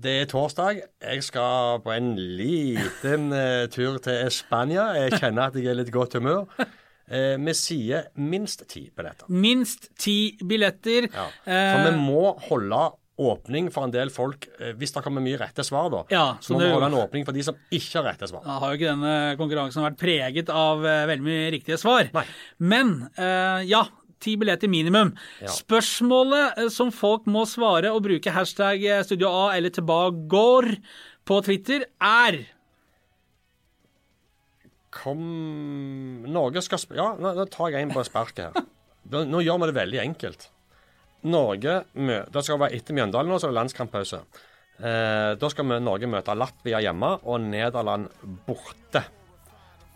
Det 0.00 0.12
er 0.22 0.28
torsdag. 0.30 0.78
Jeg 1.04 1.24
skal 1.26 1.80
på 1.84 1.92
en 1.92 2.14
liten 2.16 3.26
uh, 3.34 3.66
tur 3.68 3.98
til 4.00 4.30
Spania. 4.32 4.86
Jeg 4.96 5.18
kjenner 5.18 5.50
at 5.50 5.58
jeg 5.60 5.68
er 5.68 5.76
litt 5.76 5.90
godt 5.92 6.16
humør. 6.16 6.46
Uh, 7.10 7.36
vi 7.36 7.54
sier 7.58 8.06
minst 8.16 8.64
ti 8.70 8.86
billetter. 8.96 9.28
Minst 9.28 9.90
ti 10.00 10.38
billetter. 10.40 11.10
Ja. 11.12 11.26
For 11.44 11.84
vi 11.90 11.92
må 12.00 12.32
holde 12.46 12.80
åpning 13.20 13.68
for 13.68 13.84
en 13.84 13.92
del 13.92 14.08
folk 14.08 14.46
hvis 14.80 14.94
det 14.94 15.02
kommer 15.04 15.20
mye 15.20 15.36
rette 15.36 15.60
svar. 15.68 15.90
da. 15.92 15.98
Ja, 16.08 16.24
så, 16.40 16.54
så 16.54 16.56
må 16.56 16.62
vi 16.64 16.72
holde 16.72 16.88
en 16.88 17.00
åpning 17.02 17.28
for 17.28 17.36
de 17.36 17.44
som 17.44 17.58
ikke 17.68 17.98
har 17.98 18.06
rette 18.14 18.30
svar. 18.30 18.46
Da 18.46 18.56
har 18.62 18.72
jo 18.72 18.80
ikke 18.80 18.94
denne 18.94 19.16
konkurransen 19.36 19.84
vært 19.84 20.00
preget 20.00 20.48
av 20.54 20.80
veldig 20.80 21.26
mye 21.26 21.50
riktige 21.52 21.76
svar. 21.82 22.08
Nei. 22.16 22.24
Men 22.72 22.94
ja, 23.68 23.82
ti 24.22 24.36
billetter 24.40 24.70
minimum. 24.70 25.14
Ja. 25.42 25.50
Spørsmålet 25.54 26.60
eh, 26.60 26.70
som 26.72 26.92
folk 26.94 27.28
må 27.30 27.46
svare 27.48 27.92
og 27.94 28.04
bruke 28.06 28.34
hashtag 28.34 28.84
eh, 28.86 29.02
Studio 29.06 29.32
A 29.32 29.50
eller 29.56 29.72
tilbakegård 29.74 30.76
på 31.28 31.42
Twitter, 31.46 31.86
er 32.00 32.42
Kom 34.90 35.20
Norge 36.26 36.62
skal 36.66 36.82
Ja, 36.98 37.12
nå, 37.14 37.34
nå 37.38 37.44
tar 37.52 37.70
jeg 37.70 37.86
en 37.86 37.92
på 37.94 38.02
sparket 38.08 38.48
her. 38.48 38.64
Nå 39.30 39.42
gjør 39.42 39.60
vi 39.62 39.68
det 39.70 39.76
veldig 39.76 40.00
enkelt. 40.02 40.48
Norge 41.30 41.74
Det 41.94 42.42
skal 42.46 42.58
være 42.60 42.78
etter 42.78 42.96
Mjøndalen 42.96 43.30
nå, 43.30 43.38
så 43.38 43.48
er 43.48 43.52
det 43.52 43.58
landskamppause. 43.60 44.20
Eh, 44.80 45.32
da 45.36 45.50
skal 45.52 45.66
vi 45.68 45.78
Norge 45.84 46.08
møte 46.08 46.34
Latvia 46.36 46.80
hjemme 46.80 47.12
og 47.28 47.42
Nederland 47.44 48.08
borte. 48.46 49.04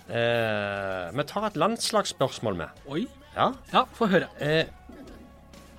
Eh, 0.05 1.11
vi 1.17 1.25
tar 1.31 1.49
et 1.49 1.61
landslagsspørsmål 1.61 2.59
med. 2.61 2.83
Oi. 2.93 3.07
Ja, 3.35 3.53
ja 3.73 3.85
få 3.95 4.09
høre. 4.13 4.29
Eh, 4.39 4.67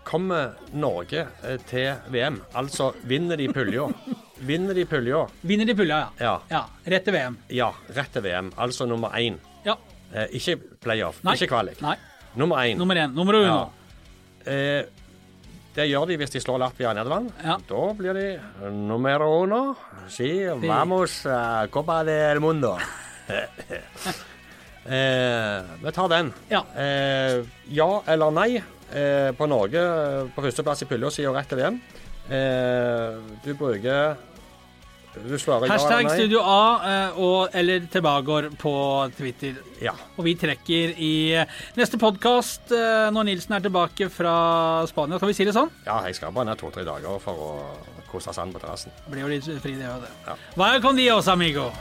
kommer 0.05 0.55
Norge 0.75 1.25
eh, 1.43 1.59
til 1.69 1.93
VM, 2.13 2.41
altså 2.53 2.91
vinner 3.07 3.39
de 3.39 3.47
pulja 3.53 3.87
Vinner 4.45 4.75
de 4.75 4.83
pulja 4.85 5.23
Vinner 5.47 5.65
de 5.65 5.75
pulja, 5.75 6.01
ja. 6.19 6.25
ja. 6.25 6.33
ja. 6.51 6.91
Rett 6.91 7.07
til 7.07 7.15
VM. 7.15 7.37
Ja, 7.55 7.71
rett 7.95 8.11
til 8.13 8.25
VM. 8.25 8.51
Altså 8.59 8.85
nummer 8.89 9.15
én. 9.15 9.39
Ja. 9.65 9.77
Eh, 10.11 10.35
ikke 10.37 10.57
playoff, 10.83 11.23
Nei. 11.23 11.37
ikke 11.39 11.49
kvalik. 11.53 11.79
Nei. 11.81 11.95
Nummer 12.35 12.67
én. 12.67 12.77
Nummer 12.77 12.99
én. 12.99 13.15
Nummer 13.15 13.39
uno. 13.39 13.55
Ja. 13.55 14.51
Eh, 14.51 14.83
det 15.75 15.87
gjør 15.89 16.05
de 16.11 16.19
hvis 16.19 16.31
de 16.35 16.39
slår 16.43 16.59
Latvia 16.61 16.91
og 16.91 16.99
Nederland. 16.99 17.31
Ja. 17.43 17.57
Da 17.67 17.81
blir 17.97 18.15
de 18.15 18.27
numero 18.71 19.31
uno. 19.43 19.63
Si 20.11 20.29
vamos 20.67 21.25
a 21.25 21.67
Copa 21.71 22.03
del 22.03 22.39
Mundo. 22.43 22.77
Eh, 24.85 25.63
vi 25.81 25.91
tar 25.91 26.09
den. 26.09 26.33
Ja. 26.49 26.61
Eh, 26.77 27.41
ja 27.73 27.89
eller 28.05 28.31
nei 28.35 28.51
eh, 28.59 29.31
på 29.37 29.47
Norge 29.49 29.81
på 30.35 30.45
førsteplass 30.45 30.85
i 30.85 30.89
pulja 30.89 31.11
siden 31.13 31.33
rett 31.35 31.49
til 31.49 31.61
VM. 31.61 31.81
Eh, 32.29 33.35
du 33.45 33.53
bruker 33.57 34.15
du 35.15 35.37
svarer 35.39 35.71
Hashtag 35.71 36.03
ja 36.03 36.13
Studio 36.17 36.41
A 36.43 36.63
eh, 36.89 37.19
og, 37.23 37.53
eller 37.55 37.85
tilbakegård 37.91 38.57
på 38.59 38.73
Twitter. 39.17 39.55
Ja. 39.79 39.93
Og 40.17 40.27
vi 40.27 40.35
trekker 40.39 40.91
i 40.99 41.13
neste 41.79 41.99
podkast 42.01 42.73
eh, 42.75 43.07
når 43.15 43.29
Nilsen 43.31 43.55
er 43.55 43.63
tilbake 43.63 44.09
fra 44.11 44.35
Spania. 44.91 45.19
Skal 45.21 45.31
vi 45.31 45.37
si 45.37 45.47
det 45.47 45.55
sånn? 45.55 45.71
Ja, 45.87 46.01
jeg 46.09 46.19
skal 46.19 46.35
bare 46.35 46.51
ned 46.51 46.59
to-tre 46.59 46.83
dager 46.87 47.19
for 47.23 47.47
å 47.47 47.55
kose 48.11 48.35
sand 48.35 48.55
på 48.55 48.63
terrassen. 48.63 48.93
Blir 49.07 49.25
jo 49.25 49.31
litt 49.31 49.49
fri, 49.63 49.77
det 49.79 49.89
òg, 49.89 50.03
det. 50.03 50.13
Ja. 50.27 50.37
Welcome 50.59 50.99
dios, 50.99 51.31
amigo. 51.31 51.71